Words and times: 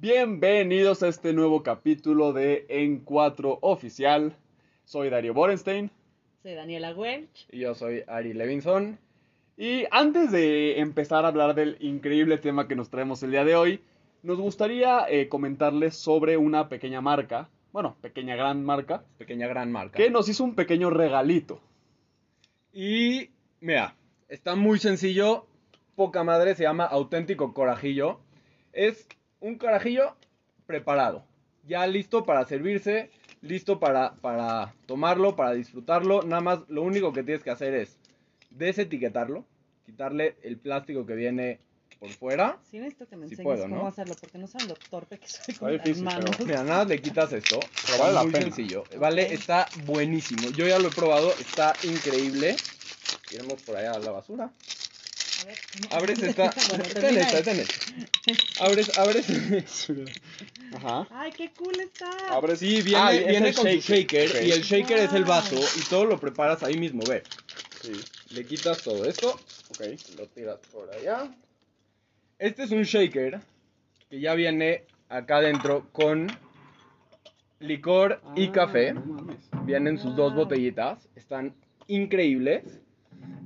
Bienvenidos 0.00 1.02
a 1.02 1.08
este 1.08 1.32
nuevo 1.32 1.64
capítulo 1.64 2.32
de 2.32 2.66
En 2.68 3.00
4 3.00 3.58
Oficial. 3.62 4.32
Soy 4.84 5.10
Darío 5.10 5.34
Borenstein. 5.34 5.90
Soy 6.42 6.54
Daniela 6.54 6.94
Welch. 6.94 7.48
Y 7.50 7.60
yo 7.60 7.74
soy 7.74 8.04
Ari 8.06 8.32
Levinson. 8.32 8.98
Y 9.56 9.86
antes 9.90 10.30
de 10.30 10.78
empezar 10.78 11.24
a 11.24 11.28
hablar 11.28 11.56
del 11.56 11.76
increíble 11.80 12.38
tema 12.38 12.68
que 12.68 12.76
nos 12.76 12.90
traemos 12.90 13.22
el 13.24 13.32
día 13.32 13.44
de 13.44 13.56
hoy, 13.56 13.80
nos 14.22 14.38
gustaría 14.38 15.04
eh, 15.08 15.28
comentarles 15.28 15.96
sobre 15.96 16.36
una 16.36 16.68
pequeña 16.68 17.00
marca, 17.00 17.48
bueno, 17.72 17.96
pequeña 18.00 18.36
gran 18.36 18.64
marca, 18.64 19.02
Pequeña 19.18 19.48
gran 19.48 19.72
marca. 19.72 19.96
que 19.96 20.10
nos 20.10 20.28
hizo 20.28 20.44
un 20.44 20.54
pequeño 20.54 20.90
regalito. 20.90 21.60
Y 22.72 23.30
mira, 23.60 23.96
está 24.28 24.54
muy 24.54 24.78
sencillo. 24.78 25.46
Poca 25.96 26.22
madre, 26.22 26.54
se 26.54 26.62
llama 26.62 26.84
auténtico 26.84 27.52
corajillo. 27.52 28.20
Es 28.72 29.08
un 29.40 29.56
carajillo 29.58 30.14
preparado. 30.66 31.24
Ya 31.66 31.86
listo 31.86 32.24
para 32.24 32.44
servirse, 32.46 33.10
listo 33.42 33.78
para, 33.78 34.14
para 34.14 34.74
tomarlo, 34.86 35.36
para 35.36 35.52
disfrutarlo. 35.52 36.22
Nada 36.22 36.40
más 36.40 36.60
lo 36.68 36.82
único 36.82 37.12
que 37.12 37.22
tienes 37.22 37.42
que 37.42 37.50
hacer 37.50 37.74
es 37.74 37.98
desetiquetarlo, 38.50 39.44
quitarle 39.86 40.36
el 40.42 40.56
plástico 40.58 41.04
que 41.06 41.14
viene 41.14 41.60
por 42.00 42.10
fuera. 42.10 42.58
Sí 42.70 42.78
necesito 42.78 43.06
que 43.08 43.16
me 43.16 43.24
enseñes 43.24 43.42
puedo, 43.44 43.62
cómo 43.64 43.76
¿no? 43.76 43.86
hacerlo, 43.88 44.14
porque 44.20 44.38
no 44.38 44.46
saben 44.46 44.68
lo 44.68 44.74
torpe 44.76 45.18
que 45.18 45.28
soy 45.28 45.54
con 45.56 45.72
las 45.76 45.82
difícil, 45.84 46.04
manos. 46.04 46.30
pero- 46.36 46.46
Mira, 46.46 46.62
nada, 46.64 46.84
le 46.84 47.00
quitas 47.00 47.32
esto. 47.32 47.58
Pero 47.86 47.98
vale 47.98 48.14
la 48.14 48.22
muy 48.22 48.32
pena. 48.32 48.44
sencillo. 48.44 48.84
Vale, 48.98 49.32
está 49.34 49.68
buenísimo. 49.84 50.48
Yo 50.50 50.66
ya 50.66 50.78
lo 50.78 50.88
he 50.88 50.92
probado, 50.92 51.32
está 51.40 51.74
increíble. 51.82 52.56
Tiramos 53.28 53.60
por 53.62 53.76
allá 53.76 53.98
la 53.98 54.10
basura. 54.12 54.50
A 55.40 55.44
ver, 55.44 55.56
¿cómo? 55.72 55.94
Abres 55.96 56.22
esta. 56.22 56.54
bueno, 56.68 56.84
ten 56.92 57.18
esta, 57.18 57.42
ten 57.42 57.60
esta. 57.60 58.64
Abres, 58.64 58.96
abres. 58.96 59.26
Ajá. 60.74 61.06
Ay, 61.10 61.32
qué 61.32 61.50
cool 61.56 61.78
está. 61.80 62.36
Abre- 62.36 62.56
Sí, 62.56 62.82
viene, 62.82 62.98
Ah, 63.02 63.12
es 63.14 63.26
viene 63.28 63.48
el 63.48 63.54
con 63.54 63.64
su 63.66 63.78
shaker 63.78 64.44
y 64.44 64.50
el 64.52 64.62
shaker 64.62 64.98
es 64.98 65.12
el 65.12 65.24
vaso 65.24 65.56
y 65.76 65.80
todo 65.88 66.04
lo 66.04 66.18
preparas 66.20 66.62
ahí 66.62 66.76
mismo, 66.76 67.02
ve. 67.06 67.22
Sí, 67.82 67.92
Le 68.34 68.44
quitas 68.44 68.82
todo 68.82 69.06
esto, 69.06 69.40
ok. 69.70 69.80
lo 70.18 70.26
tiras 70.26 70.58
por 70.72 70.90
allá. 70.90 71.32
Este 72.38 72.64
es 72.64 72.70
un 72.72 72.82
shaker 72.82 73.40
que 74.10 74.20
ya 74.20 74.34
viene 74.34 74.84
acá 75.08 75.36
adentro 75.36 75.88
con 75.92 76.26
licor 77.60 78.20
y 78.36 78.48
Ah, 78.48 78.52
café. 78.52 78.92
no 78.92 79.00
mames. 79.04 79.38
Vienen 79.64 79.98
sus 79.98 80.14
dos 80.16 80.32
Wow. 80.34 80.44
botellitas, 80.44 81.08
están 81.16 81.54
increíbles. 81.86 82.64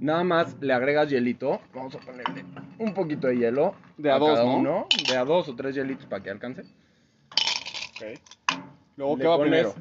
Nada 0.03 0.25
más 0.25 0.57
le 0.61 0.73
agregas 0.73 1.09
hielito. 1.09 1.61
Vamos 1.73 1.95
a 1.95 2.01
ponerle 2.01 2.45
un 2.81 2.93
poquito 2.93 3.29
de 3.29 3.37
hielo. 3.37 3.77
De 3.97 4.11
a 4.11 4.19
dos, 4.19 4.31
cada 4.31 4.45
¿no? 4.45 4.57
uno. 4.57 4.87
De 5.09 5.17
a 5.17 5.25
dos 5.25 5.49
o 5.49 5.55
tres 5.55 5.77
hielitos 5.77 6.07
para 6.07 6.21
que 6.21 6.31
alcance. 6.31 6.63
Ok. 6.63 8.19
Luego, 8.97 9.17
Le 9.17 9.23
¿qué 9.23 9.29
va 9.29 9.41
primero? 9.41 9.75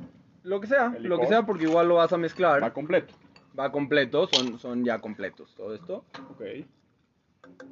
Lo 0.44 0.62
que 0.62 0.68
sea, 0.68 0.94
¿El 0.96 1.06
lo 1.06 1.20
que 1.20 1.26
sea 1.26 1.44
porque 1.44 1.64
igual 1.64 1.88
lo 1.88 1.96
vas 1.96 2.14
a 2.14 2.18
mezclar. 2.20 2.62
Va 2.62 2.72
completo. 2.72 3.16
Va 3.60 3.72
completo, 3.72 4.28
son, 4.28 4.60
son 4.60 4.86
ya 4.86 5.00
completos 5.00 5.56
todo 5.56 5.74
esto. 5.74 6.06
Ok. 6.30 6.44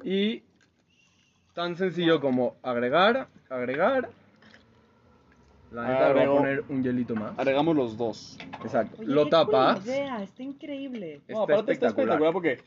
Y 0.02 0.42
tan 1.54 1.76
sencillo 1.76 2.20
como 2.20 2.56
agregar, 2.64 3.28
agregar. 3.48 4.10
La 5.72 5.86
neta 5.86 6.08
le 6.12 6.14
voy 6.14 6.22
a 6.36 6.38
poner 6.40 6.64
un 6.68 6.82
hielito 6.82 7.14
más. 7.14 7.38
Agregamos 7.38 7.76
los 7.76 7.96
dos. 7.96 8.38
Exacto. 8.64 8.96
Oye, 9.00 9.08
lo 9.12 9.24
qué 9.24 9.30
tapas. 9.30 9.78
cool 9.80 9.88
idea, 9.88 10.22
está 10.22 10.42
increíble. 10.42 11.20
No, 11.28 11.42
Está 11.42 11.54
aparte 11.54 11.72
está 11.72 11.86
espectacular 11.88 12.32
porque 12.32 12.58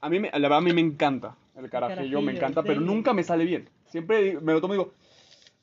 a 0.00 0.08
mí, 0.08 0.18
me, 0.20 0.30
la 0.30 0.38
verdad, 0.38 0.58
a 0.58 0.60
mí 0.62 0.72
me 0.72 0.80
encanta 0.80 1.36
el 1.56 1.68
carajillo, 1.70 2.20
me 2.20 2.26
carajillo, 2.26 2.30
encanta, 2.30 2.62
pero 2.62 2.80
sí. 2.80 2.86
nunca 2.86 3.12
me 3.12 3.22
sale 3.22 3.44
bien. 3.44 3.68
Siempre 3.86 4.38
me 4.40 4.52
lo 4.52 4.60
tomo 4.60 4.74
y 4.74 4.78
digo, 4.78 4.92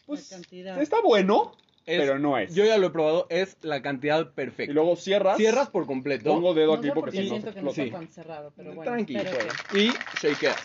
pues, 0.06 0.30
La 0.32 0.38
cantidad. 0.38 0.82
está 0.82 0.98
bueno, 1.02 1.54
Es- 1.86 2.00
pero 2.00 2.20
no 2.20 2.38
es. 2.38 2.54
Yo 2.54 2.64
ya 2.66 2.78
lo 2.78 2.88
he 2.88 2.90
probado, 2.92 3.26
es 3.30 3.58
la 3.62 3.82
cantidad 3.82 4.22
Y 4.22 4.26
perfecta. 4.26 4.74
luego 4.74 4.96
cierras, 4.96 5.38
Cierras 5.38 5.70
por 5.70 5.86
completo. 5.86 6.30
pongo 6.34 6.54
dedo 6.54 6.74
no 6.74 6.80
aquí 6.80 6.90
porque 6.94 7.00
por 7.02 7.12
qué 7.12 7.18
si 7.24 7.30
no 7.30 7.36
se 7.36 7.42
siento 7.42 7.54
que 7.54 7.62
no 7.62 7.68
explota. 7.70 7.84
está 7.88 7.98
tan 8.00 8.08
cerrado, 8.10 8.54
pero 8.56 8.74
bueno. 8.74 8.92
Tranquilo, 8.92 9.22
espero. 9.22 9.54
Y 9.80 9.92
shakeas. 10.22 10.58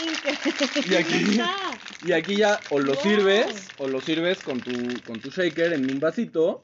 Y 0.90 0.94
aquí- 0.94 1.30
está! 1.30 1.54
Y 2.04 2.12
aquí 2.12 2.36
ya 2.36 2.58
o 2.70 2.78
lo 2.78 2.92
Wow. 2.94 3.02
sirves, 3.02 3.68
o 3.78 3.88
lo 3.88 4.00
sirves 4.00 4.42
con 4.42 4.60
tu, 4.60 4.70
con 5.06 5.20
tu 5.20 5.30
shaker 5.30 5.72
en 5.74 5.90
un 5.90 6.00
vasito, 6.00 6.62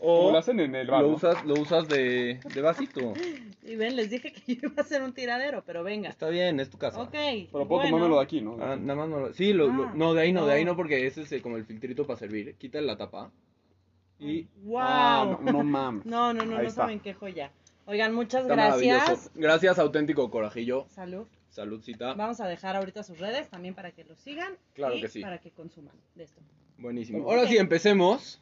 o 0.00 0.30
lo 0.32 0.38
hacen 0.38 0.60
en 0.60 0.74
el 0.74 0.86
bar, 0.88 1.02
lo 1.02 1.08
¿no? 1.10 1.16
usas, 1.16 1.44
lo 1.44 1.54
usas 1.54 1.88
de, 1.88 2.40
de 2.54 2.60
vasito. 2.60 3.14
Y 3.62 3.76
ven, 3.76 3.96
les 3.96 4.10
dije 4.10 4.32
que 4.32 4.42
iba 4.62 4.72
a 4.76 4.84
ser 4.84 5.02
un 5.02 5.12
tiradero, 5.12 5.62
pero 5.66 5.82
venga. 5.84 6.08
Está 6.08 6.28
bien, 6.28 6.58
es 6.60 6.70
tu 6.70 6.78
casa. 6.78 7.00
Ok. 7.02 7.10
Pero 7.12 7.48
puedo 7.50 7.66
bueno. 7.66 7.84
tomármelo 7.90 8.16
de 8.18 8.22
aquí, 8.24 8.40
¿no? 8.40 8.56
Ah, 8.60 8.76
nada 8.76 8.94
más 9.00 9.08
no 9.08 9.20
lo- 9.20 9.34
Sí, 9.34 9.52
lo, 9.52 9.68
lo- 9.68 9.84
Ah, 9.84 9.92
no, 9.94 10.14
de 10.14 10.22
ahí 10.22 10.32
no, 10.32 10.46
de 10.46 10.52
ahí 10.54 10.64
no. 10.64 10.72
no, 10.72 10.76
porque 10.76 11.06
ese 11.06 11.22
es 11.22 11.32
eh, 11.32 11.42
como 11.42 11.56
el 11.56 11.64
filtrito 11.64 12.06
para 12.06 12.18
servir. 12.18 12.54
Quita 12.56 12.80
la 12.80 12.96
tapa. 12.96 13.30
Y 14.20 14.46
¡Wow! 14.64 14.78
Ah, 14.80 15.38
no, 15.42 15.52
no 15.52 15.62
mames. 15.64 16.04
No, 16.06 16.32
no, 16.34 16.44
no, 16.44 16.56
Ahí 16.56 16.62
no 16.62 16.68
está. 16.68 16.82
saben 16.82 16.98
qué 17.00 17.14
joya. 17.14 17.52
Oigan, 17.86 18.12
muchas 18.14 18.42
está 18.42 18.54
gracias. 18.54 19.30
Gracias, 19.34 19.78
auténtico 19.78 20.28
corajillo. 20.30 20.86
Salud. 20.90 21.26
Saludcita. 21.50 22.14
Vamos 22.14 22.40
a 22.40 22.46
dejar 22.46 22.76
ahorita 22.76 23.02
sus 23.02 23.18
redes 23.18 23.48
también 23.48 23.74
para 23.74 23.90
que 23.92 24.04
lo 24.04 24.14
sigan. 24.16 24.54
Claro 24.74 24.94
y 24.96 25.00
que 25.00 25.08
sí. 25.08 25.20
Para 25.20 25.38
que 25.38 25.50
consuman 25.50 25.94
de 26.14 26.24
esto. 26.24 26.40
Buenísimo. 26.78 27.28
Ahora 27.28 27.46
sí, 27.48 27.56
empecemos. 27.56 28.40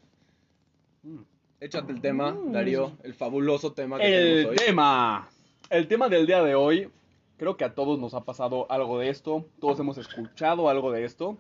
Mm. 1.03 1.19
Échate 1.61 1.93
el 1.93 2.00
tema, 2.00 2.33
Mm. 2.33 2.53
Darío. 2.53 2.93
El 3.03 3.15
fabuloso 3.15 3.72
tema 3.72 3.99
que 3.99 4.06
El 4.06 4.34
tenemos 4.44 4.50
hoy. 4.50 4.56
tema. 4.67 5.28
El 5.71 5.89
tema 5.89 6.09
del 6.09 6.27
día 6.27 6.43
de 6.43 6.55
hoy. 6.55 6.91
Creo 7.39 7.56
que 7.56 7.65
a 7.65 7.75
todos 7.75 7.99
nos 7.99 8.15
ha 8.15 8.25
pasado 8.25 8.67
algo 8.71 8.99
de 8.99 9.11
esto. 9.11 9.47
Todos 9.61 9.78
hemos 9.81 9.99
escuchado 9.99 10.69
algo 10.69 10.91
de 10.91 11.05
esto. 11.05 11.37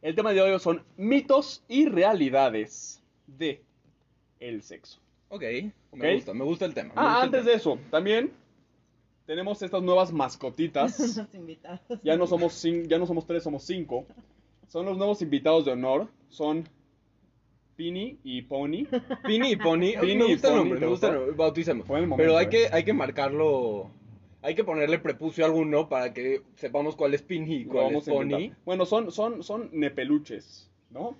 El 0.00 0.14
tema 0.14 0.32
de 0.32 0.40
hoy 0.42 0.58
son 0.58 0.82
mitos 0.96 1.62
y 1.68 1.86
realidades 1.86 3.02
de 3.26 3.62
el 4.40 4.62
sexo. 4.62 5.00
Ok, 5.28 5.42
Ok. 5.90 5.98
me 5.98 6.14
gusta, 6.14 6.34
me 6.34 6.44
gusta 6.44 6.64
el 6.64 6.74
tema. 6.74 6.92
Ah, 6.96 7.02
gusta 7.02 7.18
el 7.18 7.24
antes 7.24 7.40
tema. 7.40 7.50
de 7.50 7.56
eso, 7.56 7.78
también 7.90 8.32
tenemos 9.26 9.62
estas 9.62 9.82
nuevas 9.82 10.12
mascotitas. 10.12 10.98
Los 11.16 11.34
invitados. 11.34 11.80
Ya 12.02 12.16
no 12.16 12.26
somos 12.26 12.52
cin- 12.64 12.86
ya 12.88 12.98
no 12.98 13.06
somos 13.06 13.26
tres, 13.26 13.42
somos 13.42 13.62
cinco. 13.64 14.06
Son 14.68 14.86
los 14.86 14.96
nuevos 14.96 15.20
invitados 15.20 15.64
de 15.66 15.72
honor. 15.72 16.08
Son 16.28 16.66
Pini 17.76 18.18
y 18.24 18.42
Pony. 18.42 18.86
Pini 19.26 19.52
y 19.52 19.56
Pony. 19.56 19.92
Pini 20.00 20.16
me 20.16 20.26
y 20.28 20.32
gusta 20.32 20.48
el 20.48 20.54
Pony, 20.54 20.56
nombre, 20.58 20.78
¿te 20.78 20.84
me 20.86 20.90
gusta 20.90 21.06
el 21.08 21.12
gustó? 21.14 21.26
nombre. 21.26 21.36
Bauticemos. 21.36 21.86
Fue 21.86 21.98
el 22.00 22.06
momento, 22.06 22.22
Pero 22.28 22.38
hay 22.38 22.46
eh. 22.46 22.48
que, 22.48 22.68
hay 22.72 22.84
que 22.84 22.92
marcarlo. 22.92 23.90
Hay 24.42 24.54
que 24.54 24.64
ponerle 24.64 24.98
prepucio 24.98 25.44
a 25.44 25.48
alguno 25.48 25.88
para 25.88 26.12
que 26.12 26.42
sepamos 26.56 26.96
cuál 26.96 27.14
es 27.14 27.22
Pini 27.22 27.54
y 27.56 27.64
cuál 27.64 27.84
vamos 27.86 28.08
es 28.08 28.14
Pony. 28.14 28.50
Bueno, 28.64 28.86
son, 28.86 29.12
son, 29.12 29.42
son 29.42 29.68
nepeluches, 29.72 30.68
¿no? 30.90 31.16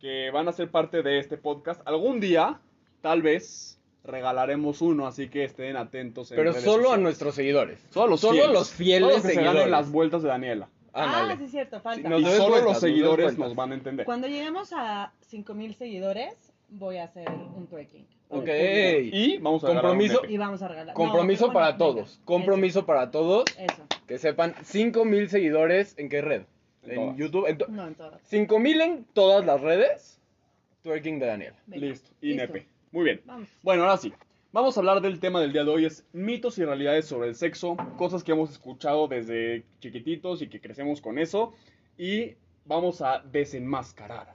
Que 0.00 0.30
van 0.32 0.48
a 0.48 0.52
ser 0.52 0.70
parte 0.70 1.02
de 1.02 1.18
este 1.18 1.36
podcast. 1.38 1.80
Algún 1.86 2.18
día, 2.18 2.60
tal 3.02 3.22
vez, 3.22 3.75
regalaremos 4.06 4.80
uno, 4.82 5.06
así 5.06 5.28
que 5.28 5.44
estén 5.44 5.76
atentos. 5.76 6.30
en 6.30 6.36
Pero 6.36 6.50
redes 6.52 6.64
solo 6.64 6.92
a 6.92 6.96
nuestros 6.96 7.34
seguidores. 7.34 7.78
Solo 7.90 8.08
los 8.12 8.20
solo 8.20 8.34
fieles. 8.34 8.52
los 8.52 8.70
fieles 8.70 9.00
Solo 9.02 9.12
los 9.14 9.22
que 9.22 9.28
se 9.28 9.34
seguidores. 9.34 9.58
ganen 9.60 9.70
las 9.70 9.90
vueltas 9.90 10.22
de 10.22 10.28
Daniela. 10.28 10.68
Ah, 10.92 11.20
Ándale. 11.20 11.36
sí, 11.38 11.44
es 11.44 11.50
cierto, 11.50 11.80
falta. 11.80 12.02
Sí, 12.02 12.08
Nos 12.08 12.22
y 12.22 12.24
solo 12.36 12.48
vueltas, 12.48 12.64
los 12.64 12.80
seguidores 12.80 13.38
nos 13.38 13.54
van 13.54 13.72
a 13.72 13.74
entender. 13.74 14.06
Cuando 14.06 14.28
lleguemos 14.28 14.72
a 14.74 15.12
5000 15.28 15.74
seguidores, 15.74 16.34
voy 16.70 16.96
a 16.98 17.04
hacer 17.04 17.28
un 17.28 17.66
twerking. 17.66 18.06
Ok. 18.28 18.48
Y 19.12 19.38
vamos 19.38 19.62
a 19.62 19.68
regalar 19.68 19.84
un 19.84 19.98
Compromiso. 19.98 20.22
Y 20.28 20.36
vamos 20.38 20.62
a 20.62 20.68
regalar. 20.68 20.94
Compromiso 20.94 21.46
No, 21.48 21.52
para 21.52 21.66
bueno, 21.72 21.84
venga, 21.86 22.00
todos. 22.02 22.20
Compromiso 22.24 22.86
para 22.86 23.10
todos. 23.10 23.44
Eso. 23.58 23.82
Que 24.08 24.18
sepan, 24.18 24.54
5000 24.64 25.28
seguidores 25.28 25.94
en 25.98 26.08
qué 26.08 26.22
red? 26.22 26.42
En. 26.84 27.16
YouTube. 27.16 27.46
En 27.46 27.58
No, 27.68 27.86
en 27.86 27.94
todas. 27.94 28.20
5000 28.22 28.80
en 28.80 29.04
todas 29.12 29.44
las 29.44 29.60
redes. 29.60 30.18
Twerking 30.82 31.18
de 31.18 31.26
Daniel. 31.26 31.52
Venga. 31.66 31.86
Listo. 31.86 32.10
Y 32.20 32.28
Listo. 32.34 32.42
nepe. 32.52 32.66
Muy 32.96 33.04
bien. 33.04 33.20
Vamos. 33.26 33.50
Bueno, 33.62 33.82
ahora 33.82 33.98
sí. 33.98 34.10
Vamos 34.52 34.74
a 34.74 34.80
hablar 34.80 35.02
del 35.02 35.20
tema 35.20 35.38
del 35.42 35.52
día 35.52 35.64
de 35.64 35.70
hoy, 35.70 35.84
es 35.84 36.06
mitos 36.14 36.56
y 36.56 36.64
realidades 36.64 37.04
sobre 37.04 37.28
el 37.28 37.34
sexo, 37.34 37.76
cosas 37.98 38.24
que 38.24 38.32
hemos 38.32 38.50
escuchado 38.50 39.06
desde 39.06 39.66
chiquititos 39.80 40.40
y 40.40 40.48
que 40.48 40.62
crecemos 40.62 41.02
con 41.02 41.18
eso, 41.18 41.52
y 41.98 42.36
vamos 42.64 43.02
a 43.02 43.18
desenmascarar 43.18 44.34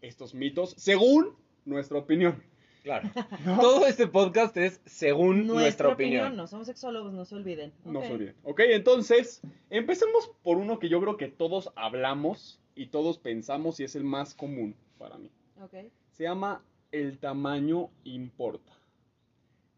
estos 0.00 0.32
mitos 0.32 0.74
según 0.76 1.34
nuestra 1.64 1.98
opinión. 1.98 2.40
Claro. 2.84 3.10
Todo 3.60 3.88
este 3.88 4.06
podcast 4.06 4.56
es 4.58 4.80
según 4.84 5.38
nuestra, 5.38 5.62
Nuestra 5.62 5.88
opinión. 5.88 6.20
opinión. 6.20 6.36
No 6.36 6.46
somos 6.46 6.68
sexólogos, 6.68 7.12
no 7.12 7.24
se 7.24 7.34
olviden. 7.34 7.72
No 7.84 8.00
se 8.00 8.12
olviden. 8.12 8.36
Ok, 8.44 8.60
entonces, 8.60 9.40
empecemos 9.70 10.30
por 10.44 10.58
uno 10.58 10.78
que 10.78 10.88
yo 10.88 11.00
creo 11.00 11.16
que 11.16 11.26
todos 11.26 11.72
hablamos 11.74 12.60
y 12.76 12.86
todos 12.86 13.18
pensamos 13.18 13.80
y 13.80 13.82
es 13.82 13.96
el 13.96 14.04
más 14.04 14.34
común 14.34 14.76
para 14.98 15.18
mí. 15.18 15.32
Ok. 15.60 15.74
Se 16.12 16.22
llama 16.22 16.62
el 16.92 17.18
tamaño 17.18 17.90
importa. 18.04 18.72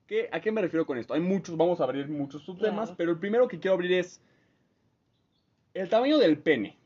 ¿Qué, 0.07 0.29
¿A 0.33 0.41
qué 0.41 0.51
me 0.53 0.63
refiero 0.63 0.87
con 0.87 0.97
esto? 0.99 1.15
Hay 1.15 1.21
muchos, 1.21 1.57
vamos 1.57 1.81
a 1.81 1.85
abrir 1.85 2.09
muchos 2.09 2.43
subtemas, 2.43 2.87
Claro. 2.89 2.95
pero 2.97 3.11
el 3.13 3.19
primero 3.19 3.47
que 3.49 3.59
quiero 3.61 3.75
abrir 3.75 3.93
es 3.93 4.21
el 5.75 5.89
tamaño 5.89 6.19
del 6.19 6.39
pene. 6.39 6.77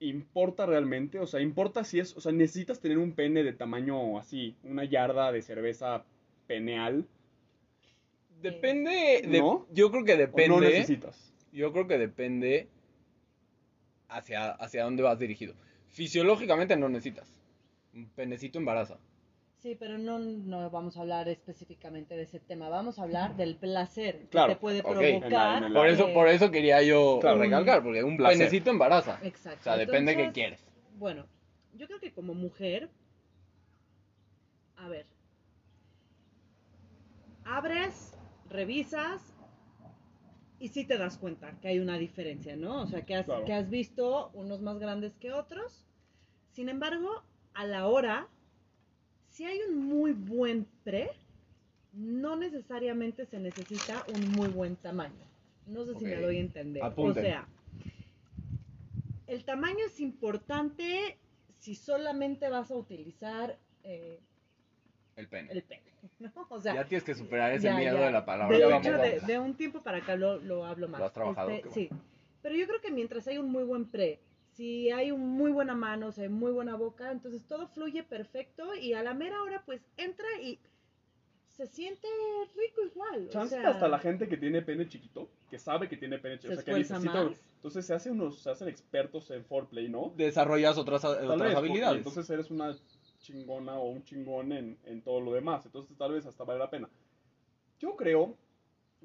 ¿Importa 0.00 0.66
realmente? 0.66 1.18
O 1.18 1.26
sea, 1.26 1.40
¿importa 1.40 1.84
si 1.84 2.00
es, 2.00 2.16
o 2.16 2.20
sea, 2.20 2.32
necesitas 2.32 2.80
tener 2.80 2.98
un 2.98 3.12
pene 3.12 3.42
de 3.42 3.52
tamaño 3.52 4.18
así, 4.18 4.56
una 4.64 4.84
yarda 4.84 5.32
de 5.32 5.42
cerveza 5.42 6.04
peneal? 6.46 7.06
Depende, 8.42 9.22
de, 9.26 9.38
¿No? 9.40 9.66
yo 9.72 9.90
creo 9.90 10.04
que 10.04 10.14
¿O 10.14 10.18
depende. 10.18 10.48
no 10.48 10.60
necesitas? 10.60 11.32
Yo 11.52 11.72
creo 11.72 11.86
que 11.86 11.98
depende 11.98 12.68
hacia, 14.08 14.50
hacia 14.52 14.84
dónde 14.84 15.02
vas 15.02 15.18
dirigido. 15.18 15.54
Fisiológicamente 15.90 16.76
no 16.76 16.88
necesitas. 16.88 17.30
Un 17.94 18.06
penecito 18.10 18.58
embaraza. 18.58 18.98
Sí, 19.64 19.74
pero 19.80 19.96
no, 19.96 20.18
no 20.18 20.68
vamos 20.68 20.98
a 20.98 21.00
hablar 21.00 21.26
específicamente 21.26 22.14
de 22.14 22.24
ese 22.24 22.38
tema. 22.38 22.68
Vamos 22.68 22.98
a 22.98 23.02
hablar 23.04 23.34
del 23.34 23.56
placer 23.56 24.26
Claro, 24.28 24.48
que 24.48 24.54
te 24.56 24.60
puede 24.60 24.82
provocar. 24.82 25.06
En 25.24 25.30
la- 25.32 25.66
en 25.68 25.72
Por 25.72 25.88
eso, 25.88 26.08
eh, 26.08 26.12
por 26.12 26.28
eso 26.28 26.50
quería 26.50 26.82
yo 26.82 27.16
Claro. 27.18 27.38
recalcar, 27.38 27.82
porque 27.82 28.04
un 28.04 28.18
Placer. 28.18 28.36
penecito 28.36 28.68
embaraza. 28.68 29.18
Exacto. 29.22 29.60
O 29.60 29.62
sea, 29.62 29.78
depende 29.78 30.14
de 30.14 30.22
qué 30.26 30.32
quieres. 30.32 30.62
Bueno, 30.98 31.24
yo 31.72 31.86
creo 31.86 31.98
que 31.98 32.12
como 32.12 32.34
mujer, 32.34 32.90
a 34.76 34.86
ver, 34.88 35.06
abres, 37.46 38.18
revisas 38.50 39.32
y 40.58 40.68
sí 40.68 40.84
te 40.84 40.98
das 40.98 41.16
cuenta 41.16 41.58
que 41.62 41.68
hay 41.68 41.78
una 41.78 41.96
diferencia, 41.96 42.54
¿no? 42.54 42.82
O 42.82 42.86
sea, 42.86 43.06
que 43.06 43.14
has, 43.14 43.24
Claro. 43.24 43.46
que 43.46 43.54
has 43.54 43.70
visto 43.70 44.28
unos 44.34 44.60
más 44.60 44.78
grandes 44.78 45.16
que 45.16 45.32
otros. 45.32 45.86
Sin 46.52 46.68
embargo, 46.68 47.08
a 47.54 47.64
la 47.64 47.86
hora, 47.88 48.28
si 49.34 49.44
hay 49.44 49.58
un 49.68 49.84
muy 49.88 50.12
buen 50.12 50.64
pre, 50.84 51.10
no 51.92 52.36
necesariamente 52.36 53.26
se 53.26 53.40
necesita 53.40 54.04
un 54.14 54.30
muy 54.30 54.46
buen 54.46 54.76
tamaño. 54.76 55.24
No 55.66 55.84
sé 55.84 55.98
si 55.98 56.04
me 56.04 56.16
doy 56.16 56.36
a 56.36 56.40
entender. 56.40 56.84
Apunten. 56.84 57.24
O 57.24 57.26
sea, 57.26 57.48
el 59.26 59.44
tamaño 59.44 59.84
es 59.86 59.98
importante 59.98 61.18
si 61.58 61.74
solamente 61.74 62.48
vas 62.48 62.70
a 62.70 62.76
utilizar 62.76 63.58
eh, 63.82 64.20
El 65.16 65.26
pene. 65.26 65.50
el 65.50 65.64
pene, 65.64 65.82
¿no? 66.20 66.46
O 66.48 66.60
sea, 66.60 66.74
ya 66.74 66.84
tienes 66.84 67.02
que 67.02 67.16
superar 67.16 67.52
ese 67.54 67.64
ya, 67.64 67.76
miedo 67.76 67.98
ya. 67.98 68.06
de 68.06 68.12
la 68.12 68.24
palabra. 68.24 68.56
de 68.56 68.62
hecho, 68.62 68.92
vamos, 68.92 69.26
de, 69.26 69.38
un 69.40 69.56
tiempo 69.56 69.82
para 69.82 69.98
acá 69.98 70.14
lo, 70.14 70.38
lo 70.38 70.64
hablo 70.64 70.86
más. 70.86 71.00
¿Lo 71.00 71.06
has 71.06 71.12
trabajado? 71.12 71.50
Este, 71.50 71.70
Sí, 71.70 71.90
pero 72.40 72.54
yo 72.54 72.68
creo 72.68 72.80
que 72.80 72.92
mientras 72.92 73.26
hay 73.26 73.38
un 73.38 73.50
muy 73.50 73.64
buen 73.64 73.86
pre, 73.86 74.20
si 74.56 74.90
hay 74.90 75.10
un 75.10 75.28
muy 75.28 75.50
buena 75.50 75.74
mano, 75.74 76.08
o 76.08 76.12
sea, 76.12 76.28
muy 76.28 76.52
buena 76.52 76.76
boca, 76.76 77.10
entonces 77.10 77.44
todo 77.46 77.66
fluye 77.68 78.02
perfecto 78.02 78.74
y 78.74 78.92
a 78.94 79.02
la 79.02 79.14
mera 79.14 79.42
hora 79.42 79.62
pues 79.64 79.82
entra 79.96 80.26
y 80.42 80.58
se 81.48 81.66
siente 81.66 82.08
rico 82.56 82.82
igual. 82.84 83.26
o 83.28 83.30
Chance 83.30 83.56
sea, 83.56 83.68
hasta 83.68 83.88
la 83.88 83.98
gente 83.98 84.28
que 84.28 84.36
tiene 84.36 84.62
pene 84.62 84.88
chiquito, 84.88 85.28
que 85.50 85.58
sabe 85.58 85.88
que 85.88 85.96
tiene 85.96 86.18
pene 86.18 86.36
chiquito, 86.38 86.54
Se 86.54 86.60
o 86.60 86.64
sea, 86.64 86.74
que 86.74 86.78
necesita. 86.78 87.24
más. 87.24 87.38
Entonces 87.56 87.86
se, 87.86 87.94
hace 87.94 88.10
unos, 88.10 88.40
se 88.40 88.50
hacen 88.50 88.68
expertos 88.68 89.30
en 89.30 89.44
foreplay, 89.44 89.88
¿no? 89.88 90.12
Desarrollas 90.16 90.76
otras, 90.76 91.02
Tal 91.02 91.24
otras 91.24 91.40
vez, 91.40 91.56
habilidades. 91.56 91.98
Entonces 91.98 92.28
eres 92.30 92.50
una 92.50 92.76
chingona 93.20 93.78
o 93.78 93.88
un 93.88 94.04
chingón 94.04 94.52
en, 94.52 94.78
en 94.84 95.02
todo 95.02 95.20
lo 95.20 95.32
demás. 95.32 95.64
Entonces 95.64 95.96
tal 95.96 96.12
vez 96.12 96.26
hasta 96.26 96.44
vale 96.44 96.58
la 96.58 96.70
pena. 96.70 96.88
Yo 97.78 97.96
creo 97.96 98.36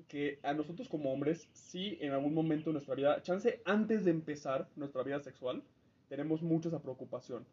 que 0.08 0.40
a 0.44 0.54
nosotros 0.54 0.88
como 0.90 1.12
hombres, 1.12 1.48
sí, 1.54 1.98
en 2.02 2.12
algún 2.12 2.34
momento 2.34 2.70
de 2.70 2.74
nuestra 2.74 2.96
vida, 2.96 3.22
chance 3.22 3.62
antes 3.66 4.06
de 4.06 4.12
empezar 4.12 4.68
nuestra 4.76 5.04
vida 5.04 5.20
sexual, 5.20 5.62
tenemos 6.08 6.42
mucha 6.42 6.70
esa 6.70 6.82
preocupación, 6.82 7.46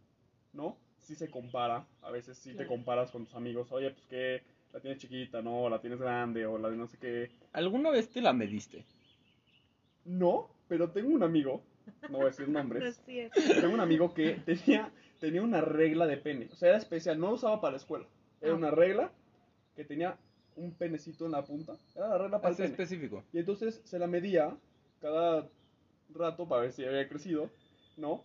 ¿no? 0.52 0.76
Sí 1.00 1.14
se 1.14 1.30
compara, 1.30 1.86
a 2.02 2.10
veces 2.10 2.36
sí 2.38 2.50
te 2.50 2.56
Claro. 2.56 2.68
comparas 2.70 3.10
con 3.10 3.24
tus 3.26 3.34
amigos, 3.34 3.70
oye, 3.72 3.90
pues 3.90 4.06
que 4.06 4.42
la 4.72 4.80
tienes 4.80 4.98
chiquita, 5.00 5.42
¿no? 5.42 5.64
O 5.64 5.70
la 5.70 5.80
tienes 5.80 6.00
grande, 6.00 6.46
o 6.46 6.58
la 6.58 6.70
de 6.70 6.76
no 6.76 6.86
sé 6.86 6.98
qué. 6.98 7.30
¿Alguna 7.52 7.90
vez 7.90 8.08
te 8.10 8.20
la 8.20 8.32
mediste? 8.32 8.84
No, 10.04 10.48
pero 10.68 10.90
tengo 10.90 11.10
un 11.14 11.22
amigo, 11.22 11.62
no 12.08 12.18
voy 12.18 12.26
a 12.26 12.30
decir 12.30 12.48
No 12.48 12.58
nombres, 12.60 12.84
es 12.98 13.04
cierto. 13.04 13.40
Tengo 13.60 13.74
un 13.74 13.80
amigo 13.80 14.14
que 14.14 14.32
tenía, 14.44 14.90
tenía 15.20 15.42
una 15.42 15.60
regla 15.60 16.06
de 16.06 16.16
pene. 16.16 16.48
O 16.52 16.56
sea, 16.56 16.70
era 16.70 16.78
especial, 16.78 17.18
no 17.18 17.28
lo 17.28 17.34
usaba 17.34 17.60
para 17.60 17.72
la 17.72 17.78
escuela. 17.78 18.06
Era 18.40 18.52
Ah. 18.52 18.56
una 18.56 18.70
regla 18.70 19.12
que 19.74 19.84
tenía 19.84 20.16
un 20.56 20.72
penecito 20.74 21.26
en 21.26 21.32
la 21.32 21.44
punta. 21.44 21.76
Era 21.94 22.08
la 22.08 22.18
regla 22.18 22.40
para 22.40 22.50
el 22.50 22.56
pene. 22.56 22.68
específico. 22.70 23.22
Y 23.32 23.38
entonces 23.38 23.80
se 23.84 23.98
la 23.98 24.06
medía 24.06 24.56
cada 25.00 25.46
rato 26.14 26.48
para 26.48 26.62
ver 26.62 26.72
si 26.72 26.84
había 26.84 27.08
crecido, 27.08 27.50
¿no? 27.96 28.22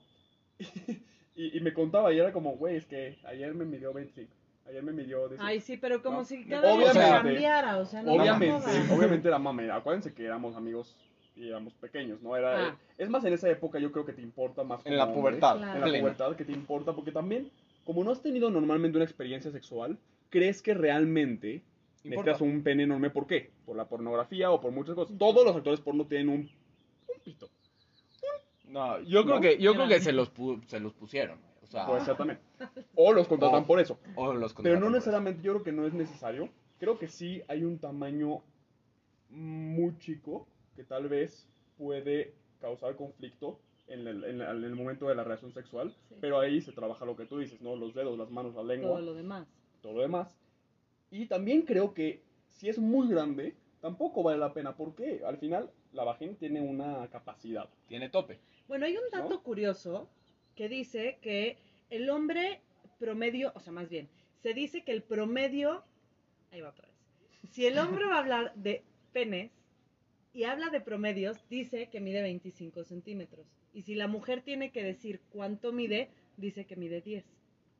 Y, 1.33 1.57
y 1.57 1.61
me 1.61 1.73
contaba 1.73 2.11
y 2.13 2.19
era 2.19 2.33
como, 2.33 2.57
güey, 2.57 2.75
es 2.75 2.85
que 2.85 3.17
ayer 3.23 3.53
me 3.53 3.63
midió 3.63 3.93
25. 3.93 4.29
Ayer 4.67 4.83
me 4.83 4.91
midió 4.91 5.29
18. 5.29 5.41
Ay, 5.41 5.61
sí, 5.61 5.77
pero 5.77 6.03
como 6.03 6.17
No, 6.19 6.25
si 6.25 6.43
cada 6.43 6.75
vez 6.75 6.89
obviamente- 6.91 6.99
cambiara, 7.29 7.77
o 7.77 7.85
sea, 7.85 8.03
no 8.03 8.11
me 8.15 8.19
obviamente, 8.21 8.93
obviamente 8.93 9.27
era 9.29 9.39
mame. 9.39 9.71
Acuérdense 9.71 10.13
que 10.13 10.25
éramos 10.25 10.57
amigos 10.57 10.95
y 11.37 11.47
éramos 11.47 11.73
pequeños, 11.75 12.21
¿no? 12.21 12.35
Era, 12.35 12.67
Ah. 12.67 12.77
Es 12.97 13.09
más, 13.09 13.23
en 13.23 13.31
esa 13.31 13.49
época 13.49 13.79
yo 13.79 13.93
creo 13.93 14.05
que 14.05 14.11
te 14.11 14.21
importa 14.21 14.63
más. 14.65 14.85
En 14.85 14.97
la 14.97 15.11
pubertad. 15.11 15.55
Claro. 15.57 15.73
en 15.75 15.79
la 15.79 15.85
plena. 15.87 15.99
pubertad 16.01 16.35
que 16.35 16.43
te 16.45 16.51
importa, 16.51 16.93
porque 16.93 17.13
también, 17.13 17.49
como 17.85 18.03
no 18.03 18.11
has 18.11 18.21
tenido 18.21 18.51
normalmente 18.51 18.97
una 18.97 19.05
experiencia 19.05 19.51
sexual, 19.51 19.97
crees 20.29 20.61
que 20.61 20.73
realmente 20.73 21.63
Importa. 22.03 22.31
necesitas 22.31 22.41
un 22.41 22.63
pene 22.63 22.83
enorme. 22.83 23.09
¿Por 23.09 23.27
qué? 23.27 23.51
Por 23.65 23.75
la 23.75 23.87
pornografía 23.87 24.49
o 24.51 24.59
por 24.59 24.71
muchas 24.71 24.95
cosas. 24.95 25.17
Todos 25.17 25.45
los 25.45 25.55
actores 25.55 25.79
porno 25.81 26.05
tienen 26.07 26.29
un, 26.29 26.39
un 26.41 27.21
pito. 27.23 27.49
No, 28.65 28.99
yo 29.01 29.23
creo 29.23 29.35
¿No? 29.35 29.41
que, 29.41 29.57
yo 29.57 29.73
creo 29.73 29.87
que 29.87 29.99
se 29.99 30.11
los, 30.13 30.33
pu- 30.33 30.63
se 30.65 30.79
los 30.79 30.93
pusieron. 30.93 31.39
O 31.61 31.67
sea, 31.67 31.85
Puede 31.85 32.05
ser 32.05 32.15
también. 32.17 32.39
O 32.95 33.13
los 33.13 33.27
contratan 33.27 33.63
O- 33.63 33.67
por 33.67 33.79
eso. 33.79 33.99
o 34.15 34.33
los 34.33 34.53
Pero 34.53 34.55
contratan 34.55 34.79
no 34.79 34.85
por 34.87 34.91
necesariamente, 34.93 35.41
yo 35.43 35.51
creo 35.53 35.63
que 35.63 35.71
no 35.71 35.85
es 35.85 35.93
necesario. 35.93 36.49
Creo 36.79 36.97
que 36.97 37.07
sí 37.07 37.41
hay 37.47 37.63
un 37.63 37.79
tamaño 37.79 38.41
muy 39.29 39.97
chico 39.99 40.47
que 40.75 40.83
tal 40.83 41.07
vez 41.07 41.47
puede 41.77 42.33
causar 42.59 42.95
conflicto 42.95 43.59
en 43.87 44.07
el, 44.07 44.23
en 44.23 44.41
el- 44.41 44.57
en 44.57 44.63
el 44.63 44.75
momento 44.75 45.07
de 45.07 45.15
la 45.15 45.23
relación 45.23 45.51
sexual. 45.53 45.93
Sí. 46.09 46.15
Pero 46.21 46.39
ahí 46.39 46.61
se 46.61 46.71
trabaja 46.71 47.05
lo 47.05 47.15
que 47.15 47.25
tú 47.25 47.39
dices, 47.39 47.61
¿no? 47.61 47.75
Los 47.75 47.93
dedos, 47.93 48.17
las 48.17 48.29
manos, 48.31 48.55
la 48.55 48.63
lengua. 48.63 48.91
todo 48.91 49.01
lo 49.01 49.13
demás. 49.13 49.47
todo 49.81 49.93
lo 49.93 50.01
demás. 50.01 50.37
Y 51.11 51.25
también 51.27 51.63
creo 51.63 51.93
que 51.93 52.21
si 52.49 52.69
es 52.69 52.79
muy 52.79 53.07
grande, 53.07 53.55
tampoco 53.81 54.23
vale 54.23 54.39
la 54.39 54.53
pena. 54.53 54.75
porque 54.75 55.21
Al 55.25 55.37
final, 55.37 55.69
la 55.93 56.03
vagina 56.03 56.33
tiene 56.39 56.61
una 56.61 57.07
capacidad. 57.09 57.69
Tiene 57.87 58.09
tope. 58.09 58.39
Bueno, 58.67 58.85
hay 58.85 58.95
un 58.95 59.09
dato 59.11 59.29
¿No? 59.29 59.43
curioso 59.43 60.09
que 60.55 60.69
dice 60.69 61.19
que 61.21 61.57
el 61.89 62.09
hombre 62.09 62.61
promedio, 62.99 63.51
o 63.55 63.59
sea, 63.59 63.73
más 63.73 63.89
bien, 63.89 64.07
se 64.41 64.53
dice 64.53 64.83
que 64.83 64.91
el 64.91 65.03
promedio, 65.03 65.83
ahí 66.51 66.61
va 66.61 66.69
otra 66.69 66.87
vez, 66.87 66.95
si 67.51 67.65
el 67.65 67.77
hombre 67.77 68.05
va 68.05 68.15
a 68.15 68.19
hablar 68.19 68.53
de 68.55 68.83
penes 69.11 69.51
y 70.33 70.43
habla 70.43 70.69
de 70.69 70.79
promedios, 70.79 71.37
dice 71.49 71.89
que 71.89 71.99
mide 71.99 72.21
25 72.21 72.83
centímetros. 72.83 73.45
Y 73.73 73.81
si 73.81 73.95
la 73.95 74.07
mujer 74.07 74.41
tiene 74.41 74.71
que 74.71 74.83
decir 74.83 75.21
cuánto 75.31 75.73
mide, 75.73 76.09
dice 76.37 76.65
que 76.65 76.75
mide 76.75 77.01
10. 77.01 77.25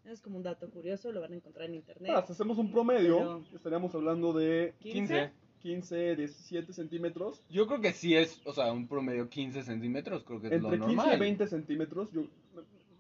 Es 0.06 0.19
como 0.21 0.38
un 0.38 0.44
dato 0.44 0.69
curioso, 0.69 1.12
lo 1.12 1.21
van 1.21 1.33
a 1.33 1.36
encontrar 1.36 1.69
en 1.69 1.75
internet. 1.75 2.12
Si 2.25 2.31
hacemos 2.33 2.57
un 2.57 2.71
promedio, 2.71 3.18
Pero- 3.18 3.44
estaríamos 3.56 3.94
hablando 3.95 4.33
de 4.33 4.74
15. 4.80 5.31
15, 5.62 6.15
17 6.15 6.74
centímetros. 6.74 7.44
Yo 7.50 7.68
creo 7.68 7.80
que 7.81 7.94
sí 7.94 8.15
es, 8.15 8.42
o 8.45 8.53
sea, 8.53 8.74
un 8.74 8.88
promedio 8.88 9.30
15 9.30 9.62
centímetros, 9.62 10.24
creo 10.24 10.42
que 10.42 10.48
es 10.48 10.53
Entre 10.53 10.77
lo 10.77 10.86
15 10.88 10.95
normal. 10.95 11.15
y 11.15 11.19
20 11.19 11.48
centímetros. 11.48 12.12
Yo, 12.12 12.23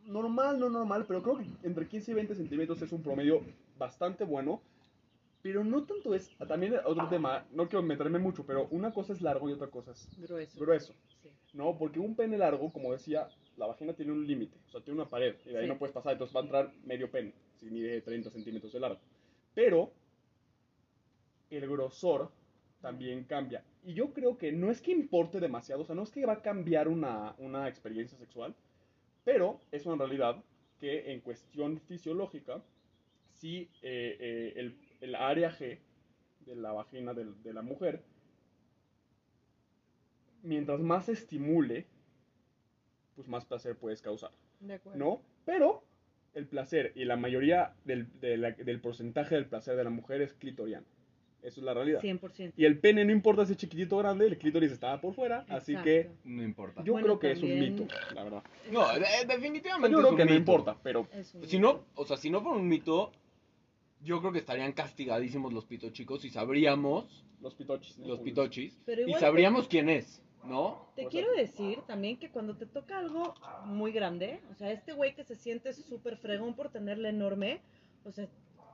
normal, 0.05 0.59
no 0.59 0.69
normal, 0.69 1.05
pero 1.07 1.23
creo 1.23 1.37
que 1.39 1.45
entre 1.63 1.87
15 1.87 2.11
y 2.11 2.13
20 2.13 2.35
centímetros 2.35 2.79
es 2.83 2.91
un 2.91 3.01
promedio 3.01 3.41
bastante 3.79 4.23
bueno. 4.23 4.61
Pero 5.41 5.63
no 5.63 5.83
tanto 5.85 6.13
es. 6.13 6.29
También 6.47 6.75
otro 6.85 7.07
tema, 7.09 7.45
no 7.51 7.67
quiero 7.67 7.81
meterme 7.81 8.19
mucho, 8.19 8.45
pero 8.45 8.67
una 8.69 8.93
cosa 8.93 9.11
es 9.13 9.21
largo 9.23 9.49
y 9.49 9.53
otra 9.53 9.67
cosa 9.67 9.89
es 9.89 10.07
Grueso. 10.19 10.59
grueso. 10.59 10.93
Sí. 11.23 11.29
No, 11.53 11.75
porque 11.79 11.99
un 11.99 12.15
pene 12.15 12.37
largo, 12.37 12.71
como 12.71 12.91
decía, 12.91 13.27
la 13.57 13.67
vagina 13.67 13.93
tiene 13.93 14.11
un 14.11 14.25
límite, 14.25 14.57
o 14.67 14.71
sea, 14.71 14.81
tiene 14.81 14.99
una 15.01 15.09
pared, 15.09 15.35
y 15.45 15.49
de 15.49 15.57
ahí 15.59 15.65
Sí. 15.65 15.69
no 15.69 15.77
puedes 15.77 15.93
pasar, 15.93 16.13
entonces 16.13 16.35
va 16.35 16.39
a 16.39 16.43
entrar 16.43 16.73
medio 16.85 17.09
pene, 17.11 17.33
si 17.55 17.69
mide 17.69 18.01
30 18.01 18.29
centímetros 18.29 18.71
de 18.73 18.79
largo. 18.79 18.99
Pero 19.53 19.91
el 21.49 21.67
grosor 21.69 22.31
también 22.81 23.25
cambia. 23.25 23.63
Y 23.83 23.93
yo 23.93 24.13
creo 24.13 24.37
que 24.37 24.51
no 24.51 24.71
es 24.71 24.81
que 24.81 24.91
importe 24.91 25.39
demasiado, 25.39 25.81
o 25.81 25.85
sea, 25.85 25.95
no 25.95 26.03
es 26.03 26.11
que 26.11 26.25
va 26.25 26.33
a 26.33 26.41
cambiar 26.41 26.87
una, 26.87 27.35
una 27.37 27.67
experiencia 27.67 28.17
sexual, 28.17 28.55
pero 29.23 29.59
es 29.71 29.85
una 29.85 29.97
realidad 29.97 30.43
que 30.79 31.11
en 31.11 31.21
cuestión 31.21 31.79
fisiológica, 31.79 32.63
si 33.33 33.69
eh, 33.81 34.17
eh, 34.19 34.53
el, 34.55 34.75
el 35.01 35.15
área 35.15 35.51
G 35.51 35.77
de 36.45 36.55
la 36.55 36.71
vagina 36.71 37.13
de 37.13 37.53
la 37.53 37.61
mujer 37.61 38.03
mientras 40.43 40.79
más 40.79 41.05
se 41.05 41.11
estimule, 41.13 41.85
pues 43.15 43.27
más 43.27 43.45
placer 43.45 43.75
puedes 43.75 44.01
causar, 44.01 44.31
De 44.59 44.75
acuerdo. 44.75 44.97
¿no? 44.99 45.21
Pero 45.45 45.83
el 46.33 46.47
placer 46.47 46.93
y 46.95 47.05
la 47.05 47.17
mayoría 47.17 47.73
del, 47.85 48.07
de 48.21 48.37
la- 48.37 48.51
del 48.51 48.79
porcentaje 48.79 49.35
del 49.35 49.45
placer 49.47 49.75
de 49.75 49.83
la 49.83 49.89
mujer 49.89 50.21
es 50.21 50.33
clitoriano. 50.33 50.85
Eso 51.43 51.59
es 51.59 51.65
la 51.65 51.73
realidad. 51.73 52.01
100%. 52.01 52.53
Y 52.55 52.65
el 52.65 52.77
pene 52.77 53.03
no 53.03 53.11
importa 53.11 53.45
si 53.47 53.53
es 53.53 53.57
chiquitito 53.57 53.95
o 53.95 53.99
grande, 53.99 54.27
el 54.27 54.37
clítoris 54.37 54.71
está 54.71 55.01
por 55.01 55.15
fuera, 55.15 55.43
así 55.49 55.75
que. 55.77 56.11
No 56.23 56.43
importa. 56.43 56.83
yo 56.83 56.93
Bueno, 56.93 57.17
creo 57.17 57.19
que 57.19 57.31
es 57.31 57.41
un 57.41 57.59
mito, 57.59 57.87
la 58.13 58.23
verdad. 58.23 58.43
No, 58.71 58.87
de- 58.93 59.25
definitivamente 59.27 59.91
Yo 59.91 59.97
es 59.97 60.01
creo 60.03 60.11
un 60.11 60.17
que 60.17 60.25
no 60.25 60.29
mito. 60.31 60.39
importa, 60.39 60.77
pero 60.83 61.07
Si 61.47 61.57
no, 61.57 61.83
o 61.95 62.05
sea, 62.05 62.15
si 62.17 62.29
no 62.29 62.41
fuera 62.41 62.57
un 62.59 62.67
mito, 62.67 63.11
yo 64.03 64.19
creo 64.19 64.31
que 64.31 64.37
estarían 64.39 64.71
castigadísimos 64.73 65.51
los 65.51 65.65
pito 65.65 65.89
chicos 65.89 66.23
y 66.25 66.29
sabríamos, 66.29 67.25
los 67.41 67.55
pitochis. 67.55 67.97
¿no? 67.97 68.07
los 68.07 68.19
pitochis, 68.19 68.79
Pero 68.85 69.07
y 69.07 69.13
sabríamos 69.15 69.67
quién 69.67 69.89
es, 69.89 70.21
¿no? 70.43 70.87
Te 70.95 71.05
quiero 71.07 71.31
decir 71.33 71.79
también 71.87 72.17
que 72.17 72.29
cuando 72.31 72.55
te 72.57 72.65
toca 72.65 72.97
algo 72.99 73.33
muy 73.65 73.91
grande, 73.91 74.41
o 74.51 74.55
sea, 74.55 74.71
este 74.71 74.93
güey 74.93 75.13
que 75.15 75.23
se 75.23 75.35
siente 75.35 75.73
súper 75.73 76.17
fregón 76.17 76.53
por 76.55 76.69
tenerla 76.69 77.09
enorme, 77.09 77.61
o 78.03 78.11
sea, 78.11 78.27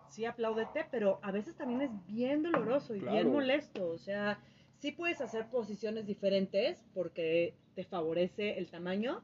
sí 0.09 0.25
apláudete, 0.25 0.85
pero 0.89 1.19
a 1.21 1.31
veces 1.31 1.55
también 1.55 1.81
es 1.81 1.91
bien 2.07 2.43
doloroso 2.43 2.95
y 2.95 2.99
bien 3.01 3.31
molesto, 3.31 3.89
o 3.89 3.97
sea, 3.97 4.39
sí 4.79 4.91
puedes 4.91 5.21
hacer 5.21 5.47
posiciones 5.49 6.05
diferentes 6.05 6.83
porque 6.93 7.53
te 7.75 7.83
favorece 7.83 8.57
el 8.57 8.69
tamaño, 8.69 9.21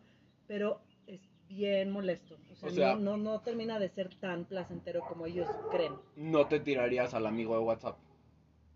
pero 0.47 0.81
es 1.07 1.21
bien 1.47 1.89
molesto. 1.91 2.37
O 2.51 2.55
sea, 2.55 2.69
O 2.69 2.71
sea- 2.71 2.95
no, 2.95 3.17
no, 3.17 3.31
no 3.31 3.41
termina 3.41 3.79
de 3.79 3.89
ser 3.89 4.13
tan 4.15 4.45
placentero 4.45 5.01
como 5.07 5.25
ellos 5.25 5.47
creen. 5.71 5.93
No 6.15 6.47
te 6.47 6.59
tirarías 6.59 7.13
al 7.13 7.25
amigo 7.27 7.55
de 7.57 7.63
WhatsApp. 7.63 7.97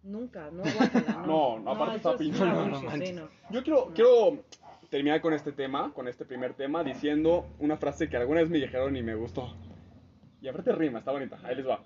Nunca, 0.03 0.49
no, 0.51 0.63
guácala, 0.63 1.23
No, 1.27 1.59
no, 1.59 1.71
aparte 1.71 1.97
eso 1.97 2.09
está 2.09 2.11
es 2.11 2.17
pinche. 2.17 2.45
No, 2.45 2.65
no 2.67 2.91
sí, 2.91 3.13
no. 3.13 3.29
Yo 3.49 3.63
quiero, 3.63 3.91
quiero 3.93 4.43
terminar 4.89 5.19
con 5.21 5.33
este 5.33 5.51
tema, 5.51 5.91
con 5.93 6.07
este 6.07 6.23
primer 6.25 6.53
tema, 6.53 6.83
diciendo 6.83 7.47
una 7.59 7.77
frase 7.77 8.07
que 8.09 8.15
alguna 8.17 8.41
vez 8.41 8.49
me 8.49 8.57
dijeron 8.57 8.95
y 8.95 9.03
me 9.03 9.15
gustó. 9.15 9.53
Y 10.41 10.47
aparte 10.47 10.71
rima, 10.71 10.99
está 10.99 11.11
bonita. 11.11 11.39
Ahí 11.43 11.55
les 11.55 11.67
va. 11.67 11.83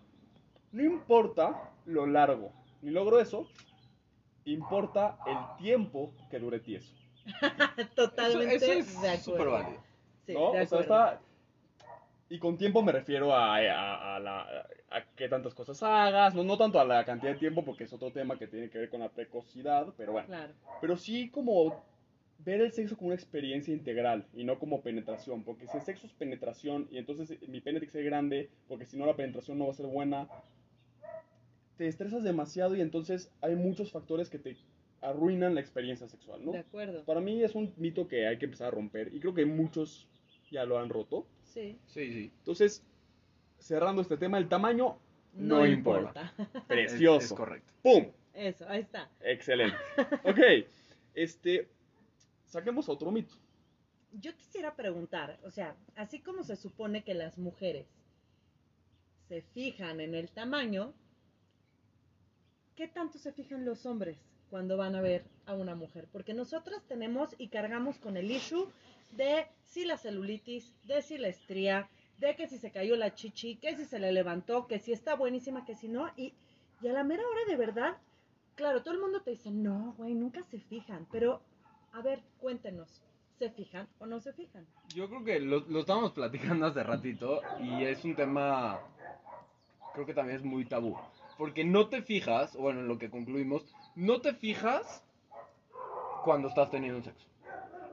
No 0.71 0.83
importa 0.83 1.71
lo 1.85 2.05
largo 2.05 2.51
ni 2.81 2.91
lo 2.91 3.05
grueso, 3.05 3.47
importa 4.45 5.17
el 5.27 5.37
tiempo 5.63 6.13
que 6.29 6.39
dure 6.39 6.59
tieso. 6.59 6.93
Totalmente 7.95 8.55
eso, 8.55 8.71
eso 8.71 9.01
de 9.01 9.13
es 9.13 9.21
súper 9.23 9.41
acuerdo. 9.41 9.63
válido. 9.63 9.83
Sí, 10.25 10.33
¿no? 10.33 10.39
de 10.39 10.47
O 10.47 10.51
sea, 10.51 10.61
acuerdo. 10.63 10.81
está... 10.81 11.21
Y 12.31 12.39
con 12.39 12.57
tiempo 12.57 12.81
me 12.81 12.93
refiero 12.93 13.33
a, 13.33 13.57
a, 13.57 14.15
a 14.15 14.19
la, 14.21 14.41
a 14.89 15.03
qué 15.17 15.27
tantas 15.27 15.53
cosas 15.53 15.83
hagas, 15.83 16.33
no, 16.33 16.45
no 16.45 16.57
tanto 16.57 16.79
a 16.79 16.85
la 16.85 17.03
cantidad 17.03 17.33
de 17.33 17.37
tiempo, 17.37 17.65
porque 17.65 17.83
es 17.83 17.91
otro 17.91 18.09
tema 18.13 18.39
que 18.39 18.47
tiene 18.47 18.69
que 18.69 18.77
ver 18.77 18.89
con 18.89 19.01
la 19.01 19.09
precocidad, 19.09 19.93
pero 19.97 20.13
bueno. 20.13 20.27
Claro. 20.27 20.53
Pero 20.79 20.95
sí 20.95 21.29
como 21.29 21.83
ver 22.39 22.61
el 22.61 22.71
sexo 22.71 22.95
como 22.95 23.07
una 23.07 23.15
experiencia 23.15 23.73
integral 23.73 24.25
y 24.33 24.45
no 24.45 24.59
como 24.59 24.81
penetración, 24.81 25.43
porque 25.43 25.67
si 25.67 25.75
el 25.75 25.83
sexo 25.83 26.07
es 26.07 26.13
penetración 26.13 26.87
y 26.89 26.99
entonces 26.99 27.37
mi 27.49 27.59
pene 27.59 27.79
tiene 27.79 27.87
que 27.87 27.91
ser 27.91 28.05
grande, 28.05 28.49
porque 28.69 28.85
si 28.85 28.97
no 28.97 29.05
la 29.05 29.17
penetración 29.17 29.57
no 29.59 29.65
va 29.65 29.71
a 29.71 29.75
ser 29.75 29.87
buena, 29.87 30.29
te 31.75 31.89
estresas 31.89 32.23
demasiado 32.23 32.77
y 32.77 32.81
entonces 32.81 33.29
hay 33.41 33.55
muchos 33.55 33.91
factores 33.91 34.29
que 34.29 34.39
te 34.39 34.55
arruinan 35.01 35.53
la 35.53 35.59
experiencia 35.59 36.07
sexual, 36.07 36.45
¿no? 36.45 36.53
De 36.53 36.59
acuerdo. 36.59 37.03
Para 37.03 37.19
mí 37.19 37.43
es 37.43 37.55
un 37.55 37.73
mito 37.75 38.07
que 38.07 38.25
hay 38.25 38.37
que 38.37 38.45
empezar 38.45 38.69
a 38.69 38.71
romper 38.71 39.13
y 39.13 39.19
creo 39.19 39.33
que 39.33 39.45
muchos 39.45 40.07
ya 40.49 40.63
lo 40.63 40.79
han 40.79 40.89
roto. 40.89 41.25
Sí. 41.53 41.77
Sí, 41.87 42.13
sí. 42.13 42.31
Entonces, 42.39 42.83
cerrando 43.59 44.01
este 44.01 44.17
tema, 44.17 44.37
el 44.37 44.47
tamaño 44.47 44.97
No, 45.33 45.59
no, 45.59 45.65
importa. 45.65 46.31
importa. 46.37 46.65
Precioso. 46.67 47.17
Es, 47.25 47.31
es 47.31 47.37
correcto. 47.37 47.73
¡Pum! 47.81 48.07
Eso, 48.33 48.65
ahí 48.69 48.81
está. 48.81 49.09
Excelente. 49.21 49.75
Ok, 50.23 50.39
este, 51.13 51.67
saquemos 52.45 52.87
otro 52.89 53.11
mito. 53.11 53.35
Yo 54.13 54.35
quisiera 54.35 54.75
preguntar, 54.75 55.39
o 55.43 55.51
sea, 55.51 55.75
así 55.95 56.19
como 56.19 56.43
se 56.43 56.55
supone 56.55 57.03
que 57.03 57.13
las 57.13 57.37
mujeres 57.37 57.87
se 59.29 59.41
fijan 59.41 60.01
en 60.01 60.15
el 60.15 60.29
tamaño, 60.29 60.93
¿qué 62.75 62.87
tanto 62.87 63.17
se 63.19 63.31
fijan 63.31 63.63
los 63.65 63.85
hombres 63.85 64.17
cuando 64.49 64.75
van 64.75 64.95
a 64.95 65.01
ver 65.01 65.23
a 65.45 65.53
una 65.53 65.75
mujer? 65.75 66.07
Porque 66.11 66.33
nosotras 66.33 66.83
tenemos 66.87 67.33
y 67.37 67.47
cargamos 67.47 67.97
con 67.99 68.17
el 68.17 68.29
issue 68.31 68.67
de 69.11 69.47
si 69.63 69.85
la 69.85 69.97
celulitis, 69.97 70.73
de 70.85 71.01
si 71.01 71.17
la 71.17 71.27
estría, 71.27 71.89
de 72.17 72.35
que 72.35 72.47
si 72.47 72.57
se 72.57 72.71
cayó 72.71 72.95
la 72.95 73.15
chichi, 73.15 73.55
que 73.55 73.75
si 73.75 73.85
se 73.85 73.99
le 73.99 74.11
levantó, 74.11 74.67
que 74.67 74.79
si 74.79 74.91
está 74.91 75.15
buenísima, 75.15 75.65
que 75.65 75.75
si 75.75 75.87
no, 75.87 76.09
y, 76.15 76.33
y 76.81 76.87
a 76.87 76.93
la 76.93 77.03
mera 77.03 77.23
hora 77.27 77.41
de 77.47 77.55
verdad, 77.55 77.97
claro, 78.55 78.83
todo 78.83 78.93
el 78.93 78.99
mundo 78.99 79.21
te 79.21 79.31
dice, 79.31 79.51
no, 79.51 79.95
güey, 79.97 80.13
nunca 80.13 80.43
se 80.43 80.59
fijan, 80.59 81.07
pero 81.11 81.41
a 81.93 82.01
ver, 82.01 82.21
cuéntenos, 82.39 83.01
¿se 83.39 83.49
fijan 83.49 83.87
o 83.99 84.05
no 84.05 84.19
se 84.19 84.33
fijan? 84.33 84.65
Yo 84.93 85.09
creo 85.09 85.23
que 85.23 85.39
lo, 85.39 85.61
lo 85.61 85.79
estábamos 85.79 86.11
platicando 86.11 86.65
hace 86.67 86.83
ratito 86.83 87.41
y 87.59 87.83
es 87.83 88.03
un 88.05 88.15
tema, 88.15 88.79
creo 89.93 90.05
que 90.05 90.13
también 90.13 90.37
es 90.37 90.43
muy 90.43 90.65
tabú. 90.65 90.97
Porque 91.37 91.63
no 91.63 91.87
te 91.87 92.03
fijas, 92.03 92.55
bueno, 92.55 92.81
en 92.81 92.87
lo 92.87 92.99
que 92.99 93.09
concluimos, 93.09 93.63
no 93.95 94.21
te 94.21 94.33
fijas 94.33 95.03
cuando 96.23 96.49
estás 96.49 96.69
teniendo 96.69 97.01
sexo. 97.01 97.30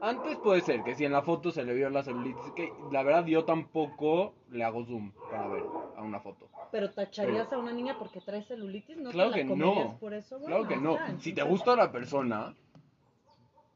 Antes 0.01 0.37
puede 0.39 0.61
ser 0.61 0.85
que 0.85 0.95
si 0.95 1.05
en 1.05 1.13
la 1.13 1.23
foto 1.23 1.51
se 1.51 1.65
le 1.65 1.75
vio 1.75 1.91
la 1.91 2.03
celulitis, 2.05 2.53
que 2.55 2.73
la 2.93 3.03
verdad 3.03 3.27
yo 3.27 3.45
tampoco 3.45 4.35
le 4.51 4.63
hago 4.63 4.85
zoom 4.85 5.11
para 5.31 5.49
ver 5.49 5.65
a 5.97 6.03
una 6.03 6.21
foto. 6.21 6.49
Pero 6.71 6.91
tacharías 6.91 7.53
a 7.53 7.59
una 7.59 7.73
niña 7.73 7.97
porque 7.99 8.21
trae 8.21 8.43
celulitis, 8.45 8.97
¿no 8.99 9.11
Claro 9.11 9.31
te 9.33 9.39
la 9.39 9.43
que 9.43 9.49
comerías 9.49 9.87
no. 9.93 9.99
por 9.99 10.15
eso? 10.15 10.39
Claro 10.41 10.69
que 10.69 10.77
no. 10.77 10.97
Si 11.19 11.33
te 11.33 11.41
entonces- 11.41 11.45
gusta 11.49 11.75
la 11.77 11.91
persona, 11.91 12.55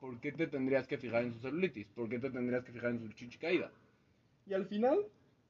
¿por 0.00 0.20
qué 0.20 0.30
te 0.32 0.46
tendrías 0.46 0.86
que 0.86 0.98
fijar 0.98 1.24
en 1.24 1.32
su 1.32 1.40
celulitis? 1.40 1.86
¿Por 1.88 2.08
qué 2.08 2.18
te 2.20 2.30
tendrías 2.30 2.64
que 2.64 2.72
fijar 2.72 2.90
en 2.90 3.00
su 3.00 3.08
chichi 3.14 3.38
caída? 3.38 3.70
Y 4.46 4.54
al 4.54 4.66
final, 4.66 4.98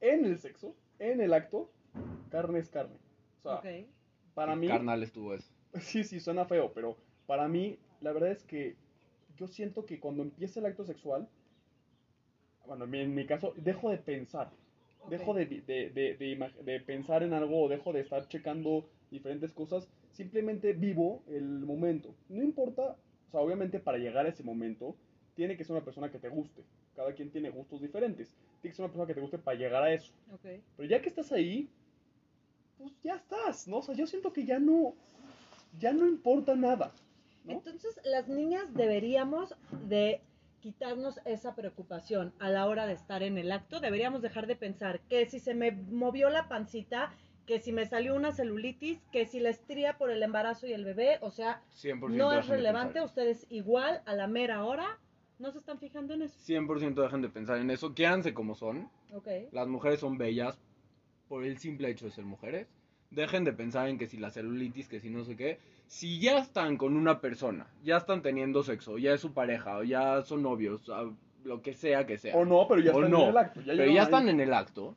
en 0.01 0.25
el 0.25 0.39
sexo, 0.39 0.75
en 0.99 1.21
el 1.21 1.33
acto, 1.33 1.69
carne 2.31 2.59
es 2.59 2.69
carne. 2.69 2.95
O 3.39 3.41
sea, 3.43 3.55
Ok. 3.57 3.87
para 4.33 4.53
Qué 4.53 4.59
mí, 4.59 4.67
Carnal 4.69 5.03
estuvo 5.03 5.33
eso. 5.35 5.51
sí, 5.81 6.03
sí, 6.03 6.19
suena 6.19 6.45
feo, 6.45 6.71
pero 6.73 6.97
para 7.27 7.47
mí, 7.47 7.77
la 8.01 8.11
verdad 8.13 8.31
es 8.31 8.43
que 8.43 8.75
yo 9.37 9.47
siento 9.47 9.85
que 9.85 9.99
cuando 9.99 10.23
empieza 10.23 10.59
el 10.59 10.65
acto 10.65 10.85
sexual, 10.85 11.27
bueno, 12.65 12.85
en 12.85 13.13
mi, 13.13 13.25
caso, 13.25 13.53
dejo 13.57 13.89
de 13.89 13.97
pensar. 13.97 14.51
Dejo 15.09 15.33
de, 15.33 15.45
de, 15.45 15.89
de, 15.89 16.53
de 16.63 16.79
pensar 16.79 17.23
en 17.23 17.33
algo 17.33 17.63
o 17.63 17.67
dejo 17.67 17.91
de 17.91 17.99
estar 17.99 18.25
checando 18.29 18.85
diferentes 19.11 19.51
cosas. 19.51 19.87
Simplemente 20.13 20.73
vivo 20.73 21.23
el 21.27 21.43
momento. 21.43 22.15
No 22.29 22.41
importa, 22.41 22.95
o 23.27 23.31
sea, 23.31 23.41
obviamente 23.41 23.79
para 23.79 23.97
llegar 23.97 24.25
a 24.25 24.29
ese 24.29 24.43
momento, 24.43 24.95
tiene 25.35 25.57
que 25.57 25.63
ser 25.65 25.75
una 25.75 25.83
persona 25.83 26.09
que 26.09 26.19
te 26.19 26.29
guste. 26.29 26.63
Cada 26.95 27.13
quien 27.13 27.31
tiene 27.31 27.49
gustos 27.49 27.81
diferentes. 27.81 28.33
Tiene 28.61 28.71
que 28.71 28.75
ser 28.75 28.85
una 28.85 28.93
persona 28.93 29.07
que 29.07 29.15
te 29.15 29.21
guste 29.21 29.39
para 29.39 29.57
llegar 29.57 29.83
a 29.83 29.93
eso. 29.93 30.13
Ok. 30.33 30.61
Pero 30.77 30.89
ya 30.89 31.01
que 31.01 31.09
estás 31.09 31.31
ahí, 31.33 31.67
pues 32.77 32.93
ya 33.03 33.15
estás, 33.15 33.67
¿no? 33.67 33.77
O 33.77 33.81
sea, 33.81 33.95
yo 33.95 34.07
siento 34.07 34.31
que 34.31 34.45
ya 34.45 34.59
no, 34.59 34.93
ya 35.79 35.91
no 35.91 36.07
importa 36.07 36.55
nada, 36.55 36.93
¿no? 37.45 37.53
Entonces, 37.53 37.99
las 38.05 38.27
niñas 38.27 38.73
deberíamos 38.73 39.55
de 39.87 40.21
quitarnos 40.61 41.19
esa 41.25 41.55
preocupación 41.55 42.33
a 42.39 42.49
la 42.49 42.67
hora 42.67 42.87
de 42.87 42.93
estar 42.93 43.21
en 43.21 43.37
el 43.37 43.51
acto. 43.51 43.81
Deberíamos 43.81 44.21
dejar 44.21 44.47
de 44.47 44.55
pensar 44.55 45.01
que 45.09 45.25
si 45.25 45.39
se 45.39 45.53
me 45.53 45.71
movió 45.71 46.29
la 46.29 46.47
pancita, 46.47 47.11
que 47.45 47.59
si 47.59 47.73
me 47.73 47.85
salió 47.85 48.15
una 48.15 48.31
celulitis, 48.31 48.99
que 49.11 49.25
si 49.25 49.41
la 49.41 49.49
estría 49.49 49.97
por 49.97 50.09
el 50.09 50.23
embarazo 50.23 50.65
y 50.65 50.71
el 50.71 50.85
bebé, 50.85 51.17
o 51.19 51.31
sea, 51.31 51.61
100% 51.75 52.09
no 52.11 52.31
es 52.31 52.47
relevante. 52.47 53.01
Ustedes 53.01 53.45
igual 53.49 54.01
a 54.05 54.15
la 54.15 54.27
mera 54.27 54.63
hora 54.63 54.97
no 55.37 55.51
se 55.51 55.57
están 55.57 55.79
fijando 55.79 56.13
en 56.13 56.21
eso. 56.21 56.39
100% 56.47 56.93
dejen 56.93 57.21
de 57.21 57.29
pensar 57.29 57.57
en 57.57 57.69
eso. 57.69 57.93
Quédanse 57.93 58.33
como 58.33 58.55
son. 58.55 58.89
Ok. 59.13 59.27
Las 59.51 59.67
mujeres 59.67 59.99
son 59.99 60.17
bellas 60.17 60.57
por 61.27 61.43
el 61.43 61.57
simple 61.57 61.89
hecho 61.89 62.05
de 62.05 62.11
ser 62.11 62.23
mujeres. 62.23 62.67
Dejen 63.11 63.43
de 63.43 63.51
pensar 63.51 63.89
en 63.89 63.97
que 63.97 64.07
si 64.07 64.17
la 64.17 64.31
celulitis, 64.31 64.87
que 64.87 65.01
si 65.01 65.09
no 65.09 65.25
sé 65.25 65.35
qué. 65.35 65.59
Si 65.93 66.19
ya 66.19 66.39
están 66.39 66.75
con 66.77 66.95
una 66.97 67.21
persona, 67.21 67.67
ya 67.83 67.97
están 67.97 68.23
teniendo 68.23 68.63
sexo, 68.63 68.97
ya 68.97 69.13
es 69.13 69.21
su 69.21 69.31
pareja, 69.31 69.77
o 69.77 69.83
ya 69.83 70.23
son 70.23 70.41
novios, 70.41 70.89
a- 70.89 71.05
lo 71.43 71.61
que 71.61 71.75
sea 71.75 72.07
que 72.07 72.17
sea. 72.17 72.35
O 72.35 72.45
no, 72.45 72.67
pero 72.67 72.81
ya 72.81 72.91
O 72.93 72.95
están 72.95 73.11
no, 73.11 73.21
en 73.23 73.29
el 73.29 73.37
acto. 73.37 73.59
Ya 73.61 73.73
pero 73.77 73.85
ya 73.85 73.91
ahí. 74.01 74.05
están 74.05 74.29
en 74.29 74.39
el 74.39 74.53
acto. 74.55 74.95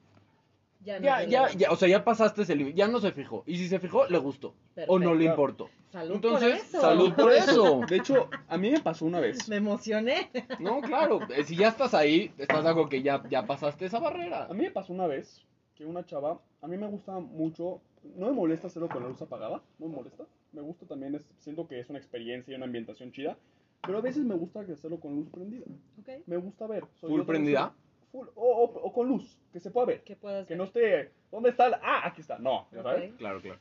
Ya, 0.85 0.99
no 0.99 1.05
Ya, 1.05 1.23
ya, 1.25 1.51
ya, 1.53 1.71
o 1.71 1.77
sea, 1.77 1.87
ya 1.89 2.03
pasaste 2.03 2.43
ese 2.43 2.57
límite, 2.57 2.79
ya 2.79 2.89
no 2.89 2.99
se 3.01 3.13
fijó. 3.13 3.43
Y 3.47 3.59
si 3.59 3.69
se 3.69 3.79
fijó, 3.79 4.07
le 4.07 4.17
gustó. 4.19 4.55
O 4.87 4.99
no 4.99 5.11
Perfecto. 5.11 5.15
le 5.17 5.25
importó. 5.27 5.71
Salud 5.93 6.15
Entonces, 6.15 6.49
por 6.55 6.65
eso. 6.65 6.81
salud 6.81 7.13
por 7.15 7.33
eso. 7.35 7.81
De 7.89 7.97
hecho, 7.97 8.31
a 8.49 8.57
mí 8.57 8.71
me 8.71 8.81
pasó 8.81 9.05
una 9.05 9.21
vez. 9.21 9.47
Me 9.51 9.57
emocioné. 9.57 10.31
No, 10.61 10.81
claro, 10.81 11.21
eh, 11.29 11.45
si 11.45 11.57
ya 11.57 11.69
estás 11.69 11.93
ahí, 11.93 12.33
estás 12.39 12.65
acuerdo 12.65 12.89
que 12.89 13.03
ya, 13.03 13.23
ya 13.29 13.45
pasaste 13.45 13.85
esa 13.85 13.99
barrera. 13.99 14.47
A 14.49 14.55
mí 14.55 14.63
me 14.65 14.71
pasó 14.71 14.95
una 14.95 15.07
vez 15.07 15.45
que 15.77 15.85
una 15.87 16.05
chava, 16.05 16.41
a 16.63 16.67
mí 16.69 16.77
me 16.77 16.87
gusta 16.89 17.19
mucho, 17.21 17.81
no 18.17 18.27
me 18.27 18.33
molesta 18.33 18.67
hacerlo 18.67 18.89
con 18.89 19.03
la 19.03 19.09
luz 19.09 19.21
apagada, 19.23 19.63
no 19.79 19.89
me 19.89 19.95
molesta. 19.97 20.25
Me 20.53 20.63
gusta 20.63 20.87
también, 20.87 21.15
es- 21.15 21.27
siento 21.39 21.69
que 21.69 21.79
es 21.79 21.89
una 21.91 21.99
experiencia 21.99 22.53
y 22.53 22.57
una 22.57 22.65
ambientación 22.65 23.13
chida. 23.13 23.37
Pero 23.83 23.99
a 23.99 24.01
veces 24.01 24.25
me 24.25 24.35
gusta 24.35 24.61
hacerlo 24.61 24.99
con 24.99 25.15
luz 25.15 25.29
prendida. 25.29 25.65
Ok. 26.01 26.09
Me 26.27 26.37
gusta 26.39 26.67
ver. 26.67 26.85
Soy 26.95 27.11
¿Full 27.11 27.23
prendida? 27.27 27.75
Full, 28.11 28.27
o, 28.35 28.43
o- 28.65 28.81
o 28.87 28.93
con 28.93 29.07
luz, 29.07 29.39
que 29.53 29.61
se 29.61 29.71
pueda 29.71 29.87
ver. 29.87 30.03
Que 30.03 30.17
puedas 30.17 30.47
Que 30.47 30.55
ver. 30.55 30.59
no 30.59 30.65
esté, 30.65 31.13
¿dónde 31.31 31.51
está? 31.51 31.67
el- 31.67 31.75
Ah, 31.75 32.03
aquí 32.07 32.23
está. 32.23 32.39
No, 32.39 32.67
ya 32.73 32.79
Ok. 32.81 32.85
sabes. 32.85 33.15
Claro, 33.17 33.41
claro. 33.43 33.59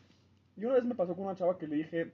Y 0.57 0.63
una 0.65 0.75
vez 0.75 0.86
me 0.86 0.95
pasó 0.95 1.15
con 1.15 1.25
una 1.25 1.36
chava 1.36 1.57
que 1.57 1.67
le 1.67 1.75
dije, 1.75 2.12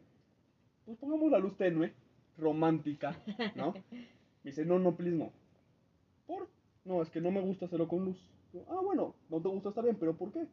pues 0.85 0.97
pongamos 0.97 1.29
la 1.31 1.37
luz 1.37 1.55
tenue, 1.57 1.93
romántica, 2.37 3.15
¿no? 3.55 3.73
Me 4.43 4.49
dice, 4.49 4.65
no, 4.65 4.79
no, 4.79 4.95
please, 4.95 5.15
no. 5.15 5.31
¿Por? 6.25 6.47
No, 6.85 7.03
es 7.03 7.09
que 7.11 7.21
no 7.21 7.29
me 7.29 7.41
gusta 7.41 7.65
hacerlo 7.65 7.87
con 7.87 8.03
luz. 8.05 8.17
Yo, 8.53 8.65
ah, 8.69 8.81
bueno, 8.83 9.15
no 9.29 9.41
te 9.41 9.47
gusta, 9.47 9.69
está 9.69 9.81
bien, 9.81 9.95
pero 9.99 10.15
¿por 10.15 10.31
qué? 10.31 10.45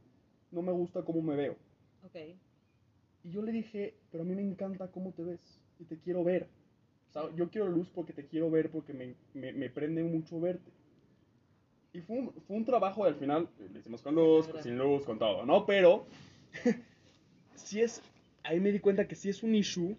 No 0.51 0.63
me 0.63 0.73
gusta 0.73 1.03
cómo 1.03 1.21
me 1.23 1.37
veo. 1.37 1.57
Ok. 2.05 2.17
Y 3.25 3.31
yo 3.31 3.43
le 3.43 3.53
dije, 3.53 3.95
pero 4.11 4.23
a 4.23 4.27
mí 4.27 4.35
me 4.35 4.43
encanta 4.43 4.89
cómo 4.89 5.13
te 5.13 5.25
ves 5.25 5.61
y 5.81 5.85
te 5.85 5.99
quiero 5.99 6.23
ver. 6.25 6.47
O 7.11 7.13
sea, 7.13 7.35
yo 7.35 7.49
quiero 7.51 7.69
luz 7.69 7.89
porque 7.95 8.13
te 8.13 8.27
quiero 8.27 8.51
ver, 8.51 8.71
porque 8.71 8.93
me, 8.93 9.15
me, 9.35 9.53
me 9.53 9.71
prende 9.71 10.03
mucho 10.05 10.39
verte. 10.41 10.71
Y 11.93 12.01
fue 12.01 12.19
un, 12.19 12.33
fue 12.47 12.57
un 12.57 12.65
trabajo 12.65 13.05
al 13.05 13.15
final 13.17 13.49
lo 13.73 13.79
hicimos 13.79 14.03
con 14.03 14.15
luz, 14.15 14.49
sin 14.63 14.77
luz, 14.79 15.05
con 15.05 15.19
todo, 15.19 15.45
¿no? 15.45 15.65
Pero 15.67 16.07
sí 17.55 17.81
es, 17.81 18.03
ahí 18.45 18.61
me 18.61 18.71
di 18.73 18.79
cuenta 18.79 19.09
que 19.09 19.15
sí 19.15 19.31
es 19.31 19.43
un 19.43 19.55
issue 19.55 19.97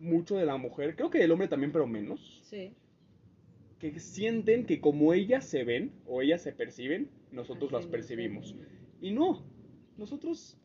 mucho 0.00 0.36
de 0.36 0.46
la 0.46 0.56
mujer, 0.56 0.96
creo 0.96 1.10
que 1.10 1.18
del 1.18 1.30
hombre 1.30 1.46
también, 1.48 1.72
pero 1.72 1.86
menos, 1.86 2.40
Sí. 2.44 2.72
que 3.78 4.00
sienten 4.00 4.64
que 4.64 4.80
como 4.80 5.12
ellas 5.12 5.44
se 5.44 5.62
ven 5.62 5.92
o 6.06 6.22
ellas 6.22 6.40
se 6.42 6.52
perciben, 6.52 7.08
nosotros 7.32 7.72
las 7.72 7.86
percibimos. 7.86 8.54
Y 9.00 9.12
no, 9.12 9.44
nosotros 9.96 10.58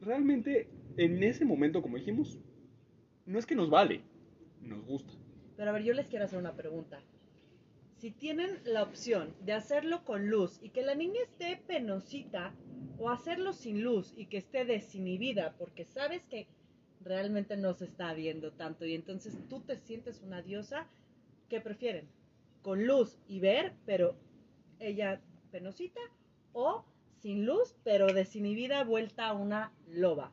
realmente 0.00 0.68
en 0.96 1.22
ese 1.22 1.44
momento, 1.44 1.82
como 1.82 1.96
dijimos, 1.96 2.38
no 3.26 3.38
es 3.38 3.46
que 3.46 3.54
nos 3.54 3.70
vale, 3.70 4.02
nos 4.62 4.84
gusta. 4.84 5.12
Pero 5.56 5.70
a 5.70 5.72
ver, 5.74 5.82
yo 5.84 5.94
les 5.94 6.08
quiero 6.08 6.24
hacer 6.24 6.38
una 6.38 6.54
pregunta. 6.56 7.00
si 7.98 8.10
tienen 8.10 8.60
la 8.64 8.82
opción 8.82 9.34
de 9.44 9.52
hacerlo 9.52 10.04
con 10.04 10.30
luz 10.30 10.58
y 10.62 10.70
que 10.70 10.82
la 10.82 10.94
niña 10.94 11.20
esté 11.22 11.60
penosita 11.66 12.54
o 12.98 13.10
hacerlo 13.10 13.52
sin 13.52 13.82
luz 13.82 14.14
y 14.16 14.26
que 14.26 14.38
esté 14.38 14.64
desinhibida 14.64 15.54
porque 15.58 15.84
sabes 15.84 16.24
que 16.24 16.46
realmente 17.02 17.58
no 17.58 17.74
se 17.74 17.84
está 17.84 18.14
viendo 18.14 18.52
tanto 18.52 18.86
y 18.86 18.94
entonces 18.94 19.36
tú 19.50 19.60
te 19.60 19.76
sientes 19.76 20.22
una 20.22 20.40
diosa, 20.40 20.86
¿qué 21.50 21.60
prefieren? 21.60 22.08
Con 22.62 22.86
luz 22.86 23.18
y 23.28 23.40
ver, 23.40 23.74
pero 23.84 24.14
ella 24.78 25.20
penosita 25.50 26.00
o 26.52 26.84
sin 27.20 27.44
luz, 27.44 27.76
pero 27.84 28.06
desinhibida 28.06 28.84
vuelta 28.84 29.28
a 29.28 29.32
una 29.32 29.72
loba. 29.88 30.32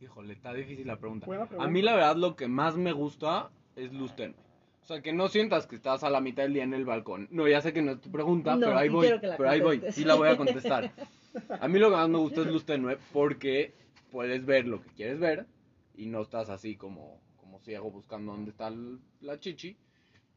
Híjole, 0.00 0.32
está 0.32 0.54
difícil 0.54 0.86
la 0.86 0.98
pregunta. 0.98 1.26
A 1.58 1.68
mí 1.68 1.82
la 1.82 1.94
verdad 1.94 2.16
lo 2.16 2.36
que 2.36 2.48
más 2.48 2.76
me 2.76 2.92
gusta 2.92 3.50
es 3.76 3.92
luz 3.92 4.14
tenue. 4.16 4.36
O 4.82 4.86
sea, 4.86 5.02
que 5.02 5.12
no 5.12 5.28
sientas 5.28 5.66
que 5.66 5.76
estás 5.76 6.04
a 6.04 6.10
la 6.10 6.20
mitad 6.20 6.44
del 6.44 6.54
día 6.54 6.64
en 6.64 6.74
el 6.74 6.84
balcón. 6.84 7.28
No, 7.30 7.46
ya 7.46 7.60
sé 7.60 7.72
que 7.72 7.82
no 7.82 7.92
es 7.92 8.00
tu 8.00 8.10
pregunta, 8.10 8.54
No, 8.56 8.66
pero 8.66 8.78
ahí 8.78 8.88
voy. 8.88 9.08
Pero 9.20 9.50
ahí 9.50 9.60
voy, 9.60 9.82
sí 9.90 10.04
la 10.04 10.14
voy 10.14 10.28
a 10.28 10.36
contestar. 10.36 10.90
A 11.60 11.68
mí 11.68 11.78
lo 11.78 11.90
que 11.90 11.96
más 11.96 12.08
me 12.08 12.18
gusta 12.18 12.40
es 12.40 12.48
luz 12.48 12.64
tenue 12.64 12.98
porque 13.12 13.74
puedes 14.10 14.44
ver 14.44 14.66
lo 14.66 14.82
que 14.82 14.88
quieres 14.90 15.20
ver 15.20 15.46
y 15.94 16.06
no 16.06 16.22
estás 16.22 16.48
así 16.50 16.76
como, 16.76 17.20
como 17.36 17.60
ciego 17.60 17.90
buscando 17.90 18.32
dónde 18.32 18.50
está 18.50 18.72
la 19.20 19.38
chichi. 19.38 19.76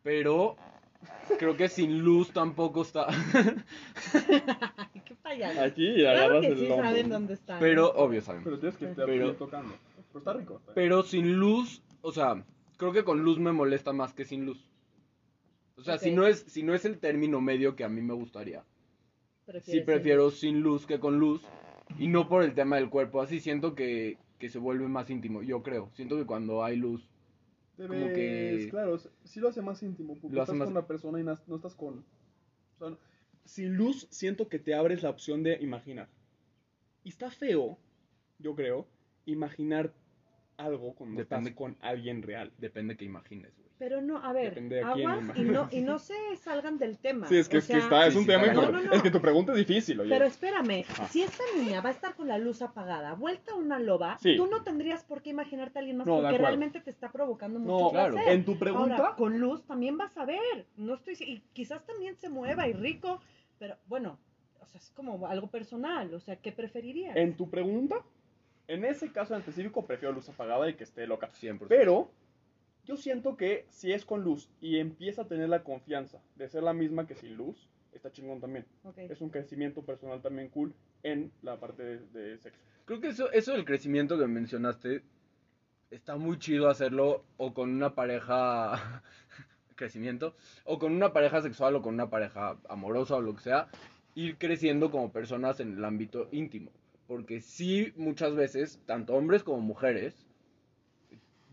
Pero 0.04 0.56
creo 1.40 1.56
que 1.58 1.68
sin 1.70 2.00
luz 2.04 2.32
tampoco 2.32 2.82
está. 2.82 3.08
Qué 5.06 5.16
payaso. 5.22 5.62
Aquí 5.62 5.96
Claro 5.96 6.20
agarras 6.20 6.42
que 6.42 6.48
el 6.48 6.58
sí 6.58 6.68
lomo. 6.68 6.84
saben 6.84 7.10
dónde 7.10 7.34
están. 7.34 7.60
pero 7.60 7.92
obvio 7.96 8.22
sabemos. 8.22 8.46
Pero 8.46 8.60
tienes 8.60 8.78
que 8.78 8.86
estar 8.90 9.06
Pero- 9.06 9.26
bien 9.26 9.38
tocando. 9.38 9.74
Pero 10.08 10.20
está 10.20 10.34
rico. 10.34 10.54
está 10.60 10.66
bien. 10.74 10.76
Pero 10.76 11.04
sin 11.04 11.34
luz, 11.38 11.82
o 12.02 12.12
sea, 12.12 12.44
creo 12.78 12.92
que 12.94 13.04
con 13.04 13.24
luz 13.24 13.40
me 13.40 13.52
molesta 13.52 13.94
más 13.94 14.14
que 14.14 14.26
sin 14.26 14.46
luz. 14.46 14.70
O 15.76 15.82
sea, 15.84 15.98
si 15.98 16.10
Ok. 16.12 16.16
no 16.16 16.28
es 16.28 16.40
si 16.48 16.62
no 16.64 16.74
es 16.76 16.86
el 16.86 17.00
término 17.00 17.42
medio 17.42 17.76
que 17.76 17.84
a 17.84 17.90
mí 17.90 18.02
me 18.02 18.14
gustaría. 18.14 18.62
Sí 18.62 19.52
Prefieres 19.52 19.86
prefiero 19.86 20.32
sin 20.32 20.62
luz 20.62 20.86
que 20.86 21.00
con 21.00 21.20
luz 21.20 21.42
y 22.00 22.08
no 22.08 22.30
por 22.30 22.44
el 22.44 22.54
tema 22.54 22.78
del 22.78 22.90
cuerpo, 22.90 23.22
así 23.22 23.40
siento 23.42 23.76
que, 23.76 24.18
que 24.40 24.50
se 24.50 24.58
vuelve 24.60 24.88
más 24.88 25.10
íntimo, 25.10 25.42
yo 25.44 25.62
creo. 25.64 25.90
Siento 25.96 26.16
que 26.16 26.26
cuando 26.26 26.64
hay 26.64 26.78
luz, 26.78 27.10
Te 27.78 27.88
como 27.88 28.08
que- 28.08 28.68
Claro, 28.70 28.98
sí 29.24 29.40
lo 29.40 29.50
hace 29.50 29.62
más 29.62 29.82
íntimo. 29.84 30.16
Porque 30.22 30.36
Lo 30.36 30.44
estás 30.44 30.56
más- 30.56 30.66
con 30.66 30.74
la 30.76 30.86
persona 30.88 31.20
y 31.20 31.24
no 31.24 31.56
estás 31.56 31.76
con. 31.76 32.00
o 32.00 32.78
sea, 32.80 32.90
no- 32.92 32.98
sin 33.46 33.76
luz, 33.76 34.08
siento 34.10 34.48
que 34.48 34.60
te 34.60 34.74
abres 34.74 35.04
la 35.04 35.10
opción 35.10 35.44
de 35.44 35.58
imaginar. 35.62 36.08
Y 37.04 37.10
está 37.10 37.30
feo, 37.30 37.78
yo 38.40 38.56
creo, 38.56 38.88
imaginar 39.26 39.94
algo 40.58 40.94
cuando 40.96 41.20
Depende- 41.22 41.50
estás 41.50 41.58
con 41.58 41.78
alguien 41.82 42.22
real. 42.22 42.52
depende 42.58 42.96
que 42.98 43.06
imagines, 43.06 43.56
güey. 43.58 43.64
Pero 43.80 44.02
no, 44.02 44.18
a 44.24 44.32
ver, 44.32 44.62
de 44.70 44.82
aguas 44.82 45.20
y 45.36 45.42
no, 45.42 45.68
y 45.72 45.82
no 45.82 46.00
se 46.00 46.14
salgan 46.38 46.78
del 46.78 47.00
tema. 47.00 47.28
Sí, 47.28 47.36
es 47.38 47.50
que, 47.50 47.58
O 47.58 47.60
es, 47.60 47.68
que 47.68 47.78
está, 47.80 48.08
es 48.08 48.14
sí, 48.14 48.20
un 48.20 48.24
sí, 48.26 48.30
tema. 48.30 48.54
No, 48.54 48.72
no, 48.72 48.82
no. 48.82 48.94
Es 48.94 49.02
que 49.02 49.12
tu 49.12 49.20
pregunta 49.20 49.52
es 49.52 49.58
difícil, 49.58 50.00
oye. 50.00 50.10
Pero 50.10 50.26
espérame, 50.26 50.86
Ajá. 50.88 51.08
si 51.08 51.22
esta 51.24 51.44
niña 51.58 51.82
va 51.82 51.90
a 51.90 51.92
estar 51.92 52.16
con 52.16 52.28
la 52.30 52.38
luz 52.38 52.62
apagada, 52.62 53.14
vuelta 53.16 53.52
a 53.52 53.56
una 53.56 53.80
loba, 53.80 54.18
Sí. 54.20 54.38
tú 54.38 54.48
no 54.48 54.64
tendrías 54.64 55.04
por 55.04 55.22
qué 55.22 55.32
imaginarte 55.32 55.80
a 55.80 55.82
alguien 55.82 55.98
más 55.98 56.08
porque 56.08 56.38
realmente 56.38 56.80
te 56.80 56.92
está 56.92 57.12
provocando 57.12 57.60
mucho 57.60 57.86
no, 57.86 57.92
claro. 57.92 58.14
placer. 58.14 58.34
en 58.34 58.46
tu 58.46 58.58
pregunta, 58.58 58.96
Ahora, 58.96 59.16
con 59.16 59.40
luz 59.40 59.64
también 59.66 59.98
vas 59.98 60.16
a 60.18 60.24
ver. 60.26 60.66
No 60.78 60.94
estoy 60.94 61.16
y 61.20 61.40
quizás 61.52 61.86
también 61.86 62.16
se 62.16 62.30
mueva 62.30 62.68
y 62.70 62.74
rico, 62.74 63.20
pero 63.60 63.76
bueno, 63.88 64.18
o 64.62 64.66
sea, 64.68 64.80
es 64.80 64.92
como 64.92 65.28
algo 65.28 65.48
personal, 65.48 66.14
o 66.14 66.20
sea, 66.22 66.38
¿qué 66.38 66.54
preferirías? 66.54 67.18
en 67.18 67.36
tu 67.36 67.50
pregunta, 67.50 67.98
en 68.68 68.86
ese 68.86 69.12
caso 69.12 69.34
en 69.34 69.40
específico, 69.40 69.86
prefiero 69.86 70.14
luz 70.14 70.30
apagada 70.30 70.70
y 70.70 70.76
que 70.76 70.84
esté 70.84 71.06
loca. 71.08 71.30
100%. 71.32 71.68
Pero 71.68 72.10
yo 72.86 72.98
siento 72.98 73.38
que 73.38 73.66
si 73.70 73.92
es 73.92 74.06
con 74.06 74.24
luz 74.24 74.50
y 74.62 74.78
empieza 74.78 75.24
a 75.24 75.28
tener 75.28 75.50
la 75.50 75.64
confianza 75.64 76.22
de 76.36 76.50
ser 76.50 76.64
la 76.64 76.74
misma 76.74 77.08
que 77.08 77.16
sin 77.16 77.36
luz, 77.36 77.70
está 77.92 78.12
chingón 78.12 78.40
también. 78.40 78.66
Es 78.98 79.22
un 79.22 79.30
crecimiento 79.30 79.82
personal 79.84 80.22
también 80.22 80.50
cool 80.50 80.74
en 81.04 81.32
la 81.42 81.60
parte 81.60 81.84
de, 81.84 82.00
de 82.20 82.38
sexo. 82.38 82.60
Creo 82.86 83.00
que 83.00 83.10
eso, 83.10 83.32
eso 83.32 83.54
del 83.54 83.66
crecimiento 83.66 84.18
que 84.18 84.28
mencionaste, 84.28 85.04
está 85.92 86.18
muy 86.18 86.40
chido 86.40 86.70
hacerlo 86.70 87.24
o 87.38 87.54
con 87.54 87.70
una 87.70 87.96
pareja, 87.96 89.04
crecimiento, 89.76 90.36
o 90.66 90.80
con 90.80 90.92
una 90.92 91.14
pareja 91.14 91.42
sexual 91.42 91.76
o 91.76 91.82
con 91.82 91.94
una 91.94 92.10
pareja 92.10 92.58
amorosa 92.68 93.16
o 93.16 93.22
lo 93.22 93.36
que 93.36 93.42
sea, 93.42 93.70
ir 94.16 94.38
creciendo 94.38 94.92
como 94.92 95.12
personas 95.12 95.60
en 95.60 95.78
el 95.78 95.86
ámbito 95.86 96.28
íntimo. 96.32 96.72
Porque 97.14 97.42
sí, 97.42 97.94
muchas 97.96 98.34
veces, 98.34 98.80
tanto 98.88 99.14
hombres 99.14 99.44
como 99.44 99.62
mujeres, 99.62 100.16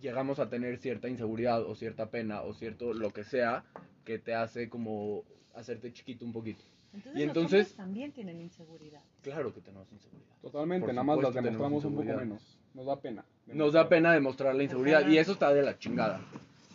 llegamos 0.00 0.38
a 0.38 0.48
tener 0.48 0.78
cierta 0.78 1.06
inseguridad 1.06 1.62
o 1.64 1.74
cierta 1.74 2.08
pena 2.10 2.40
o 2.40 2.54
cierto 2.54 2.94
lo 2.94 3.10
que 3.10 3.24
sea 3.24 3.62
que 4.06 4.18
te 4.18 4.34
hace 4.34 4.70
como 4.70 5.22
hacerte 5.54 5.92
chiquito 5.92 6.24
un 6.24 6.32
poquito. 6.32 6.64
Entonces, 6.94 7.12
y 7.14 7.26
los 7.26 7.28
entonces- 7.28 7.60
hombres 7.66 7.76
también 7.76 8.12
tienen 8.12 8.40
inseguridad. 8.40 9.02
Claro 9.20 9.52
que 9.52 9.60
tenemos 9.60 9.92
inseguridad. 9.92 10.32
Totalmente, 10.40 10.86
Por 10.86 10.94
nada 10.94 11.04
más 11.04 11.18
las 11.22 11.34
demostramos 11.34 11.84
un 11.84 11.94
poco 11.94 12.04
menos. 12.16 12.58
Nos 12.72 12.86
da 12.86 12.98
pena. 12.98 13.24
Nos 13.48 13.74
da 13.74 13.86
pena 13.86 14.14
demostrar 14.14 14.54
la 14.54 14.62
inseguridad 14.62 15.00
Ojalá. 15.00 15.14
y 15.14 15.18
eso 15.18 15.32
está 15.32 15.52
de 15.52 15.60
la 15.60 15.78
chingada. 15.78 16.22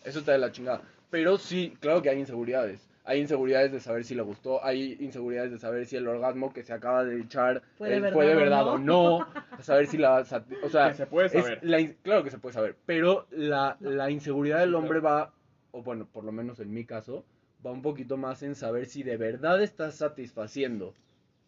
Eso 0.03 0.19
está 0.19 0.33
de 0.33 0.37
la 0.37 0.51
chingada. 0.51 0.83
Pero 1.09 1.39
sí, 1.39 1.73
claro 1.79 2.03
que 2.03 2.09
hay 2.11 2.19
inseguridades. 2.19 2.87
Hay 3.07 3.19
inseguridades 3.21 3.71
de 3.71 3.79
saber 3.79 4.03
si 4.03 4.15
le 4.15 4.23
gustó, 4.23 4.63
hay 4.65 4.97
inseguridades 4.99 5.51
de 5.51 5.59
saber 5.59 5.85
si 5.85 5.95
el 5.95 6.07
orgasmo 6.07 6.51
que 6.51 6.63
se 6.63 6.73
acaba 6.73 7.03
de 7.03 7.19
echar 7.21 7.61
¿Fue 7.77 7.89
de 7.89 7.97
eh, 7.97 7.99
verdad 7.99 8.13
fue 8.15 8.25
de 8.25 8.35
o 8.35 8.77
no? 8.79 9.15
o 9.15 9.19
no, 9.19 9.27
saber 9.61 9.87
si 9.87 9.97
la 9.97 10.15
o 10.17 10.69
sea, 10.69 10.89
Que 10.89 10.95
se 10.95 11.05
puede 11.05 11.27
es 11.27 11.33
saber. 11.33 11.59
la 11.61 11.93
claro 12.01 12.23
que 12.23 12.31
se 12.31 12.39
puede 12.39 12.53
saber, 12.53 12.75
pero 12.85 13.27
la, 13.31 13.77
la 13.79 14.09
inseguridad 14.09 14.59
del 14.59 14.73
hombre 14.75 14.99
va 14.99 15.33
o 15.71 15.83
bueno, 15.83 16.07
por 16.11 16.23
lo 16.23 16.31
menos 16.31 16.59
en 16.59 16.73
mi 16.73 16.85
caso, 16.85 17.25
va 17.65 17.71
un 17.71 17.81
poquito 17.81 18.17
más 18.17 18.41
en 18.43 18.55
saber 18.55 18.85
si 18.87 19.03
de 19.03 19.17
verdad 19.17 19.61
estás 19.61 19.95
satisfaciendo 19.95 20.93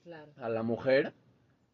Claro. 0.03 0.31
a 0.37 0.47
la 0.49 0.63
mujer 0.63 1.13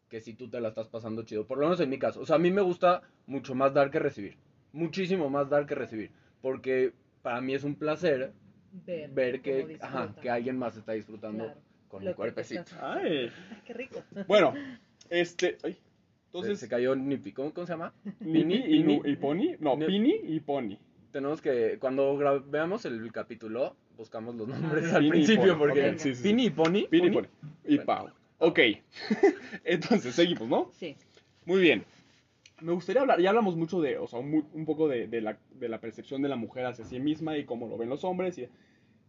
que 0.08 0.20
si 0.20 0.34
tú 0.34 0.48
te 0.48 0.60
la 0.60 0.68
estás 0.68 0.88
pasando 0.88 1.22
chido. 1.24 1.46
Por 1.46 1.58
lo 1.58 1.66
menos 1.66 1.80
en 1.80 1.90
mi 1.90 1.98
caso. 1.98 2.20
O 2.20 2.26
sea, 2.26 2.36
a 2.36 2.38
mí 2.38 2.50
me 2.50 2.62
gusta 2.62 3.02
mucho 3.26 3.54
más 3.54 3.72
dar 3.74 3.90
que 3.90 3.98
recibir. 3.98 4.36
Muchísimo 4.72 5.30
más 5.30 5.48
dar 5.50 5.66
que 5.66 5.74
recibir. 5.74 6.10
Porque 6.40 6.92
para 7.22 7.40
mí 7.40 7.54
es 7.54 7.64
un 7.64 7.74
placer 7.76 8.32
Ver, 8.86 9.10
ver 9.10 9.40
que, 9.40 9.78
ajá, 9.80 10.14
que 10.20 10.28
alguien 10.30 10.58
más 10.58 10.76
está 10.76 10.92
disfrutando 10.92 11.44
Claro. 11.44 11.60
con 11.88 12.04
mi 12.04 12.12
cuerpecito. 12.14 12.64
Ay. 12.80 13.30
Ay, 13.50 13.62
qué 13.64 13.72
rico. 13.74 14.02
Bueno, 14.26 14.52
este. 15.10 15.58
ay, 15.62 15.72
Se, 15.74 15.78
entonces. 16.26 16.58
se 16.60 16.68
cayó 16.68 16.96
Nipi. 16.96 17.32
¿Cómo, 17.32 17.52
cómo 17.54 17.66
se 17.66 17.72
llama? 17.72 17.92
Pini 18.18 18.56
y, 18.56 19.00
y 19.12 19.16
Pony. 19.16 19.56
No, 19.60 19.76
Ne- 19.76 19.86
Pini 19.86 20.14
y 20.24 20.40
Pony. 20.40 20.76
Tenemos 21.12 21.40
que, 21.40 21.78
cuando 21.78 22.42
veamos 22.48 22.84
el 22.86 23.12
capítulo, 23.12 23.76
buscamos 23.96 24.34
los 24.34 24.48
nombres 24.48 24.92
Ah, 24.92 24.96
al 24.96 25.02
Pini 25.02 25.10
principio. 25.12 25.52
Pony. 25.56 25.58
Porque 25.58 25.90
Ok, 25.90 25.96
sí, 25.98 26.14
sí. 26.16 26.22
Pini 26.24 26.46
y 26.46 26.50
Pony. 26.50 26.86
Pini 26.90 27.06
y 27.06 27.10
Pony. 27.10 27.22
Pony. 27.22 27.50
Y 27.64 27.76
Bueno. 27.76 27.84
Pau. 27.86 28.08
Ok. 28.38 28.58
Entonces, 29.64 30.14
seguimos, 30.14 30.48
¿no? 30.48 30.70
Sí. 30.72 30.96
Muy 31.44 31.60
bien. 31.60 31.84
Me 32.60 32.72
gustaría 32.72 33.02
hablar, 33.02 33.20
ya 33.20 33.30
hablamos 33.30 33.56
mucho 33.56 33.80
de, 33.80 33.98
o 33.98 34.06
sea, 34.06 34.20
un, 34.20 34.48
un 34.52 34.64
poco 34.64 34.88
de, 34.88 35.08
de 35.08 35.20
la, 35.20 35.38
de 35.54 35.68
la 35.68 35.80
percepción 35.80 36.22
de 36.22 36.28
la 36.28 36.36
mujer 36.36 36.66
hacia 36.66 36.84
sí 36.84 37.00
misma 37.00 37.36
y 37.36 37.44
cómo 37.44 37.68
lo 37.68 37.76
ven 37.76 37.88
los 37.88 38.04
hombres. 38.04 38.38
Y, 38.38 38.48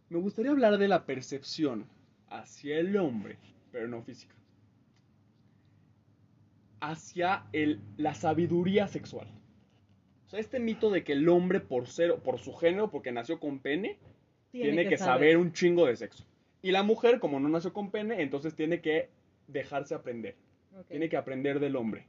me 0.08 0.18
gustaría 0.18 0.52
hablar 0.52 0.78
de 0.78 0.88
la 0.88 1.04
percepción 1.04 1.86
hacia 2.28 2.78
el 2.78 2.96
hombre, 2.96 3.38
pero 3.72 3.88
no 3.88 4.02
física. 4.02 4.34
Hacia 6.80 7.46
el, 7.52 7.80
la 7.96 8.14
sabiduría 8.14 8.86
sexual. 8.86 9.26
O 10.26 10.28
sea, 10.28 10.40
este 10.40 10.60
mito 10.60 10.90
de 10.90 11.02
que 11.02 11.12
el 11.12 11.28
hombre 11.28 11.60
por 11.60 11.88
ser, 11.88 12.16
por 12.16 12.38
su 12.38 12.54
género, 12.54 12.90
porque 12.90 13.12
nació 13.12 13.40
con 13.40 13.58
pene, 13.58 13.98
tiene, 14.50 14.88
que, 14.88 14.96
saber. 14.96 15.36
un 15.36 15.52
chingo 15.52 15.86
de 15.86 15.96
sexo. 15.96 16.24
Y 16.62 16.70
la 16.70 16.82
mujer, 16.82 17.20
como 17.20 17.40
no 17.40 17.48
nació 17.48 17.72
con 17.72 17.90
pene, 17.90 18.22
entonces 18.22 18.54
tiene 18.54 18.80
que 18.80 19.08
dejarse 19.48 19.94
aprender. 19.94 20.36
Tiene 20.88 21.08
que 21.08 21.16
aprender 21.16 21.58
del 21.58 21.76
hombre. 21.76 22.06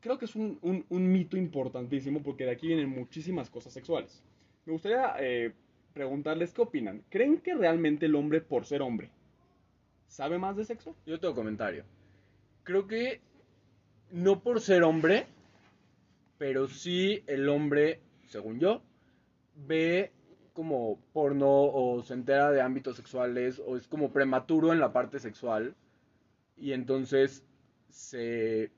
Creo 0.00 0.18
que 0.18 0.24
es 0.24 0.34
un, 0.34 0.58
un- 0.62 0.84
un 0.88 1.12
mito 1.12 1.36
importantísimo 1.36 2.22
porque 2.22 2.44
de 2.44 2.52
aquí 2.52 2.66
vienen 2.68 2.88
muchísimas 2.88 3.50
cosas 3.50 3.72
sexuales. 3.72 4.22
Me 4.64 4.72
gustaría 4.72 5.14
eh, 5.20 5.52
preguntarles 5.92 6.52
qué 6.52 6.62
opinan. 6.62 7.02
¿Creen 7.10 7.38
que 7.38 7.54
realmente 7.54 8.06
el 8.06 8.14
hombre, 8.14 8.40
por 8.40 8.64
ser 8.64 8.82
hombre, 8.82 9.10
sabe 10.08 10.38
más 10.38 10.56
de 10.56 10.64
sexo? 10.64 10.96
Yo 11.06 11.20
tengo 11.20 11.34
comentario. 11.34 11.84
Creo 12.64 12.86
que 12.86 13.20
no 14.10 14.42
por 14.42 14.60
ser 14.60 14.82
hombre, 14.84 15.26
pero 16.38 16.66
sí 16.68 17.22
el 17.26 17.48
hombre, 17.48 18.00
según 18.26 18.58
yo, 18.58 18.82
ve 19.54 20.12
como 20.52 20.98
porno 21.12 21.48
o 21.50 22.02
se 22.02 22.14
entera 22.14 22.50
de 22.50 22.60
ámbitos 22.60 22.96
sexuales 22.96 23.60
o 23.64 23.76
es 23.76 23.86
como 23.86 24.12
prematuro 24.12 24.72
en 24.72 24.80
la 24.80 24.92
parte 24.92 25.18
sexual 25.18 25.74
y 26.56 26.72
entonces 26.72 27.44
se, 27.88 28.70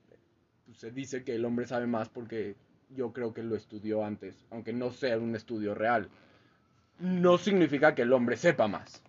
pues, 0.65 0.77
se 0.77 0.91
dice 0.91 1.23
que 1.23 1.35
el 1.35 1.45
hombre 1.45 1.65
sabe 1.67 1.87
más 1.87 2.09
porque 2.09 2.55
yo 2.89 3.11
creo 3.13 3.33
que 3.33 3.43
lo 3.43 3.55
estudió 3.55 4.03
antes, 4.05 4.45
aunque 4.51 4.73
no 4.73 4.91
sea 4.91 5.17
un 5.17 5.35
estudio 5.35 5.73
real. 5.73 6.09
No 6.99 7.37
significa 7.37 7.95
que 7.95 8.03
el 8.03 8.13
hombre 8.13 8.37
sepa 8.37 8.67
más. 8.67 9.01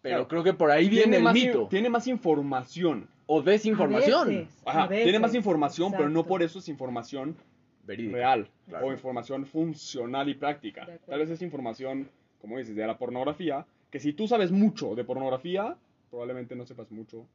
Pero 0.00 0.14
Claro. 0.16 0.28
creo 0.28 0.44
que 0.44 0.54
por 0.54 0.70
ahí 0.70 0.88
viene 0.88 1.18
el 1.18 1.32
mito. 1.32 1.66
tiene 1.68 1.90
más 1.90 2.06
información. 2.06 3.08
O 3.26 3.42
desinformación. 3.42 4.22
A 4.22 4.24
veces, 4.30 4.62
a 4.64 4.70
Ajá, 4.70 4.88
tiene 4.88 5.18
más 5.18 5.34
información, 5.34 5.92
pero 5.92 6.08
no 6.08 6.24
por 6.24 6.42
eso 6.42 6.60
es 6.60 6.68
información 6.68 7.36
Verídico. 7.84 8.14
real 8.16 8.48
Claro. 8.68 8.86
o 8.86 8.92
información 8.92 9.44
funcional 9.44 10.28
y 10.30 10.34
práctica. 10.34 10.86
Tal 11.06 11.18
vez 11.18 11.28
es 11.30 11.42
información, 11.42 12.08
como 12.40 12.56
dices, 12.58 12.74
de 12.74 12.86
la 12.86 12.96
pornografía 12.96 13.66
que 13.90 14.00
si 14.00 14.12
tú 14.14 14.26
sabes 14.28 14.50
mucho 14.50 14.94
de 14.94 15.04
pornografía, 15.04 15.76
probablemente 16.10 16.54
no 16.56 16.64
sepas 16.64 16.90
mucho 16.90 17.26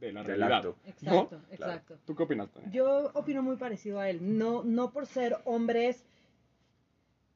de 0.00 0.12
la 0.12 0.22
Del 0.22 0.36
realidad. 0.38 0.58
acto. 0.58 0.76
Exacto, 0.86 1.40
exacto. 1.50 1.98
¿Tú 2.06 2.14
qué 2.14 2.22
opinas, 2.24 2.50
Tania? 2.50 2.70
Yo 2.70 3.10
opino 3.14 3.42
muy 3.42 3.56
parecido 3.56 4.00
a 4.00 4.08
él. 4.10 4.38
No, 4.38 4.62
no 4.64 4.90
por 4.92 5.06
ser 5.06 5.36
hombres 5.44 6.04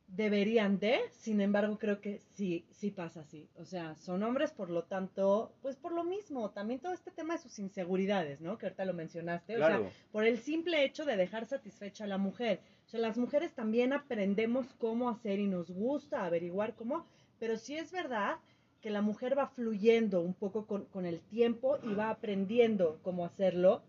deberían 0.09 0.79
de, 0.79 1.01
sin 1.11 1.41
embargo 1.41 1.79
creo 1.79 2.01
que 2.03 2.19
sí, 2.35 2.67
sí 2.71 2.91
pasa 2.91 3.21
así. 3.21 3.49
O 3.57 3.65
sea, 3.65 3.95
son 3.97 4.23
hombres, 4.23 4.51
por 4.53 4.69
lo 4.69 4.85
tanto, 4.85 5.55
pues 5.63 5.77
por 5.77 5.93
lo 5.93 6.05
mismo, 6.05 6.51
también 6.51 6.81
todo 6.81 6.93
este 6.93 7.11
tema 7.11 7.35
de 7.35 7.41
sus 7.41 7.59
inseguridades, 7.59 8.41
¿no? 8.43 8.59
Que 8.59 8.67
ahorita 8.67 8.85
lo 8.85 8.93
mencionaste. 8.93 9.55
O 9.55 9.57
Claro. 9.59 9.85
sea, 9.85 9.93
por 10.13 10.25
el 10.27 10.39
simple 10.39 10.85
hecho 10.85 11.07
de 11.07 11.17
dejar 11.17 11.47
satisfecha 11.47 12.05
a 12.05 12.09
la 12.09 12.19
mujer. 12.19 12.61
O 12.87 12.91
sea, 12.91 13.01
las 13.01 13.17
mujeres 13.17 13.55
también 13.55 13.95
aprendemos 13.95 14.67
cómo 14.79 15.09
hacer 15.09 15.39
y 15.39 15.47
nos 15.47 15.71
gusta 15.71 16.27
averiguar 16.27 16.75
cómo, 16.75 17.07
pero 17.39 17.57
sí 17.57 17.75
es 17.77 17.91
verdad 17.91 18.37
que 18.83 18.91
la 18.91 19.01
mujer 19.01 19.39
va 19.39 19.47
fluyendo 19.47 20.21
un 20.21 20.35
poco 20.35 20.67
con, 20.67 20.85
con 20.87 21.07
el 21.07 21.21
tiempo 21.21 21.79
y 21.85 21.95
va 21.95 22.11
aprendiendo 22.11 22.99
cómo 23.03 23.25
hacerlo 23.25 23.83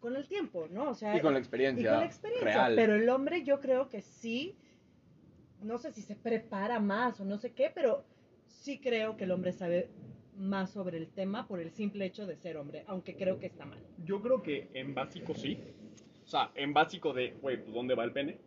con 0.00 0.16
el 0.16 0.26
tiempo, 0.26 0.66
¿no? 0.70 0.90
O 0.90 0.94
sea, 0.94 1.16
Y 1.16 1.20
con 1.20 1.34
la 1.34 1.38
y 1.38 1.42
experiencia, 1.42 1.90
con 1.90 2.00
la 2.00 2.06
experiencia. 2.06 2.50
real. 2.52 2.74
Pero 2.74 2.94
el 2.94 3.08
hombre 3.10 3.44
yo 3.44 3.60
creo 3.60 3.88
que 3.88 4.00
sí, 4.00 4.56
no 5.62 5.76
sé 5.78 5.92
si 5.92 6.00
se 6.02 6.16
prepara 6.16 6.80
más 6.80 7.20
o 7.20 7.24
no 7.24 7.36
sé 7.36 7.52
qué, 7.52 7.70
pero 7.72 8.04
sí 8.46 8.78
creo 8.78 9.16
que 9.16 9.24
el 9.24 9.30
hombre 9.30 9.52
sabe 9.52 9.90
más 10.36 10.70
sobre 10.70 10.96
el 10.98 11.08
tema 11.08 11.46
por 11.46 11.60
el 11.60 11.70
simple 11.70 12.06
hecho 12.06 12.26
de 12.26 12.36
ser 12.36 12.56
hombre, 12.56 12.84
aunque 12.86 13.14
creo 13.16 13.38
que 13.38 13.46
está 13.46 13.66
mal. 13.66 13.78
Yo 14.04 14.22
creo 14.22 14.42
que 14.42 14.68
en 14.72 14.94
básico 14.94 15.34
sí. 15.34 15.58
O 16.24 16.28
sea, 16.28 16.50
en 16.54 16.72
básico 16.72 17.12
de, 17.12 17.32
güey, 17.42 17.60
pues 17.62 17.74
¿dónde 17.74 17.94
va 17.94 18.04
el 18.04 18.12
pene? 18.12 18.38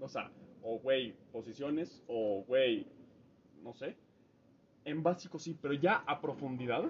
O 0.00 0.08
sea, 0.08 0.30
o 0.62 0.78
güey, 0.78 1.14
posiciones, 1.32 2.02
o 2.08 2.42
güey, 2.48 2.86
no 3.62 3.74
sé. 3.74 3.96
En 4.86 5.02
básico 5.02 5.40
sí, 5.40 5.58
pero 5.60 5.74
ya 5.74 6.04
a 6.06 6.20
profundidad, 6.20 6.84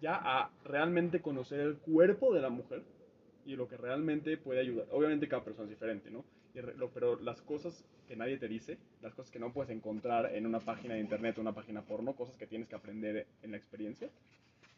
ya 0.00 0.16
a 0.16 0.50
realmente 0.64 1.20
conocer 1.20 1.60
el 1.60 1.76
cuerpo 1.76 2.34
de 2.34 2.40
la 2.40 2.48
mujer 2.48 2.82
y 3.44 3.54
lo 3.54 3.68
que 3.68 3.76
realmente 3.76 4.38
puede 4.38 4.60
ayudar. 4.60 4.86
Obviamente 4.90 5.28
cada 5.28 5.44
persona 5.44 5.64
es 5.64 5.70
diferente, 5.70 6.10
¿no? 6.10 6.24
Pero 6.94 7.20
las 7.20 7.42
cosas 7.42 7.84
que 8.08 8.16
nadie 8.16 8.38
te 8.38 8.48
dice, 8.48 8.78
las 9.02 9.14
cosas 9.14 9.30
que 9.30 9.38
no 9.38 9.52
puedes 9.52 9.70
encontrar 9.70 10.34
en 10.34 10.46
una 10.46 10.58
página 10.58 10.94
de 10.94 11.00
internet 11.00 11.36
o 11.36 11.42
una 11.42 11.52
página 11.52 11.82
porno, 11.82 12.16
cosas 12.16 12.38
que 12.38 12.46
tienes 12.46 12.66
que 12.66 12.76
aprender 12.76 13.26
en 13.42 13.50
la 13.50 13.58
experiencia, 13.58 14.08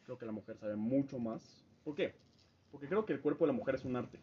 creo 0.06 0.18
que 0.18 0.26
la 0.26 0.32
mujer 0.32 0.56
sabe 0.58 0.74
mucho 0.74 1.20
más. 1.20 1.64
¿Por 1.84 1.94
qué? 1.94 2.14
Porque 2.72 2.88
creo 2.88 3.06
que 3.06 3.12
el 3.12 3.20
cuerpo 3.20 3.46
de 3.46 3.52
la 3.52 3.58
mujer 3.58 3.76
es 3.76 3.84
un 3.84 3.94
arte. 3.94 4.18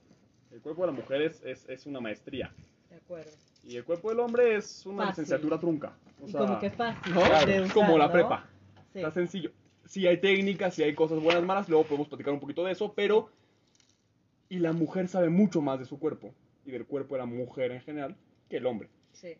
El 0.51 0.59
cuerpo 0.59 0.81
de 0.81 0.87
la 0.87 0.99
mujer 0.99 1.21
es, 1.21 1.41
es, 1.45 1.69
es 1.69 1.85
una 1.85 2.01
maestría. 2.01 2.53
De 2.93 2.99
acuerdo. 2.99 3.31
Y 3.63 3.75
el 3.75 3.83
cuerpo 3.83 4.09
del 4.09 4.19
hombre 4.19 4.55
es 4.55 4.85
una 4.85 5.05
Fácil. 5.07 5.23
licenciatura 5.23 5.59
trunca. 5.59 5.97
O 6.21 6.27
y 6.27 6.31
sea, 6.31 6.41
como 6.41 6.59
que 6.59 6.69
fácil. 6.69 7.11
¿no? 7.13 7.21
Es 7.25 7.61
usar, 7.61 7.73
como 7.73 7.97
la 7.97 8.05
¿no? 8.05 8.11
prepa. 8.13 8.47
Sí. 8.91 8.99
Está 8.99 9.09
sencillo. 9.11 9.51
Sí 9.85 10.05
hay 10.05 10.17
técnicas, 10.21 10.75
sí 10.75 10.83
hay 10.83 10.93
cosas 10.93 11.19
buenas, 11.19 11.43
malas, 11.43 11.67
luego 11.69 11.85
podemos 11.85 12.07
platicar 12.07 12.33
un 12.33 12.39
poquito 12.39 12.63
de 12.63 12.71
eso, 12.73 12.93
pero... 12.93 13.29
Y 14.47 14.59
la 14.59 14.73
mujer 14.73 15.07
sabe 15.07 15.29
mucho 15.29 15.59
más 15.61 15.79
de 15.79 15.85
su 15.85 15.97
cuerpo 15.97 16.35
y 16.65 16.71
del 16.71 16.85
cuerpo 16.85 17.15
de 17.15 17.19
la 17.19 17.25
mujer 17.25 17.71
en 17.71 17.81
general 17.81 18.15
que 18.47 18.57
el 18.57 18.65
hombre. 18.67 18.89
Sí. 19.13 19.35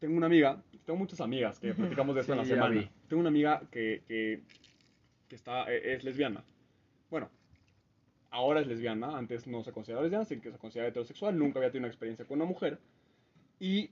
Tengo 0.00 0.16
una 0.16 0.26
amiga, 0.26 0.60
tengo 0.84 0.98
muchas 0.98 1.20
amigas 1.20 1.60
que 1.60 1.72
platicamos 1.72 2.16
de 2.16 2.22
esto 2.22 2.32
en 2.32 2.38
la 2.38 2.44
semana. 2.46 2.74
vi. 2.74 2.90
Tengo 3.08 3.20
una 3.20 3.28
amiga 3.28 3.62
que, 3.70 4.02
que, 4.08 4.42
que 5.28 5.36
está, 5.36 5.72
eh, 5.72 5.94
es 5.94 6.02
lesbiana. 6.02 6.42
Bueno, 7.10 7.30
ahora 8.30 8.60
es 8.60 8.66
lesbiana, 8.66 9.16
antes 9.16 9.46
no 9.46 9.62
se 9.62 9.72
consideraba 9.72 10.04
lesbiana, 10.04 10.24
sino 10.24 10.42
que 10.42 10.52
se 10.52 10.58
consideraba 10.58 10.90
heterosexual, 10.90 11.38
nunca 11.38 11.58
había 11.58 11.70
tenido 11.70 11.86
una 11.86 11.92
experiencia 11.92 12.24
con 12.26 12.36
una 12.36 12.44
mujer. 12.48 12.78
Y 13.58 13.90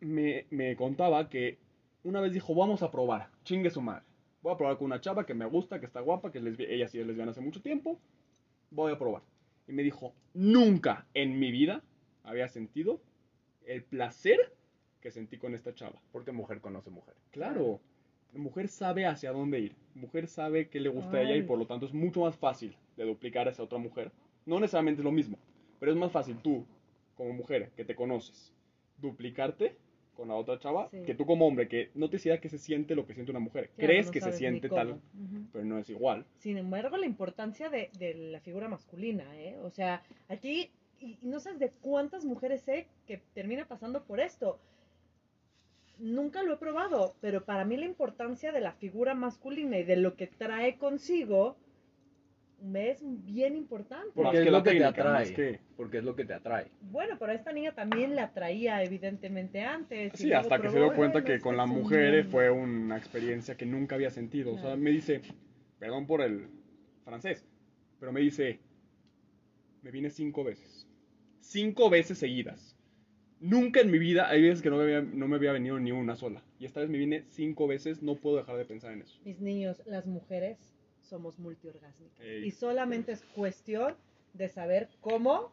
me, 0.00 0.46
me 0.50 0.76
contaba 0.76 1.28
que 1.28 1.58
una 2.02 2.20
vez 2.20 2.32
dijo, 2.32 2.54
vamos 2.54 2.82
a 2.82 2.90
probar, 2.90 3.30
chingue 3.44 3.70
su 3.70 3.80
madre. 3.80 4.04
Voy 4.42 4.54
a 4.54 4.56
probar 4.56 4.76
con 4.78 4.86
una 4.86 5.00
chava 5.00 5.26
que 5.26 5.34
me 5.34 5.44
gusta, 5.46 5.80
que 5.80 5.86
está 5.86 6.00
guapa, 6.00 6.30
que 6.30 6.38
es 6.38 6.44
ella 6.60 6.86
sí 6.86 7.00
es 7.00 7.06
lesbiana 7.06 7.32
hace 7.32 7.40
mucho 7.40 7.60
tiempo. 7.62 7.98
Voy 8.70 8.92
a 8.92 8.98
probar. 8.98 9.22
Y 9.66 9.72
me 9.72 9.82
dijo, 9.82 10.14
nunca 10.34 11.06
en 11.14 11.38
mi 11.38 11.50
vida 11.50 11.82
había 12.22 12.48
sentido 12.48 13.00
el 13.64 13.82
placer 13.82 14.54
que 15.00 15.10
sentí 15.10 15.38
con 15.38 15.54
esta 15.54 15.74
chava. 15.74 16.00
Porque 16.12 16.30
mujer 16.30 16.60
conoce 16.60 16.90
mujer. 16.90 17.14
Claro, 17.32 17.80
la 17.80 17.95
mujer 18.34 18.68
sabe 18.68 19.06
hacia 19.06 19.32
dónde 19.32 19.60
ir. 19.60 19.74
Mujer 19.94 20.26
sabe 20.28 20.68
qué 20.68 20.78
le 20.80 20.88
gusta 20.88 21.16
a 21.18 21.22
ella 21.22 21.36
y 21.36 21.42
por 21.42 21.58
lo 21.58 21.66
tanto 21.66 21.86
es 21.86 21.94
mucho 21.94 22.20
más 22.20 22.36
fácil 22.36 22.76
de 22.96 23.04
duplicar 23.04 23.48
a 23.48 23.50
esa 23.50 23.62
otra 23.62 23.78
mujer. 23.78 24.10
No 24.44 24.60
necesariamente 24.60 25.00
es 25.00 25.04
lo 25.04 25.12
mismo, 25.12 25.38
pero 25.80 25.92
es 25.92 25.98
más 25.98 26.12
fácil 26.12 26.36
tú, 26.38 26.64
como 27.16 27.32
mujer 27.32 27.70
que 27.76 27.84
te 27.84 27.94
conoces, 27.94 28.52
duplicarte 28.98 29.76
con 30.14 30.28
la 30.28 30.34
otra 30.34 30.58
chava 30.58 30.88
Sí. 30.90 31.02
que 31.04 31.14
tú 31.14 31.26
como 31.26 31.46
hombre 31.46 31.68
que 31.68 31.90
no 31.94 32.08
te 32.08 32.16
decida 32.16 32.40
que 32.40 32.48
se 32.48 32.58
siente 32.58 32.94
lo 32.94 33.06
que 33.06 33.12
siente 33.14 33.30
una 33.32 33.40
mujer. 33.40 33.70
Claro, 33.76 33.86
Crees 33.88 34.06
no 34.06 34.12
que 34.12 34.20
se 34.22 34.32
siente 34.32 34.68
tal, 34.68 35.00
pero 35.52 35.64
no 35.64 35.78
es 35.78 35.90
igual. 35.90 36.24
Sin 36.38 36.56
embargo, 36.56 36.96
la 36.96 37.04
importancia 37.06 37.68
de, 37.68 37.90
de 37.98 38.14
la 38.14 38.40
figura 38.40 38.68
masculina, 38.68 39.24
¿eh? 39.36 39.58
O 39.62 39.70
sea, 39.70 40.02
aquí, 40.28 40.70
y, 41.00 41.18
y 41.22 41.26
no 41.26 41.38
sabes 41.40 41.58
de 41.58 41.70
cuántas 41.82 42.24
mujeres 42.24 42.62
sé 42.62 42.86
que 43.06 43.20
termina 43.34 43.66
pasando 43.68 44.04
por 44.04 44.20
esto. 44.20 44.58
Nunca 45.98 46.42
lo 46.42 46.54
he 46.54 46.56
probado, 46.58 47.14
pero 47.20 47.44
para 47.44 47.64
mí 47.64 47.76
la 47.76 47.86
importancia 47.86 48.52
de 48.52 48.60
la 48.60 48.72
figura 48.72 49.14
masculina 49.14 49.78
y 49.78 49.84
de 49.84 49.96
lo 49.96 50.14
que 50.14 50.26
trae 50.26 50.76
consigo 50.76 51.56
me 52.62 52.90
es 52.90 53.00
bien 53.02 53.54
importante. 53.56 54.10
Porque 54.14 54.32
que 54.38 54.38
es 54.44 54.44
la 54.50 54.58
lo 54.58 54.64
que 54.64 54.70
te 54.76 54.84
atrae. 54.84 55.34
que- 55.34 55.60
Porque 55.76 55.98
es 55.98 56.04
lo 56.04 56.16
que 56.16 56.24
te 56.24 56.34
atrae. 56.34 56.70
Bueno, 56.80 57.16
pero 57.18 57.32
a 57.32 57.34
esta 57.34 57.52
niña 57.52 57.72
también 57.74 58.14
le 58.14 58.22
atraía 58.22 58.82
evidentemente 58.82 59.62
antes. 59.62 60.14
y 60.14 60.24
Sí, 60.24 60.32
hasta 60.32 60.60
que 60.60 60.70
se 60.70 60.78
dio 60.78 60.94
cuenta 60.94 61.22
que 61.22 61.38
con 61.38 61.56
la 61.56 61.64
es 61.64 61.70
un 61.70 61.76
mujer 61.82 62.14
eh, 62.14 62.22
mundo. 62.22 62.30
fue 62.30 62.50
una 62.50 62.96
experiencia 62.96 63.56
que 63.56 63.66
nunca 63.66 63.94
había 63.94 64.10
sentido. 64.10 64.54
O 64.54 64.58
sea, 64.58 64.74
me 64.76 64.90
dice, 64.90 65.20
perdón 65.78 66.06
por 66.06 66.22
el 66.22 66.48
francés, 67.04 67.46
pero 68.00 68.10
me 68.12 68.20
dice, 68.20 68.58
me 69.82 69.90
vine 69.90 70.08
cinco 70.10 70.42
veces. 70.42 70.86
Cinco 71.40 71.90
veces 71.90 72.18
seguidas. 72.18 72.65
Nunca 73.40 73.80
en 73.80 73.90
mi 73.90 73.98
vida, 73.98 74.28
hay 74.30 74.42
veces 74.42 74.62
que 74.62 74.70
no 74.70 74.76
me 74.76 74.84
había, 74.84 75.02
no 75.02 75.28
me 75.28 75.36
había 75.36 75.52
venido 75.52 75.78
ni 75.78 75.92
una 75.92 76.16
sola. 76.16 76.42
Y 76.58 76.64
esta 76.64 76.80
vez 76.80 76.88
me 76.88 76.96
vine 76.98 77.24
cinco 77.28 77.66
veces, 77.66 78.02
no 78.02 78.14
puedo 78.16 78.36
dejar 78.38 78.56
de 78.56 78.64
pensar 78.64 78.92
en 78.92 79.02
eso. 79.02 79.18
Mis 79.24 79.40
niños, 79.40 79.82
las 79.86 80.06
mujeres 80.06 80.58
somos 81.02 81.38
multiorgásmicas. 81.38 82.18
Ey. 82.20 82.46
Y 82.46 82.50
solamente 82.50 83.12
es 83.12 83.22
cuestión 83.34 83.94
de 84.32 84.48
saber 84.48 84.88
cómo 85.00 85.52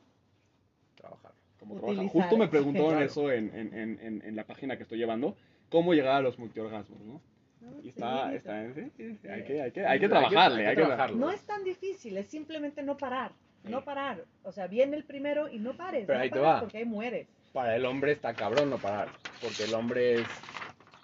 Trabajar. 0.95 1.33
Como 1.59 1.75
trabaja. 1.75 1.93
Utilizar. 2.01 2.21
Justo 2.21 2.37
me 2.37 2.47
preguntaron 2.47 2.89
Claro. 2.91 3.05
eso 3.05 3.31
en, 3.31 3.53
en- 3.55 3.73
en- 3.73 3.99
en- 3.99 4.21
en 4.23 4.35
la 4.35 4.45
página 4.45 4.77
que 4.77 4.83
estoy 4.83 4.97
llevando, 4.97 5.35
cómo 5.69 5.93
llegar 5.93 6.15
a 6.15 6.21
los 6.21 6.39
multiorgasmos, 6.39 7.01
¿no? 7.01 7.21
¿no? 7.61 7.81
Y 7.83 7.89
está, 7.89 8.33
está 8.33 8.63
en, 8.63 8.73
sí, 8.75 8.81
sí, 8.95 9.17
sí, 9.21 9.27
hay 9.27 9.43
que, 9.43 9.61
hay 9.61 9.71
que, 9.71 9.85
hay 9.85 9.99
que 9.99 10.09
trabajarle, 10.09 10.59
hay 10.59 10.63
que 10.63 10.69
hay 10.69 10.75
que 10.75 10.81
trabajarlo. 10.81 11.17
No 11.17 11.31
es 11.31 11.41
tan 11.45 11.63
difícil, 11.63 12.15
es 12.17 12.27
simplemente 12.27 12.81
no 12.83 12.97
parar. 12.97 13.31
No 13.63 13.83
parar. 13.85 14.25
O 14.43 14.51
sea, 14.51 14.67
viene 14.67 14.97
el 14.97 15.05
primero 15.05 15.47
y 15.49 15.57
no 15.59 15.75
pares. 15.77 16.05
Pero 16.05 16.19
no 16.19 16.23
ahí 16.23 16.29
te 16.29 16.35
pares 16.39 16.47
va. 16.55 16.59
Porque 16.59 16.77
ahí 16.79 16.85
mueres. 16.85 17.27
Para 17.53 17.75
el 17.75 17.85
hombre 17.85 18.11
está 18.11 18.33
cabrón 18.33 18.69
no 18.69 18.77
parar. 18.77 19.09
Porque 19.41 19.63
el 19.65 19.73
hombre 19.73 20.15
es, 20.15 20.27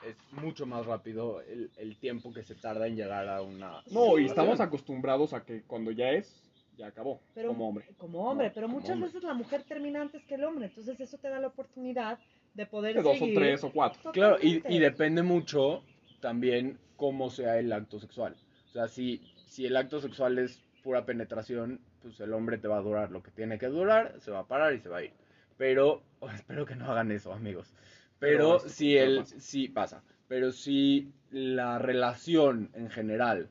es 0.08 0.18
mucho 0.34 0.66
más 0.66 0.86
rápido 0.86 1.42
el, 1.42 1.70
el 1.78 1.96
tiempo 1.98 2.34
que 2.34 2.44
se 2.44 2.56
tarda 2.56 2.88
en 2.88 2.96
llegar 2.96 3.30
a 3.30 3.42
una. 3.42 3.82
No, 3.92 4.18
y 4.18 4.26
estamos 4.26 4.60
acostumbrados 4.60 5.34
a 5.34 5.44
que 5.44 5.62
cuando 5.64 5.92
ya 5.92 6.10
es, 6.10 6.44
ya 6.78 6.88
acabó, 6.88 7.22
Pero, 7.36 7.50
como 7.50 7.70
hombre. 7.70 7.86
Como 7.98 8.30
hombre, 8.30 8.48
No, 8.48 8.54
pero 8.54 8.68
como 8.68 8.80
muchas 8.80 8.96
hombre. 8.96 9.08
veces 9.08 9.24
la 9.24 9.34
mujer 9.34 9.64
termina 9.64 10.02
antes 10.02 10.24
que 10.26 10.36
el 10.36 10.44
hombre. 10.44 10.66
Entonces 10.68 11.00
eso 11.00 11.18
te 11.18 11.30
da 11.30 11.40
la 11.40 11.48
oportunidad 11.48 12.18
de 12.54 12.66
poder 12.66 12.96
De 12.96 13.02
dos 13.04 13.22
o 13.22 13.28
tres 13.36 13.64
o 13.64 13.72
cuatro. 13.72 14.12
Claro, 14.12 14.38
y, 14.42 14.64
y 14.68 14.80
depende 14.80 15.22
mucho 15.22 15.84
también 16.20 16.80
cómo 16.96 17.30
sea 17.30 17.60
el 17.60 17.72
acto 17.72 18.00
sexual. 18.00 18.36
O 18.70 18.72
sea, 18.72 18.88
si, 18.88 19.22
si 19.46 19.66
el 19.66 19.78
acto 19.78 20.00
sexual 20.00 20.40
es 20.40 20.62
pura 20.84 21.06
penetración, 21.06 21.80
pues 22.02 22.20
el 22.22 22.34
hombre 22.34 22.58
te 22.58 22.68
va 22.68 22.78
a 22.78 22.82
durar 22.82 23.12
lo 23.12 23.22
que 23.22 23.32
tiene 23.32 23.60
que 23.60 23.68
durar, 23.68 24.16
se 24.20 24.32
va 24.32 24.40
a 24.40 24.48
parar 24.48 24.74
y 24.74 24.80
se 24.80 24.90
va 24.90 24.98
a 24.98 25.04
ir. 25.04 25.12
Pero, 25.60 26.02
espero 26.34 26.66
que 26.66 26.76
no 26.76 26.90
hagan 26.90 27.12
eso, 27.12 27.34
amigos. 27.34 27.76
Pero, 28.18 28.58
Pero 28.58 28.70
si 28.70 28.98
el, 28.98 29.18
pasa. 29.20 29.40
si 29.40 29.68
pasa. 29.68 30.04
Pero 30.28 30.52
si 30.52 31.12
la 31.32 31.78
relación 31.80 32.70
en 32.74 32.90
general 32.90 33.50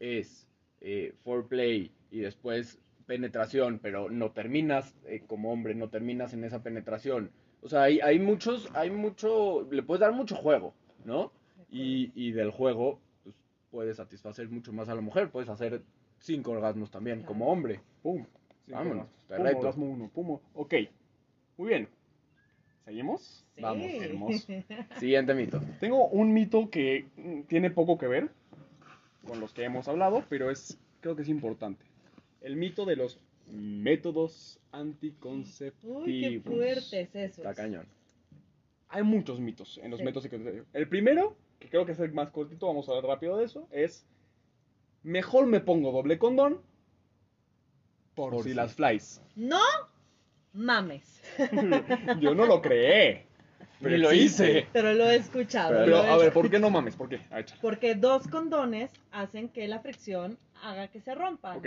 es 0.00 0.48
eh, 0.80 1.14
foreplay 1.22 1.92
y 2.10 2.20
después 2.20 2.80
penetración, 3.06 3.78
pero 3.80 4.08
no 4.10 4.30
terminas 4.32 4.94
eh, 5.06 5.22
como 5.26 5.52
hombre, 5.52 5.74
no 5.74 5.88
terminas 5.90 6.32
en 6.32 6.44
esa 6.44 6.62
penetración. 6.62 7.30
O 7.60 7.68
sea, 7.68 7.82
hay, 7.82 8.00
hay 8.00 8.18
muchos, 8.18 8.68
hay 8.74 8.90
mucho, 8.90 9.68
le 9.70 9.82
puedes 9.82 10.00
dar 10.00 10.12
mucho 10.12 10.36
juego, 10.36 10.74
¿no? 11.04 11.32
Y, 11.70 12.12
y 12.14 12.32
del 12.32 12.50
juego, 12.50 13.00
pues, 13.24 13.34
puedes 13.70 13.96
satisfacer 13.98 14.48
mucho 14.48 14.72
más 14.72 14.88
a 14.88 14.94
la 14.94 15.00
mujer, 15.00 15.30
puedes 15.30 15.48
hacer 15.50 15.82
cinco 16.18 16.52
orgasmos 16.52 16.90
también 16.90 17.18
Claro. 17.18 17.28
como 17.28 17.48
hombre. 17.52 17.80
Pum. 18.02 18.24
Sí, 18.66 18.72
Vámonos, 18.72 19.06
pum, 19.06 19.16
te 19.28 19.36
pum, 19.36 19.44
reto. 19.46 19.58
orgasmo 19.58 19.86
uno, 19.86 20.08
pum. 20.10 20.38
Ok. 20.54 20.74
Muy 21.56 21.68
bien. 21.68 21.88
¿Seguimos? 22.84 23.44
Sí. 23.54 23.60
Vamos, 23.62 23.90
hermoso. 23.92 24.46
Siguiente 24.98 25.34
mito. 25.34 25.60
Tengo 25.80 26.08
un 26.08 26.32
mito 26.32 26.68
que 26.70 27.06
tiene 27.48 27.70
poco 27.70 27.96
que 27.98 28.06
ver 28.08 28.30
con 29.26 29.38
los 29.40 29.52
que 29.52 29.64
hemos 29.64 29.86
hablado, 29.88 30.24
pero 30.28 30.50
es 30.50 30.78
creo 31.00 31.14
que 31.16 31.22
es 31.22 31.28
importante. 31.28 31.84
El 32.40 32.56
mito 32.56 32.84
de 32.84 32.96
los 32.96 33.20
métodos 33.52 34.58
anticonceptivos. 34.72 36.04
Uy, 36.06 36.20
qué 36.20 36.40
fuerte 36.40 37.00
es 37.02 37.14
eso. 37.14 37.42
Está 37.42 37.54
cañón. 37.54 37.86
Hay 38.88 39.02
muchos 39.04 39.40
mitos 39.40 39.78
en 39.82 39.90
los 39.90 39.98
Sí. 40.00 40.04
métodos 40.04 40.24
anticonceptivos. 40.26 40.66
El 40.72 40.88
primero, 40.88 41.36
que 41.60 41.68
creo 41.68 41.86
que 41.86 41.92
es 41.92 42.00
el 42.00 42.12
más 42.12 42.30
cortito, 42.30 42.66
vamos 42.66 42.88
a 42.88 42.94
ver 42.94 43.04
rápido 43.04 43.36
de 43.36 43.44
eso, 43.44 43.68
es 43.70 44.04
mejor 45.04 45.46
me 45.46 45.60
pongo 45.60 45.92
doble 45.92 46.18
condón 46.18 46.60
por, 48.14 48.32
Por 48.32 48.42
si 48.44 48.50
si. 48.50 48.54
las 48.54 48.74
flies. 48.74 49.22
No 49.36 49.60
mames. 50.52 51.22
Yo 52.20 52.34
no 52.34 52.46
lo 52.46 52.60
creé. 52.62 53.26
Ni 53.80 53.96
lo 53.96 54.12
hice. 54.12 54.68
Pero 54.72 54.92
lo 54.94 55.10
he 55.10 55.16
escuchado. 55.16 55.70
Pero, 55.70 55.84
Pero 55.84 55.96
lo 55.98 56.04
he 56.04 56.10
a 56.10 56.16
ver, 56.16 56.32
¿por 56.32 56.48
qué 56.50 56.58
no 56.60 56.70
mames? 56.70 56.94
¿Por 56.94 57.08
qué? 57.08 57.16
A 57.30 57.36
ver, 57.36 57.40
échale. 57.44 57.60
Porque 57.60 57.94
dos 57.96 58.28
condones 58.28 58.90
hacen 59.10 59.48
que 59.48 59.66
la 59.66 59.80
fricción 59.80 60.38
haga 60.62 60.86
que 60.88 61.00
se 61.00 61.14
rompan. 61.14 61.56
Ok, 61.58 61.66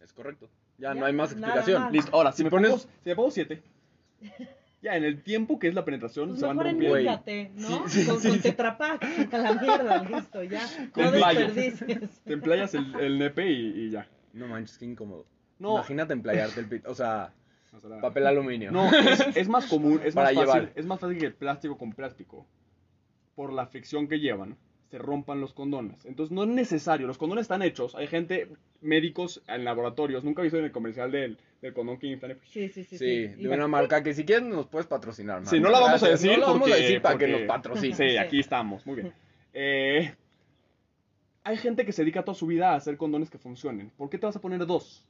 Es 0.00 0.12
correcto. 0.14 0.48
Ya, 0.78 0.94
Ya, 0.94 1.00
no 1.00 1.06
hay 1.06 1.12
más 1.12 1.32
explicación. 1.32 1.82
más. 1.82 1.92
listo. 1.92 2.10
Ahora, 2.14 2.30
si 2.32 2.44
me 2.44 2.50
Pones- 2.50 2.70
pongo, 2.70 2.78
si 3.02 3.08
me 3.08 3.16
pongo 3.16 3.30
siete, 3.32 3.60
ya 4.82 4.96
en 4.96 5.02
el 5.04 5.20
tiempo 5.22 5.58
que 5.58 5.66
es 5.68 5.74
la 5.74 5.84
penetración 5.84 6.28
Pues 6.28 6.40
se 6.40 6.46
van 6.46 6.58
rompiendo. 6.58 6.96
¿no? 7.56 7.88
Sí, 7.88 8.02
sí, 8.02 8.06
con 8.08 8.20
sí, 8.20 8.28
con 8.28 8.36
sí. 8.36 8.42
Tetra 8.42 8.78
Pak, 8.78 9.02
a 9.34 9.38
la 9.38 9.52
mierda, 9.54 10.04
listo, 10.04 10.42
ya. 10.44 10.62
Con 10.92 11.04
No 11.06 11.10
playo. 11.10 11.52
desperdicies. 11.52 12.20
Te 12.24 12.32
emplayas 12.34 12.72
el, 12.74 12.94
el 13.00 13.18
nepe 13.18 13.50
y, 13.50 13.86
y 13.86 13.90
ya. 13.90 14.06
No 14.32 14.46
manches, 14.46 14.78
qué 14.78 14.84
incómodo. 14.84 15.26
No. 15.58 15.72
Imagínate 15.74 16.12
emplearte 16.12 16.60
el 16.60 16.68
pito. 16.68 16.88
O 16.90 16.94
sea, 16.94 17.32
O 17.72 17.78
sea, 17.80 18.00
papel 18.00 18.26
aluminio. 18.26 18.70
No, 18.72 18.90
es, 18.92 19.36
es 19.36 19.48
más 19.48 19.66
común, 19.68 20.00
es 20.04 20.14
Para 20.14 20.32
más 20.32 20.44
fácil, 20.44 20.60
llevar. 20.62 20.72
es 20.76 20.86
más 20.86 21.00
fácil 21.00 21.18
que 21.18 21.26
el 21.26 21.34
plástico 21.34 21.78
con 21.78 21.92
plástico, 21.92 22.46
por 23.34 23.52
la 23.52 23.66
fricción 23.66 24.08
que 24.08 24.18
llevan, 24.18 24.56
se 24.90 24.98
rompan 24.98 25.40
los 25.40 25.52
condones. 25.54 26.04
Entonces 26.04 26.32
no 26.32 26.42
es 26.42 26.48
necesario, 26.48 27.06
los 27.06 27.16
condones 27.16 27.42
están 27.42 27.62
hechos, 27.62 27.94
hay 27.94 28.08
gente, 28.08 28.48
médicos 28.80 29.40
en 29.46 29.64
laboratorios, 29.64 30.24
nunca 30.24 30.42
he 30.42 30.44
visto 30.44 30.58
en 30.58 30.64
el 30.64 30.72
comercial 30.72 31.12
del, 31.12 31.38
del 31.62 31.72
condón 31.72 31.98
que 31.98 32.08
inflan. 32.08 32.36
Sí, 32.44 32.68
sí, 32.70 32.82
sí. 32.82 32.98
Sí, 32.98 33.28
sí. 33.28 33.42
de 33.42 33.48
una 33.48 33.68
marca 33.68 34.02
que 34.02 34.14
si 34.14 34.24
quieres 34.24 34.44
nos 34.48 34.66
puedes 34.66 34.88
patrocinar. 34.88 35.46
Sí, 35.46 35.56
man. 35.60 35.62
no 35.64 35.70
la 35.70 35.80
vamos 35.80 36.02
a 36.02 36.08
decir 36.08 36.32
No 36.32 36.38
la 36.38 36.46
vamos 36.46 36.60
porque- 36.62 36.72
a 36.74 36.76
decir 36.76 37.00
para 37.02 37.18
que 37.18 37.26
porque- 37.26 37.38
nos 37.38 37.48
patrocine. 37.48 37.94
Sí, 37.94 38.08
Sí. 38.10 38.16
aquí 38.16 38.40
estamos, 38.40 38.84
muy 38.84 38.96
bien. 38.96 39.12
Eh, 39.52 40.12
hay 41.44 41.56
gente 41.56 41.84
que 41.86 41.92
se 41.92 42.02
dedica 42.02 42.24
toda 42.24 42.34
su 42.34 42.46
vida 42.46 42.72
a 42.72 42.74
hacer 42.76 42.96
condones 42.96 43.30
que 43.30 43.38
funcionen. 43.38 43.90
¿Por 43.96 44.10
qué 44.10 44.18
te 44.18 44.26
vas 44.26 44.36
a 44.36 44.40
poner 44.40 44.66
dos? 44.66 45.06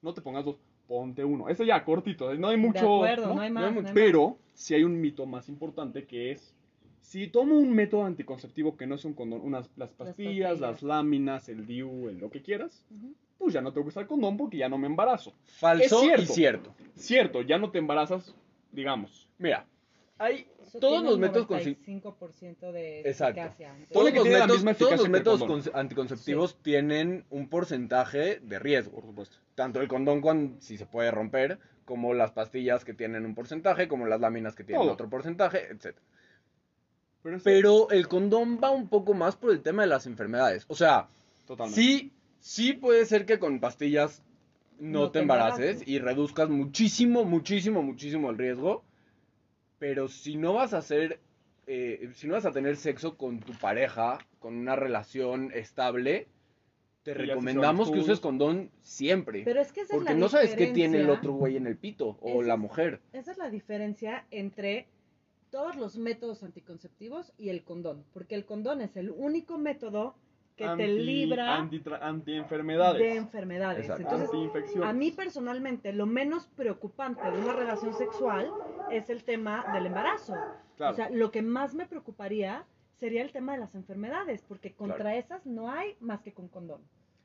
No 0.00 0.12
te 0.14 0.20
pongas 0.22 0.44
dos, 0.44 0.56
ponte 0.92 1.24
uno. 1.24 1.48
Ese 1.48 1.64
ya, 1.64 1.82
cortito, 1.84 2.34
no 2.34 2.48
hay 2.48 2.56
mucho... 2.58 2.80
de 2.80 2.84
acuerdo, 3.10 3.28
no, 3.28 3.34
¿no? 3.36 3.40
hay 3.40 3.48
No 3.50 3.54
más. 3.60 3.72
no 3.72 3.78
hay 3.78 3.82
más. 3.84 3.92
Pero 3.92 4.36
si 4.52 4.74
hay 4.74 4.84
un 4.84 5.00
mito 5.00 5.24
más 5.24 5.48
importante 5.48 6.04
que 6.04 6.32
es, 6.32 6.54
si 7.00 7.28
tomo 7.28 7.58
un 7.58 7.72
método 7.72 8.04
anticonceptivo 8.04 8.76
que 8.76 8.86
no 8.86 8.96
es 8.96 9.04
un 9.06 9.14
condón, 9.14 9.40
unas, 9.42 9.70
las 9.76 9.90
pastillas, 9.90 10.52
pastillas. 10.52 10.60
las 10.60 10.82
láminas, 10.82 11.48
el 11.48 11.66
DIU, 11.66 12.08
el 12.10 12.18
lo 12.18 12.30
que 12.30 12.42
quieras, 12.42 12.84
Ujú. 12.90 13.14
pues 13.38 13.54
ya 13.54 13.62
no 13.62 13.72
tengo 13.72 13.86
que 13.86 13.88
usar 13.90 14.06
condón 14.06 14.36
porque 14.36 14.58
ya 14.58 14.68
no 14.68 14.76
me 14.76 14.86
embarazo. 14.86 15.32
Falso 15.44 15.82
Es 15.82 16.02
cierto. 16.02 16.22
y 16.22 16.26
cierto. 16.26 16.74
Cierto, 16.94 17.42
ya 17.42 17.56
no 17.58 17.70
te 17.70 17.78
embarazas, 17.78 18.34
digamos. 18.70 19.28
Mira, 19.38 19.66
hay 20.22 20.46
Eso 20.62 20.78
todos 20.78 21.02
los 21.02 21.14
un 21.14 21.20
métodos 21.20 21.46
con 21.46 21.58
95% 21.58 22.72
de 22.72 23.00
Exacto. 23.00 23.40
eficacia. 23.40 23.74
Ponle 23.92 24.12
todos 24.12 24.28
los 24.48 24.64
métodos, 24.64 24.78
todos 24.78 24.98
los 24.98 25.08
métodos 25.08 25.70
anticonceptivos 25.74 26.56
tienen 26.62 27.24
un 27.30 27.48
porcentaje 27.48 28.38
de 28.40 28.58
riesgo. 28.58 28.92
Por 28.96 29.06
supuesto. 29.06 29.36
Tanto 29.54 29.80
el 29.80 29.88
condón 29.88 30.20
cuando 30.20 30.60
si 30.60 30.78
se 30.78 30.86
puede 30.86 31.10
romper, 31.10 31.58
como 31.84 32.14
las 32.14 32.30
pastillas 32.30 32.84
que 32.84 32.94
tienen 32.94 33.26
un 33.26 33.34
porcentaje, 33.34 33.88
como 33.88 34.06
las 34.06 34.20
láminas 34.20 34.54
que 34.54 34.64
tienen 34.64 34.88
otro 34.88 35.10
porcentaje, 35.10 35.70
etc. 35.70 35.96
Pero, 37.44 37.90
el 37.90 38.08
condón 38.08 38.58
va 38.62 38.70
un 38.70 38.88
poco 38.88 39.14
más 39.14 39.36
por 39.36 39.50
el 39.52 39.60
tema 39.60 39.82
de 39.82 39.88
las 39.88 40.06
enfermedades. 40.06 40.64
O 40.68 40.74
sea, 40.74 41.08
Totalmente. 41.46 41.80
sí, 41.80 42.12
sí 42.40 42.72
puede 42.72 43.04
ser 43.06 43.26
que 43.26 43.38
con 43.38 43.60
pastillas 43.60 44.22
no, 44.78 45.00
No 45.00 45.06
te 45.10 45.18
te 45.18 45.22
embaraces 45.22 45.60
embaraces. 45.60 45.88
y 45.88 45.98
reduzcas 46.00 46.48
muchísimo, 46.48 47.24
muchísimo, 47.24 47.82
muchísimo 47.82 48.30
el 48.30 48.38
riesgo. 48.38 48.82
Pero 49.82 50.06
si 50.06 50.36
no 50.36 50.52
vas 50.52 50.74
a 50.74 50.78
hacer, 50.78 51.18
eh, 51.66 52.08
si 52.14 52.28
no 52.28 52.34
vas 52.34 52.46
a 52.46 52.52
tener 52.52 52.76
sexo 52.76 53.16
con 53.16 53.40
tu 53.40 53.52
pareja, 53.52 54.18
con 54.38 54.54
una 54.54 54.76
relación 54.76 55.50
estable, 55.52 56.28
te 57.02 57.14
recomendamos 57.14 57.90
que 57.90 57.98
uses 57.98 58.20
condón 58.20 58.70
siempre. 58.82 59.42
Pero 59.44 59.60
es 59.60 59.72
que 59.72 59.80
esa 59.80 59.94
porque 59.94 60.10
es 60.10 60.14
la 60.14 60.20
no 60.20 60.28
sabes 60.28 60.54
qué 60.54 60.68
tiene 60.68 60.98
el 60.98 61.10
otro 61.10 61.32
güey 61.32 61.56
en 61.56 61.66
el 61.66 61.76
pito 61.76 62.16
o 62.20 62.42
Esa 62.42 62.46
la 62.50 62.54
es- 62.54 62.60
mujer. 62.60 63.00
Esa 63.12 63.32
es 63.32 63.38
la 63.38 63.50
diferencia 63.50 64.24
entre 64.30 64.86
todos 65.50 65.74
los 65.74 65.96
métodos 65.98 66.44
anticonceptivos 66.44 67.32
y 67.36 67.48
el 67.48 67.64
condón. 67.64 68.04
Porque 68.14 68.36
el 68.36 68.44
condón 68.44 68.82
es 68.82 68.96
el 68.96 69.10
único 69.10 69.58
método 69.58 70.14
que 70.62 70.76
te 70.76 70.84
Anti- 70.84 70.98
libra 70.98 71.56
anti- 71.56 71.82
Antienfermedades. 72.00 73.00
de 73.02 73.16
enfermedades. 73.16 73.84
Exacto. 73.88 74.14
Entonces, 74.14 74.76
a 74.82 74.92
mí 74.92 75.10
personalmente, 75.12 75.92
lo 75.92 76.06
menos 76.06 76.46
preocupante 76.56 77.22
de 77.30 77.38
una 77.38 77.52
relación 77.52 77.94
sexual 77.94 78.50
es 78.90 79.10
el 79.10 79.24
tema 79.24 79.64
del 79.72 79.86
embarazo. 79.86 80.34
Claro. 80.76 80.92
O 80.92 80.96
sea, 80.96 81.10
lo 81.10 81.30
que 81.30 81.42
más 81.42 81.74
me 81.74 81.86
preocuparía 81.86 82.64
sería 82.98 83.22
el 83.22 83.32
tema 83.32 83.52
de 83.54 83.58
las 83.60 83.74
enfermedades, 83.74 84.42
porque 84.46 84.72
contra 84.74 84.96
Claro. 84.98 85.18
esas 85.18 85.46
no 85.46 85.70
hay 85.70 85.96
más 86.00 86.22
que 86.22 86.32
con 86.32 86.48
condón. 86.48 86.80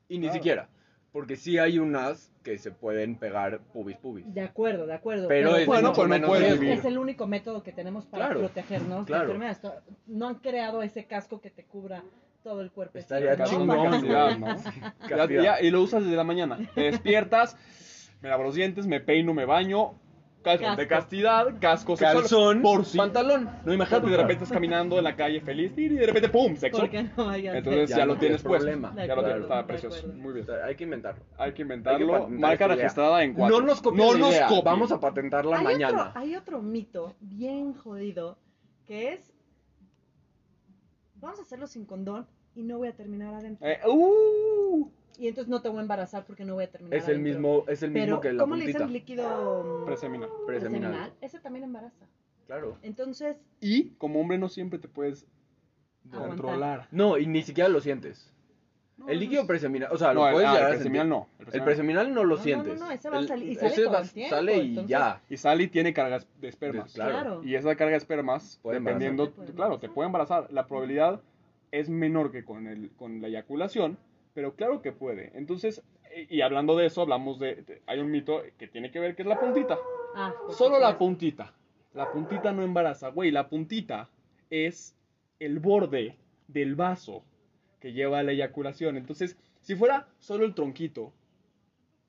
Y 0.09 0.15
ni 0.17 0.23
Claro. 0.27 0.33
siquiera. 0.33 0.69
Porque 1.13 1.35
sí 1.37 1.57
hay 1.57 1.79
unas 1.79 2.31
que 2.43 2.57
se 2.57 2.69
pueden 2.71 3.15
pegar 3.17 3.61
pubis 3.73 3.97
pubis. 3.97 4.25
De 4.33 4.41
acuerdo, 4.41 4.85
de 4.85 4.93
acuerdo. 4.93 5.27
Pero 5.27 5.55
es 5.55 5.65
Bueno, 5.65 5.89
mucho 5.89 6.03
no 6.03 6.09
menos 6.09 6.37
es 6.61 6.85
el 6.85 6.97
único 6.97 7.25
método 7.27 7.63
que 7.63 7.71
tenemos 7.71 8.05
para 8.05 8.25
Claro, 8.25 8.39
protegernos 8.41 9.05
claro. 9.05 9.27
de 9.27 9.33
enfermedades. 9.33 9.83
No 10.05 10.27
han 10.27 10.35
creado 10.35 10.83
ese 10.83 11.05
casco 11.05 11.39
que 11.41 11.49
te 11.49 11.63
cubra 11.63 12.03
todo 12.47 12.61
el 12.61 12.71
cuerpo. 12.71 12.97
Estaría 12.97 13.35
¿no? 13.35 13.45
chingón. 13.45 13.67
¿no? 13.67 14.01
Ya- 14.01 14.95
Castidad. 15.09 15.43
ya- 15.43 15.61
y 15.61 15.69
lo 15.69 15.81
usas 15.81 16.03
desde 16.03 16.15
la 16.15 16.23
mañana. 16.23 16.57
Te 16.73 16.81
despiertas, 16.83 17.57
me 18.21 18.29
lavo 18.29 18.43
los 18.43 18.55
dientes, 18.55 18.87
me 18.87 19.01
peino, 19.01 19.33
me 19.33 19.45
baño. 19.45 19.93
Casco 20.43 20.75
de 20.77 20.87
castidad, 20.87 21.59
casco 21.59 21.97
sexual, 21.97 22.21
Calzón, 22.21 22.61
por 22.61 22.85
si. 22.85 22.97
pantalón. 22.97 23.49
No, 23.65 23.73
imagínate, 23.73 24.07
de 24.09 24.15
repente 24.15 24.43
estás 24.43 24.51
caminando 24.51 24.97
en 24.97 25.03
la 25.03 25.13
calle 25.13 25.41
feliz 25.41 25.73
y 25.77 25.89
de 25.89 26.05
repente 26.05 26.29
¡pum! 26.29 26.55
sexo. 26.55 26.87
No 27.17 27.33
Entonces 27.35 27.89
ya, 27.89 27.97
Ya 27.97 28.05
lo 28.05 28.13
no 28.13 28.19
tienes 28.19 28.19
tienes 28.19 28.43
puesto. 28.43 28.65
problema. 28.65 28.93
Ya 28.95 29.13
lo 29.13 29.23
tienes, 29.25 29.41
está 29.41 29.67
precioso. 29.67 30.07
Muy 30.13 30.33
bien. 30.35 30.45
Hay 30.63 30.75
que 30.75 30.85
inventarlo. 30.85 31.21
Hay 31.33 31.37
que 31.37 31.43
Hay 31.43 31.53
que 31.53 31.61
inventarlo. 31.63 32.29
Marca 32.29 32.67
registrada 32.67 33.23
en 33.23 33.33
cuatro. 33.33 33.59
No 33.59 33.65
nos 33.65 33.81
copies 33.81 34.05
No 34.05 34.17
nos 34.17 34.39
copien. 34.39 34.63
Vamos 34.63 34.91
a 34.93 34.99
patentarla 35.01 35.57
hay 35.57 35.63
mañana. 35.65 36.01
Otro, 36.09 36.21
hay 36.21 36.35
otro 36.37 36.61
mito 36.61 37.13
bien 37.19 37.73
jodido 37.73 38.37
que 38.85 39.13
es 39.15 39.33
vamos 41.15 41.39
a 41.39 41.41
hacerlo 41.41 41.67
sin 41.67 41.83
condón 41.85 42.25
y 42.57 42.63
no 42.63 42.77
voy 42.79 42.87
a 42.89 42.93
terminar 42.95 43.33
adentro. 43.33 43.65
Eh, 43.67 43.79
¡uh! 43.87 44.89
Y 45.19 45.27
entonces 45.27 45.49
no 45.49 45.61
te 45.61 45.69
voy 45.69 45.79
a 45.79 45.81
embarazar 45.81 46.25
porque 46.25 46.45
no 46.45 46.53
voy 46.55 46.65
a 46.65 46.71
terminar 46.71 46.97
Es 46.97 47.05
el 47.07 47.15
adentro. 47.15 47.33
mismo, 47.33 47.63
es 47.67 47.81
el 47.83 47.91
mismo 47.91 48.05
Pero, 48.05 48.21
que 48.21 48.33
la 48.33 48.43
¿cómo 48.43 48.55
le 48.55 48.63
puntita. 48.65 48.79
dicen 48.79 48.93
líquido 48.93 49.81
mm, 49.81 49.85
Preseminal. 49.85 50.29
Preseminal. 50.45 51.13
Ese 51.21 51.39
también 51.39 51.63
embaraza. 51.65 52.05
Claro. 52.45 52.77
Entonces, 52.81 53.37
Y 53.59 53.89
como 53.97 54.19
hombre 54.21 54.37
no 54.37 54.47
siempre 54.49 54.77
te 54.79 54.87
puedes 54.87 55.25
Aguantar. 56.11 56.27
controlar. 56.29 56.87
No, 56.91 57.17
y 57.17 57.25
ni 57.27 57.41
siquiera 57.43 57.67
lo 57.69 57.79
sientes. 57.81 58.31
el 59.07 59.19
líquido 59.19 59.45
preseminal, 59.45 59.89
o 59.91 59.97
sea, 59.97 60.07
No, 60.13 60.21
lo 60.21 60.27
el- 60.27 60.33
puedes 60.33 60.49
ah, 60.49 60.53
llegar 60.53 60.69
el 60.71 60.75
preseminal 60.77 61.09
no. 61.09 61.27
El 61.51 61.63
preseminal 61.63 62.13
no 62.13 62.23
lo 62.23 62.35
No, 62.37 62.41
sientes. 62.43 62.79
no, 62.79 62.85
no, 62.87 62.91
ese 62.91 63.09
va 63.09 63.17
a 63.17 63.19
El- 63.19 63.27
salir- 63.27 63.49
y 63.51 63.55
sale 63.55 63.67
ese 63.73 63.85
va- 63.85 63.99
el 64.01 64.09
tiempo, 64.11 64.35
sale 64.35 64.57
y 64.57 64.69
entonces- 64.69 64.89
ya. 64.89 65.21
Y 65.29 65.37
Sally 65.37 65.67
tiene 65.67 65.93
cargas 65.93 66.27
de 66.39 66.47
espermas. 66.47 66.93
Claro. 66.93 67.11
claro. 67.11 67.43
Y 67.43 67.53
esa 67.55 67.75
carga 67.75 67.91
de 67.91 67.97
espermas, 67.97 68.59
Puede 68.63 68.79
dependiendo, 68.79 69.23
embarazar. 69.25 69.45
Te 69.45 69.51
puede 69.51 69.55
claro, 69.55 69.79
te 69.79 69.89
puede 69.89 70.05
embarazar. 70.07 70.47
La 70.51 70.65
probabilidad 70.67 71.21
es 71.71 71.89
menor 71.89 72.31
que 72.31 72.43
con, 72.45 72.67
el, 72.67 72.91
con 72.95 73.21
la 73.21 73.27
eyaculación, 73.27 73.97
pero 74.33 74.55
claro 74.55 74.81
que 74.81 74.91
puede. 74.91 75.31
Entonces, 75.35 75.83
y, 76.29 76.37
y 76.37 76.41
hablando 76.41 76.75
de 76.77 76.85
eso, 76.87 77.01
hablamos 77.01 77.39
de, 77.39 77.55
de- 77.55 77.81
hay 77.87 77.99
un 77.99 78.11
mito 78.11 78.41
que 78.57 78.67
tiene 78.67 78.91
que 78.91 78.99
ver 78.99 79.15
que 79.15 79.21
es 79.23 79.27
la 79.27 79.39
puntita. 79.39 79.77
Ah, 80.15 80.33
Solo 80.51 80.79
la 80.79 80.97
puntita. 80.97 81.53
La 81.93 82.11
puntita 82.11 82.51
no 82.51 82.63
embaraza. 82.63 83.09
Güey, 83.09 83.31
la 83.31 83.49
puntita 83.49 84.09
es 84.49 84.95
el 85.39 85.59
borde 85.59 86.15
del 86.47 86.75
vaso 86.75 87.23
que 87.79 87.91
lleva 87.93 88.19
a 88.19 88.23
la 88.23 88.31
eyaculación. 88.31 88.97
Entonces, 88.97 89.37
si 89.61 89.75
fuera 89.75 90.07
solo 90.19 90.45
el 90.45 90.53
tronquito, 90.53 91.11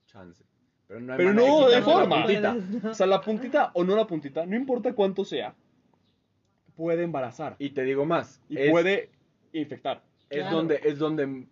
Chance. 0.06 0.44
Pero 0.86 1.00
no 1.00 1.12
hay 1.12 1.18
Pero 1.18 1.34
no, 1.34 1.68
de 1.68 1.76
la 1.80 1.82
forma. 1.82 2.22
puntita. 2.24 2.52
Puedes, 2.54 2.82
¿no? 2.84 2.90
o 2.90 2.94
sea, 2.94 3.06
la 3.06 3.20
puntita 3.20 3.70
o 3.74 3.84
no 3.84 3.94
la 3.96 4.06
puntita, 4.06 4.46
no 4.46 4.56
importa 4.56 4.94
cuánto 4.94 5.24
sea, 5.24 5.54
puede 6.76 7.02
embarazar. 7.02 7.56
Y 7.58 7.70
te 7.70 7.82
digo 7.82 8.04
más. 8.06 8.40
Y 8.48 8.58
es, 8.58 8.70
puede 8.70 9.10
infectar, 9.52 10.02
es 10.30 10.40
Claro. 10.40 10.56
donde 10.56 10.80
es 10.84 10.98
donde 10.98 11.46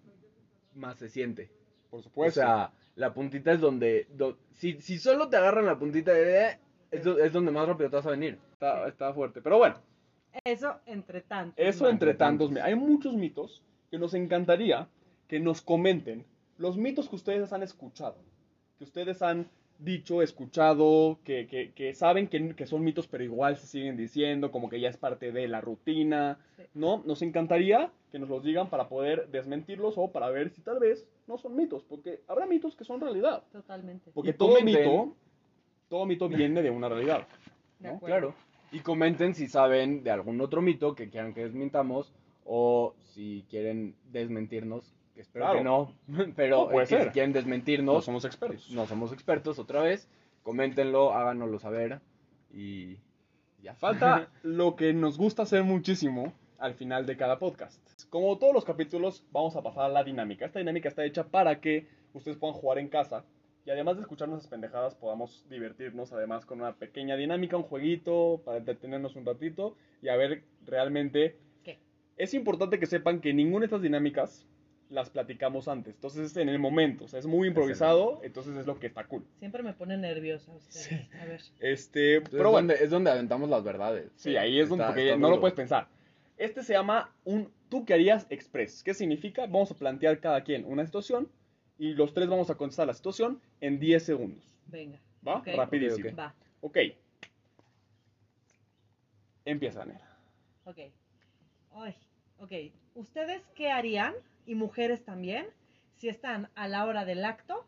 más 0.74 0.98
se 0.98 1.09
siente. 1.09 1.50
por 1.90 2.02
supuesto. 2.02 2.40
O 2.40 2.42
sea, 2.44 2.72
la 2.96 3.14
puntita 3.14 3.52
es 3.52 3.61
donde, 3.61 4.06
do- 4.11 4.37
si, 4.52 4.80
si 4.82 4.98
solo 4.98 5.28
te 5.30 5.37
agarran 5.37 5.64
la 5.64 5.78
puntita, 5.78 6.12
eh, 6.18 6.59
es, 6.90 7.04
do- 7.04 7.18
es 7.18 7.32
donde 7.32 7.52
más 7.52 7.66
rápido 7.66 7.88
te 7.88 7.96
vas 7.96 8.06
a 8.06 8.11
venir. 8.11 8.38
está, 8.52 8.87
está 8.88 9.12
fuerte. 9.14 9.40
Pero 9.40 9.59
bueno, 9.59 9.76
Eso 10.44 10.78
entre 10.87 11.22
tanto. 11.22 11.54
eso 11.62 11.88
entre 11.88 12.12
tantos. 12.14 12.48
tantos. 12.48 12.64
Hay 12.64 12.74
muchos 12.74 13.14
mitos 13.14 13.62
que 13.90 13.98
nos 13.98 14.12
encantaría 14.14 14.88
que 15.28 15.40
nos 15.40 15.62
comenten 15.62 16.26
los 16.59 16.76
mitos 16.76 17.09
que 17.09 17.16
ustedes 17.16 17.52
han 17.52 17.62
escuchado, 17.62 18.16
que 18.78 18.85
ustedes 18.85 19.22
han 19.22 19.48
dicho, 19.79 20.23
escuchado, 20.23 21.19
que, 21.25 21.47
que- 21.47 21.73
que 21.73 21.93
saben 21.95 22.29
que, 22.29 22.55
que 22.55 22.67
son 22.67 22.83
mitos, 22.83 23.07
pero 23.07 23.23
igual 23.25 23.57
se 23.57 23.67
siguen 23.67 23.97
diciendo, 23.97 24.51
como 24.51 24.69
que 24.69 24.81
ya 24.81 24.89
es 24.89 24.97
parte 24.97 25.33
de 25.33 25.49
la 25.49 25.61
rutina, 25.61 26.39
Sí. 26.57 26.62
¿no? 26.75 27.03
Nos 27.05 27.21
encantaría 27.23 27.91
que 28.11 28.19
nos 28.19 28.29
los 28.31 28.43
digan 28.43 28.71
para 28.71 28.89
poder 28.89 29.29
desmentirlos 29.29 29.95
o 29.99 30.11
para 30.11 30.31
ver 30.31 30.51
si 30.51 30.62
tal 30.62 30.79
vez 30.79 31.07
no 31.27 31.37
son 31.37 31.55
mitos, 31.57 31.83
porque 31.85 32.21
habrá 32.29 32.47
mitos 32.47 32.75
que 32.77 32.85
son 32.85 33.01
realidad. 33.01 33.43
Totalmente. 33.53 34.11
Porque 34.15 34.33
todo 34.33 34.55
comenten. 34.59 34.83
mito, 34.83 35.17
todo 35.89 36.07
mito 36.07 36.29
viene 36.29 36.62
de 36.62 36.71
una 36.71 36.89
realidad. 36.89 37.27
Claro. 38.01 38.35
Y 38.73 38.81
comenten 38.81 39.35
si 39.35 39.47
saben 39.49 40.03
de 40.03 40.11
algún 40.11 40.41
otro 40.41 40.62
mito 40.62 40.95
que 40.95 41.11
quieran 41.11 41.35
que 41.35 41.43
desmintamos 41.45 42.12
o 42.45 42.95
si 43.12 43.45
quieren 43.51 43.95
desmentirnos, 44.12 44.95
espero 45.20 45.44
Claro. 45.46 45.59
que 45.59 45.64
no, 45.64 46.33
pero 46.37 46.64
No, 46.64 46.68
puede 46.70 46.85
eh, 46.87 46.88
que 46.88 46.96
si 46.96 47.02
ser. 47.02 47.12
quieren 47.12 47.31
No 47.33 47.37
desmentirnos, 47.37 48.05
somos 48.05 48.24
expertos. 48.24 48.70
no 48.70 48.87
somos 48.87 49.12
expertos 49.12 49.59
otra 49.59 49.83
vez, 49.83 50.09
coméntenlo, 50.42 51.12
háganoslo 51.14 51.59
saber 51.59 52.00
y 52.52 52.98
ya. 53.62 53.74
Falta 53.74 54.29
lo 54.42 54.76
que 54.76 54.92
nos 54.92 55.18
gusta 55.18 55.42
hacer 55.42 55.64
muchísimo 55.64 56.33
al 56.59 56.74
final 56.74 57.05
de 57.07 57.16
cada 57.16 57.38
podcast. 57.38 57.81
Como 58.11 58.38
todos 58.38 58.55
los 58.55 58.64
capítulos, 58.64 59.24
vamos 59.33 59.57
a 59.57 59.62
pasar 59.62 59.85
a 59.85 59.88
la 59.88 60.05
dinámica. 60.05 60.46
Esta 60.46 60.59
dinámica 60.61 60.88
está 60.88 61.05
hecha 61.05 61.24
para 61.24 61.61
que 61.61 61.87
ustedes 62.14 62.37
puedan 62.38 62.55
jugar 62.57 62.79
en 62.79 62.88
casa 62.88 63.24
y 63.66 63.70
además 63.70 63.96
de 63.96 64.02
escuchar 64.02 64.29
nuestras 64.29 64.48
pendejadas, 64.48 64.94
podamos 64.94 65.44
divertirnos 65.50 66.12
además 66.12 66.46
con 66.46 66.61
una 66.61 66.76
pequeña 66.76 67.16
dinámica, 67.16 67.57
un 67.57 67.64
jueguito, 67.64 68.40
para 68.44 68.59
entretenernos 68.59 69.16
un 69.16 69.26
ratito 69.26 69.76
y 70.00 70.09
a 70.09 70.16
ver 70.16 70.44
realmente... 70.64 71.37
¿Qué? 71.64 71.81
Es 72.16 72.33
importante 72.33 72.79
que 72.79 72.87
sepan 72.87 73.20
que 73.20 73.35
ninguna 73.35 73.61
de 73.62 73.66
estas 73.66 73.83
dinámicas 73.83 74.46
las 74.90 75.11
platicamos 75.11 75.68
antes. 75.68 75.94
Entonces 75.94 76.31
es 76.31 76.37
en 76.37 76.49
el 76.49 76.59
momento, 76.59 77.05
o 77.05 77.09
sea, 77.09 77.18
es 77.18 77.27
muy 77.27 77.49
improvisado, 77.49 78.20
entonces 78.22 78.57
es 78.57 78.66
lo 78.66 78.79
que 78.79 78.87
está 78.87 79.05
cool. 79.05 79.25
Siempre 79.38 79.62
me 79.62 79.72
pone 79.72 79.96
nerviosa 79.96 80.53
ustedes. 80.53 81.09
A 81.20 81.25
ver. 81.25 81.40
Este, 81.61 82.16
Entonces, 82.16 82.38
pero 82.38 82.51
bueno. 82.51 82.72
es, 82.72 82.79
donde, 82.79 82.85
es 82.85 82.90
donde 82.90 83.11
aventamos 83.11 83.51
las 83.51 83.64
verdades. 83.64 84.11
Sí, 84.16 84.37
ahí 84.37 84.61
es 84.61 84.68
donde 84.68 84.85
porque 84.85 85.16
no 85.16 85.31
lo 85.31 85.40
puedes 85.40 85.55
pensar. 85.55 85.88
Este 86.37 86.62
se 86.62 86.75
llama 86.75 87.11
un 87.25 87.51
tú 87.68 87.85
que 87.85 87.94
harías 87.94 88.27
express. 88.31 88.83
¿Qué 88.83 88.94
significa? 88.94 89.46
Vamos 89.46 89.70
a 89.70 89.75
plantear 89.75 90.20
cada 90.20 90.42
quien 90.44 90.64
una 90.64 90.85
situación 90.85 91.29
y 91.79 91.94
los 91.94 92.14
tres 92.14 92.29
vamos 92.29 92.51
a 92.51 92.55
contestar 92.55 92.87
la 92.87 92.94
situación 92.94 93.40
en 93.61 93.79
10 93.79 94.03
segundos. 94.03 94.44
Venga. 94.66 94.99
¿Va? 95.27 95.38
Ok. 95.38 95.49
Rapidísimo. 95.57 96.09
Ok, 96.09 96.14
ok. 96.14 96.18
Va. 96.18 96.35
Ok. 96.61 96.79
Empieza, 99.44 99.85
Nera. 99.85 100.18
Ok. 100.64 100.79
Ay, 101.75 101.94
ok. 102.38 102.53
¿Ustedes 102.94 103.42
qué 103.55 103.70
harían, 103.70 104.14
y 104.46 104.54
mujeres 104.54 105.04
también, 105.04 105.46
si 105.96 106.09
están 106.09 106.48
a 106.54 106.68
la 106.68 106.85
hora 106.87 107.04
del 107.04 107.24
acto 107.24 107.64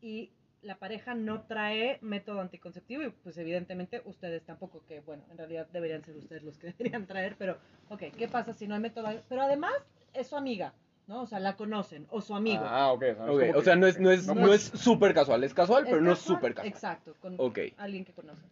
y 0.00 0.30
la 0.62 0.76
pareja 0.76 1.14
no 1.14 1.42
trae 1.42 1.98
método 2.00 2.40
anticonceptivo? 2.40 3.02
Y 3.02 3.10
pues 3.10 3.38
evidentemente 3.38 4.02
ustedes 4.04 4.42
tampoco, 4.44 4.82
que 4.86 5.00
bueno, 5.00 5.22
en 5.30 5.38
realidad 5.38 5.66
deberían 5.72 6.04
ser 6.04 6.16
ustedes 6.16 6.42
los 6.42 6.58
que 6.58 6.68
deberían 6.72 7.06
traer, 7.06 7.36
pero 7.38 7.58
ok, 7.88 8.02
¿qué 8.16 8.28
pasa 8.28 8.52
si 8.52 8.66
no 8.66 8.74
hay 8.74 8.80
método? 8.80 9.08
Pero 9.28 9.42
además 9.42 9.72
es 10.14 10.26
su 10.28 10.36
amiga, 10.36 10.74
¿no? 11.06 11.22
O 11.22 11.26
sea, 11.26 11.38
la 11.40 11.56
conocen, 11.56 12.06
o 12.10 12.20
su 12.20 12.34
amigo. 12.34 12.64
Ah, 12.66 12.92
ok. 12.92 13.02
o 13.02 13.14
sea, 13.14 13.16
no 13.24 13.30
es 13.30 13.36
Ok, 13.36 13.40
como 13.40 13.58
o 13.58 13.62
sea, 13.62 13.76
no 13.76 13.86
es, 13.86 13.98
no 14.00 14.10
es, 14.10 14.26
no 14.26 14.34
no 14.34 14.52
es 14.52 14.62
súper 14.62 15.14
casual, 15.14 15.44
es 15.44 15.54
casual, 15.54 15.84
pero 15.84 16.00
no 16.00 16.12
es 16.12 16.18
casual? 16.18 16.36
súper 16.36 16.54
casual. 16.54 16.72
Exacto, 16.72 17.14
con 17.20 17.34
Ok. 17.38 17.58
alguien 17.78 18.04
que 18.04 18.12
conocen. 18.12 18.50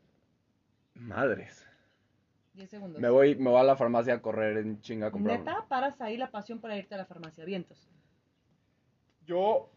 Madres. 0.94 1.66
10 2.56 2.70
segundos. 2.70 3.00
Me 3.00 3.08
voy, 3.10 3.34
me 3.36 3.50
voy 3.50 3.60
a 3.60 3.64
la 3.64 3.76
farmacia 3.76 4.14
a 4.14 4.22
correr 4.22 4.56
en 4.58 4.80
chinga 4.80 5.08
a 5.08 5.10
comprar. 5.10 5.38
Neta, 5.38 5.66
paras 5.68 6.00
ahí 6.00 6.16
la 6.16 6.30
pasión 6.30 6.60
para 6.60 6.76
irte 6.76 6.94
a 6.94 6.98
la 6.98 7.04
farmacia. 7.04 7.44
Vientos. 7.44 7.88
Yo, 9.24 9.70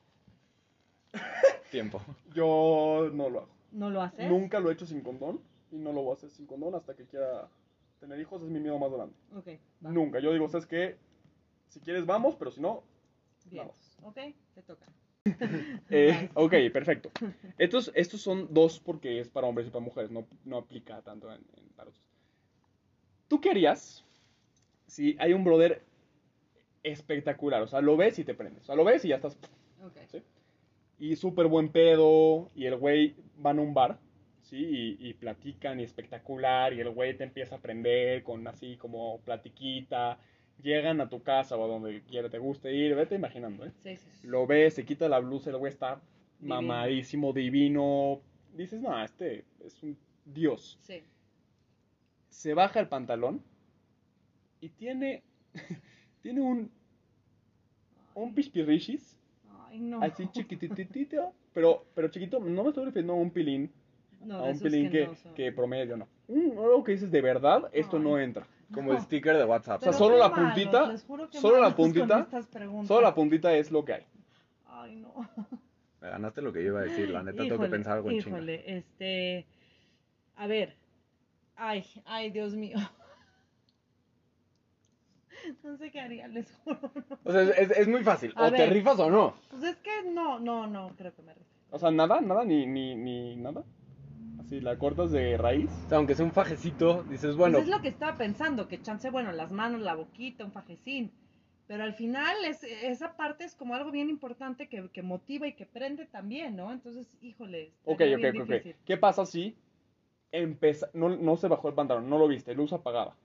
Tiempo. 1.72 2.02
yo 2.34 3.10
no 3.14 3.30
lo 3.30 3.40
hago. 3.40 3.50
¿No 3.72 3.90
lo 3.90 4.02
haces? 4.02 4.30
Nunca 4.30 4.60
lo 4.60 4.70
he 4.70 4.74
hecho 4.74 4.86
sin 4.86 5.02
condón 5.02 5.42
y 5.72 5.78
no 5.78 5.94
lo 5.94 6.02
voy 6.02 6.12
a 6.12 6.14
hacer 6.14 6.30
sin 6.32 6.48
condón 6.48 6.74
hasta 6.76 6.96
que 6.96 7.06
quiera 7.06 7.48
tener 8.00 8.20
hijos. 8.20 8.42
Es 8.42 8.50
mi 8.50 8.60
miedo 8.60 8.80
más 8.80 8.92
grande. 8.92 9.16
Ok. 9.36 9.48
va. 9.86 9.92
Nunca. 9.92 10.20
Yo 10.20 10.32
digo, 10.34 10.48
¿sabes 10.50 10.66
qué? 10.66 10.98
Si 11.68 11.80
quieres, 11.80 12.06
vamos, 12.06 12.36
pero 12.36 12.50
si 12.52 12.62
no, 12.62 12.84
Vientos. 13.46 13.98
Ok, 14.04 14.18
te 14.54 14.62
toca. 14.64 14.86
Eh, 15.90 16.30
ok, 16.34 16.54
perfecto. 16.74 17.12
Estos, 17.58 17.92
estos 17.94 18.22
son 18.22 18.52
dos 18.54 18.80
porque 18.80 19.20
es 19.20 19.30
para 19.30 19.48
hombres 19.48 19.68
y 19.68 19.70
para 19.70 19.84
mujeres, 19.84 20.10
no, 20.12 20.26
no 20.46 20.58
aplica 20.58 21.02
tanto 21.02 21.32
en, 21.32 21.42
en 21.58 21.70
para 21.76 21.90
otros. 21.90 22.09
¿Tú 23.30 23.40
qué 23.40 23.52
harías 23.52 24.04
si 24.88 25.16
hay 25.20 25.32
un 25.32 25.46
brother 25.46 25.82
espectacular? 26.84 27.62
O 27.62 27.68
sea, 27.68 27.80
lo 27.82 27.96
ves 27.96 28.20
y 28.20 28.24
te 28.26 28.34
prendes. 28.34 28.64
O 28.64 28.66
sea, 28.66 28.76
lo 28.76 28.84
ves 28.84 29.06
y 29.06 29.10
ya 29.10 29.16
estás. 29.16 29.38
Ok. 29.86 29.98
¿sí? 30.12 30.22
Y 31.00 31.16
súper 31.16 31.48
buen 31.48 31.70
pedo, 31.70 32.50
y 32.56 32.66
el 32.66 32.76
güey 32.76 33.16
van 33.38 33.60
a 33.60 33.62
un 33.62 33.74
bar, 33.74 33.98
¿sí? 34.42 34.58
Y, 35.00 35.08
y 35.10 35.14
platican 35.14 35.80
y 35.80 35.84
espectacular, 35.84 36.74
y 36.74 36.82
el 36.82 36.90
güey 36.90 37.16
te 37.16 37.24
empieza 37.24 37.56
a 37.56 37.60
prender 37.60 38.24
con 38.24 38.46
así 38.48 38.76
como 38.76 39.20
platiquita. 39.22 40.20
Llegan 40.62 41.00
a 41.00 41.08
tu 41.08 41.24
casa 41.24 41.56
o 41.56 41.64
a 41.64 41.68
donde 41.70 42.02
quiera 42.02 42.30
te 42.30 42.38
guste 42.38 42.74
ir, 42.76 42.94
vete 42.94 43.16
imaginando, 43.16 43.66
¿eh? 43.66 43.72
Sí, 43.80 43.96
sí, 43.96 44.10
sí. 44.12 44.28
Lo 44.28 44.46
ves, 44.46 44.74
se 44.74 44.84
quita 44.84 45.08
la 45.08 45.20
blusa, 45.20 45.52
el 45.52 45.56
güey 45.58 45.72
está 45.72 46.02
Divino. 46.40 46.56
mamadísimo, 46.62 47.32
divino. 47.32 48.20
Dices, 48.54 48.82
no, 48.82 49.02
este 49.02 49.46
es 49.64 49.82
un 49.84 49.98
dios. 50.26 50.78
Sí. 50.82 51.02
Se 52.30 52.54
baja 52.54 52.80
el 52.80 52.88
pantalón 52.88 53.44
y 54.62 54.70
tiene, 54.70 55.24
tiene 56.22 56.42
un, 56.42 56.72
un 58.14 58.34
pispirrichis, 58.34 59.18
Ay, 59.68 59.80
no. 59.80 60.02
así 60.02 60.28
chiquititito, 60.32 61.34
pero, 61.54 61.86
pero 61.94 62.08
chiquito, 62.10 62.40
no 62.40 62.64
me 62.64 62.70
estoy 62.70 62.86
refiriendo 62.86 63.14
a 63.14 63.18
un 63.18 63.32
pilín, 63.32 63.72
No, 64.24 64.36
a 64.38 64.44
un 64.44 64.60
pilín 64.60 64.90
que, 64.90 65.08
no 65.08 65.16
son. 65.16 65.34
que 65.34 65.52
promedio, 65.52 65.98
no. 65.98 66.08
Un, 66.28 66.52
algo 66.58 66.84
que 66.84 66.94
dices, 66.94 67.12
de 67.12 67.22
verdad, 67.22 67.70
esto 67.74 67.98
Ay. 67.98 68.04
no 68.04 68.20
entra. 68.20 68.48
Como 68.72 68.92
el 68.94 69.00
sticker 69.02 69.36
de 69.36 69.46
WhatsApp. 69.46 69.82
O 69.82 69.84
sea, 69.84 69.94
solo 69.94 70.16
la 70.18 70.32
puntita, 70.32 70.92
les 70.92 71.04
juro 71.04 71.28
que 71.28 71.40
solo 71.40 71.60
la 71.60 71.76
puntita. 71.76 72.28
Solo 72.86 73.02
la 73.02 73.16
puntita 73.16 73.52
es 73.56 73.72
lo 73.72 73.84
que 73.84 73.94
hay. 73.94 74.04
Ay, 74.68 74.96
no. 74.98 75.28
Me 76.02 76.08
ganaste 76.10 76.42
lo 76.44 76.54
que 76.54 76.62
yo 76.64 76.68
iba 76.70 76.82
a 76.82 76.84
decir, 76.84 77.10
la 77.10 77.24
neta 77.24 77.38
tengo 77.38 77.50
que 77.50 77.56
Híjole, 77.56 77.70
pensar 77.72 77.94
algo 77.98 78.12
en 78.12 78.20
chinga. 78.20 78.38
Híjole, 78.38 78.78
este. 78.78 79.48
A 80.36 80.46
ver. 80.46 80.76
Ay, 81.60 81.84
ay, 82.06 82.32
Dios 82.32 82.56
mío. 82.56 82.78
No 85.64 85.78
sé 85.78 85.90
qué 85.90 86.02
haría, 86.02 86.28
les 86.28 86.52
juro. 86.64 86.92
O 87.24 87.32
sea, 87.32 87.44
es, 87.44 87.72
es 87.72 87.88
muy 87.88 88.04
fácil. 88.04 88.34
A 88.36 88.48
o 88.48 88.52
te 88.52 88.58
ver. 88.58 88.74
rifas 88.74 89.00
o 89.00 89.10
no. 89.10 89.36
Pues 89.50 89.64
es 89.64 89.78
que 89.78 90.04
no, 90.12 90.38
no, 90.38 90.68
no, 90.68 90.94
creo 90.98 91.16
que 91.16 91.22
me 91.22 91.34
rife. 91.34 91.50
O 91.72 91.80
sea, 91.80 91.92
nada, 91.92 92.20
nada, 92.20 92.44
ni, 92.44 92.66
ni, 92.66 92.94
ni 92.96 93.38
nada. 93.38 93.64
Así, 94.40 94.60
la 94.60 94.78
cortas 94.78 95.12
de 95.12 95.38
raíz. 95.38 95.72
O 95.86 95.90
sea, 95.90 95.98
aunque 95.98 96.14
sea 96.16 96.26
un 96.26 96.34
fajecito, 96.34 97.04
dices, 97.04 97.36
bueno, 97.38 97.58
Pues 97.58 97.70
es 97.70 97.74
lo 97.74 97.82
que 97.82 97.88
estaba 97.88 98.18
pensando, 98.18 98.68
que 98.68 98.82
chance, 98.82 99.10
bueno, 99.10 99.32
las 99.32 99.52
manos, 99.52 99.82
la 99.82 99.96
boquita, 99.96 100.44
un 100.44 100.52
fajecín. 100.52 101.12
Pero 101.68 101.84
al 101.84 101.94
final 101.94 102.36
es, 102.46 102.64
esa 102.64 103.16
parte 103.16 103.46
es 103.46 103.56
como 103.56 103.76
algo 103.76 103.92
bien 103.92 104.10
importante 104.10 104.68
que, 104.68 104.90
que 104.90 105.04
motiva 105.04 105.48
y 105.48 105.54
que 105.54 105.66
prende 105.66 106.06
también, 106.06 106.58
¿no? 106.58 106.72
Entonces, 106.72 107.08
híjole. 107.22 107.72
Ok, 107.86 108.02
ok, 108.02 108.18
bien 108.18 108.42
ok. 108.42 108.48
difícil. 108.50 108.76
¿Qué 108.86 108.98
pasa 108.98 109.26
si 109.26 109.56
no, 110.94 111.10
no 111.10 111.38
se 111.38 111.48
bajó 111.48 111.68
el 111.70 111.74
pantalón, 111.76 112.10
no 112.10 112.18
lo 112.18 112.28
viste, 112.28 112.54
luz 112.54 112.74
apagada? 112.74 113.16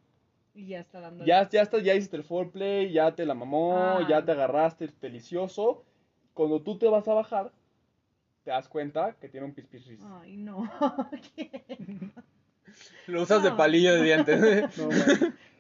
Y 0.54 0.68
ya 0.68 0.80
está 0.80 1.00
dando. 1.00 1.24
Ya, 1.24 1.48
ya 1.48 1.62
estás, 1.62 1.82
ya 1.82 1.94
hiciste 1.94 2.16
el 2.16 2.22
foreplay, 2.24 2.92
ya 2.92 3.14
te 3.14 3.26
la 3.26 3.34
mamó, 3.34 3.76
Ah. 3.76 4.06
ya 4.08 4.24
te 4.24 4.32
agarraste, 4.32 4.84
es 4.84 5.00
delicioso. 5.00 5.84
Cuando 6.32 6.62
tú 6.62 6.78
te 6.78 6.88
vas 6.88 7.06
a 7.08 7.14
bajar, 7.14 7.52
te 8.44 8.50
das 8.50 8.68
cuenta 8.68 9.14
que 9.20 9.28
tiene 9.28 9.46
un 9.46 9.54
pispiris. 9.54 10.00
Ay, 10.20 10.36
no. 10.36 10.70
¿Qué? 11.36 11.64
lo 13.06 13.22
usas 13.22 13.42
de 13.42 13.52
palillo 13.52 13.94
de 13.94 14.02
dientes. 14.02 14.78
No. 14.78 14.88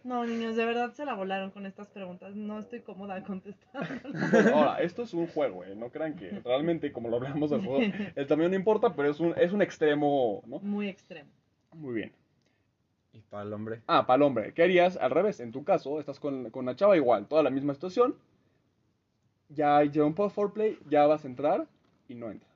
No, 0.04 0.26
niños, 0.26 0.54
de 0.54 0.66
verdad 0.66 0.92
se 0.92 1.06
la 1.06 1.14
volaron 1.14 1.50
con 1.50 1.64
estas 1.64 1.88
preguntas. 1.88 2.36
No 2.36 2.58
estoy 2.58 2.80
cómoda 2.80 3.24
contestando. 3.24 3.88
Bueno, 4.30 4.50
ahora, 4.54 4.82
esto 4.82 5.02
es 5.02 5.14
un 5.14 5.26
juego, 5.28 5.64
¿eh? 5.64 5.74
No 5.74 5.88
crean 5.88 6.14
que 6.14 6.28
realmente, 6.44 6.92
como 6.92 7.08
lo 7.08 7.16
hablamos 7.16 7.50
del 7.50 7.64
juego, 7.64 7.80
el 8.14 8.26
tamaño 8.26 8.50
no 8.50 8.54
importa, 8.54 8.94
pero 8.94 9.10
es 9.10 9.18
un, 9.18 9.32
es 9.38 9.52
un 9.52 9.62
extremo, 9.62 10.42
¿no? 10.46 10.60
Muy 10.60 10.88
extremo. 10.88 11.30
Muy 11.72 11.94
bien. 11.94 12.12
y 13.14 13.20
para 13.20 13.44
el 13.44 13.52
hombre. 13.54 13.80
Ah, 13.86 14.06
para 14.06 14.16
el 14.16 14.22
hombre. 14.22 14.52
¿Qué 14.52 14.62
harías 14.62 14.98
al 14.98 15.10
revés? 15.10 15.40
En 15.40 15.52
tu 15.52 15.64
caso, 15.64 15.98
estás 15.98 16.20
con, 16.20 16.50
con 16.50 16.66
la 16.66 16.76
chava 16.76 16.96
igual, 16.98 17.26
toda 17.26 17.42
la 17.42 17.50
misma 17.50 17.72
situación. 17.72 18.14
Ya 19.48 19.82
lleva 19.84 20.06
un 20.06 20.14
post 20.14 20.34
foreplay, 20.36 20.78
ya 20.86 21.06
vas 21.06 21.24
a 21.24 21.28
entrar 21.28 21.66
y 22.08 22.14
no 22.14 22.30
entra. 22.30 22.48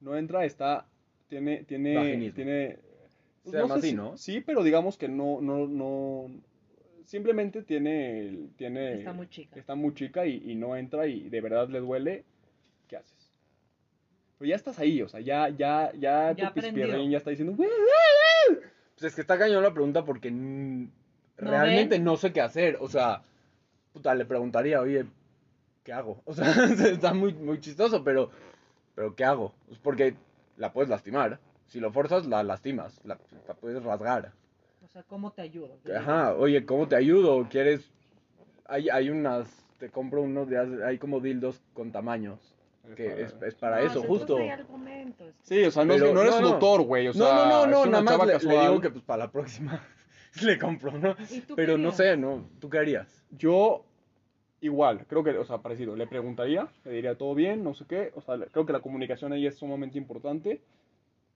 No 0.00 0.16
entra, 0.16 0.44
está. 0.44 0.86
Tiene. 1.28 1.62
Tiene. 1.64 1.94
Vaginismo. 1.94 2.34
tiene 2.34 2.78
Se 3.50 3.56
llama 3.58 3.74
sé 3.74 3.78
así, 3.80 3.88
si- 3.90 3.94
¿no? 3.96 4.16
Sí, 4.16 4.40
pero 4.40 4.62
digamos 4.62 4.96
que 4.98 5.08
no. 5.08 5.40
no, 5.40 5.66
no 5.66 6.30
simplemente 7.04 7.62
tiene. 7.62 8.48
tiene 8.56 8.94
Está 8.98 9.12
muy 9.12 9.28
chica. 9.28 9.58
Está 9.60 9.74
muy 9.74 9.94
chica 9.94 10.26
y, 10.26 10.42
y 10.50 10.54
no 10.56 10.76
entra 10.76 11.06
y 11.06 11.28
de 11.28 11.40
verdad 11.40 11.68
le 11.68 11.80
duele. 11.80 12.24
¿Qué 12.88 12.96
haces? 12.96 13.30
Pero 14.38 14.48
ya 14.50 14.56
estás 14.56 14.78
ahí, 14.78 15.00
o 15.02 15.08
sea, 15.08 15.20
ya, 15.20 15.48
ya, 15.48 15.92
ya, 15.98 16.32
Ya 16.32 16.48
tu 16.48 16.54
pispirrín 16.60 17.10
ya 17.10 17.18
está 17.18 17.30
diciendo. 17.30 17.54
"Güey, 17.56 17.70
Pues 18.48 19.04
es 19.04 19.14
que 19.14 19.20
está 19.22 19.38
cañón 19.38 19.62
la 19.62 19.72
pregunta 19.72 20.04
porque 20.04 20.30
mm, 20.30 20.90
realmente 21.38 21.96
ven? 21.96 22.04
no 22.04 22.16
sé 22.16 22.32
qué 22.32 22.40
hacer. 22.40 22.76
O 22.80 22.88
sea, 22.88 23.22
puta, 23.92 24.14
le 24.14 24.24
preguntaría, 24.26 24.80
oye, 24.80 25.06
¿qué 25.84 25.92
hago? 25.92 26.20
O 26.26 26.34
sea, 26.34 26.44
está 26.90 27.14
muy, 27.14 27.32
muy 27.34 27.60
chistoso, 27.60 28.02
pero, 28.04 28.30
pero 28.94 29.14
¿qué 29.14 29.24
hago? 29.24 29.54
Pues 29.68 29.78
porque 29.78 30.14
la 30.56 30.72
puedes 30.72 30.90
lastimar. 30.90 31.38
Si 31.66 31.80
lo 31.80 31.90
forzas, 31.92 32.26
la 32.26 32.42
lastimas. 32.42 33.00
La, 33.04 33.18
la 33.46 33.54
puedes 33.54 33.82
rasgar. 33.82 34.32
O 34.84 34.88
sea, 34.88 35.02
¿cómo 35.02 35.30
te 35.32 35.42
ayudo? 35.42 35.76
Ajá, 35.94 36.34
oye, 36.36 36.64
¿cómo 36.64 36.86
te 36.88 36.96
ayudo? 36.96 37.46
¿Quieres...? 37.50 37.90
Hay, 38.66 38.88
hay 38.88 39.10
unas... 39.10 39.48
Te 39.78 39.90
compro 39.90 40.22
unos 40.22 40.48
de... 40.48 40.84
Hay 40.84 40.98
como 40.98 41.20
dildos 41.20 41.60
con 41.74 41.92
tamaños. 41.92 42.38
que 42.96 43.22
es, 43.22 43.34
es 43.42 43.54
para 43.56 43.80
No, 43.80 43.86
eso, 43.86 44.02
justo. 44.02 44.38
Sí, 45.42 45.64
o 45.64 45.70
sea, 45.70 45.84
no, 45.84 45.94
Pero- 45.94 46.14
no 46.14 46.22
eres 46.22 46.40
no, 46.40 46.48
doctor, 46.50 46.82
güey. 46.82 47.08
O 47.08 47.12
sea, 47.12 47.34
no, 47.34 47.46
no, 47.46 47.66
no, 47.66 47.86
no, 47.86 48.02
nada 48.02 48.16
más 48.18 48.26
le, 48.26 48.48
le 48.48 48.60
digo 48.60 48.80
que 48.80 48.90
pues 48.90 49.04
para 49.04 49.24
la 49.24 49.30
próxima 49.30 49.82
le 50.42 50.58
compro, 50.58 50.92
¿no? 50.92 51.16
¿Y 51.30 51.40
tú 51.40 51.54
Pero 51.56 51.76
no 51.76 51.92
sé, 51.92 52.16
¿no? 52.16 52.48
¿Tú 52.60 52.70
qué 52.70 52.78
harías? 52.78 53.24
Yo, 53.30 53.84
igual, 54.60 55.04
creo 55.06 55.22
que, 55.24 55.30
o 55.36 55.44
sea, 55.44 55.58
parecido, 55.58 55.94
le 55.96 56.06
preguntaría, 56.06 56.68
le 56.84 56.92
diría 56.92 57.18
todo 57.18 57.34
bien, 57.34 57.62
no 57.64 57.74
sé 57.74 57.84
qué. 57.86 58.12
O 58.14 58.20
sea, 58.20 58.38
creo 58.50 58.64
que 58.64 58.72
la 58.72 58.80
comunicación 58.80 59.32
ahí 59.32 59.46
es 59.46 59.56
sumamente 59.56 59.98
importante. 59.98 60.62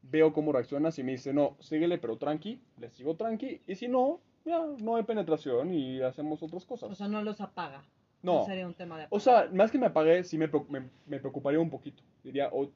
Veo 0.02 0.32
cómo 0.32 0.52
reacciona. 0.52 0.90
Si 0.90 1.02
me 1.02 1.12
dice, 1.12 1.32
no, 1.32 1.56
síguele, 1.60 1.98
pero 1.98 2.16
tranqui, 2.16 2.60
le 2.78 2.90
sigo 2.90 3.16
tranqui. 3.16 3.60
Y 3.66 3.74
si 3.74 3.88
no, 3.88 4.20
ya, 4.44 4.64
no 4.78 4.96
hay 4.96 5.02
penetración 5.04 5.72
y 5.72 6.00
hacemos 6.02 6.42
otras 6.42 6.64
cosas. 6.64 6.90
O 6.90 6.94
sea, 6.94 7.08
no 7.08 7.22
los 7.22 7.40
apaga. 7.40 7.84
no. 8.22 8.44
sería 8.46 8.66
un 8.66 8.74
tema 8.74 8.98
de 8.98 9.06
O 9.10 9.20
sea, 9.20 9.48
más 9.52 9.70
que 9.70 9.78
me 9.78 9.86
apague, 9.86 10.24
sí 10.24 10.38
me, 10.38 10.48
me, 10.68 10.88
me 11.06 11.18
preocuparía 11.20 11.60
un 11.60 11.70
poquito. 11.70 12.02
Diría, 12.24 12.48
oh, 12.52 12.68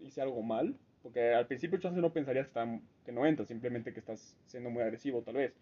hice 0.00 0.20
algo 0.22 0.42
mal. 0.42 0.74
Porque 1.02 1.34
al 1.34 1.46
principio 1.48 1.80
chance 1.80 2.00
no 2.00 2.12
pensarías 2.12 2.46
que, 2.46 2.50
está- 2.50 2.80
que 3.04 3.10
no 3.10 3.26
entras, 3.26 3.48
simplemente 3.48 3.92
que 3.92 3.98
estás 3.98 4.36
siendo 4.46 4.70
muy 4.70 4.82
agresivo, 4.82 5.22
tal 5.22 5.34
vez. 5.34 5.52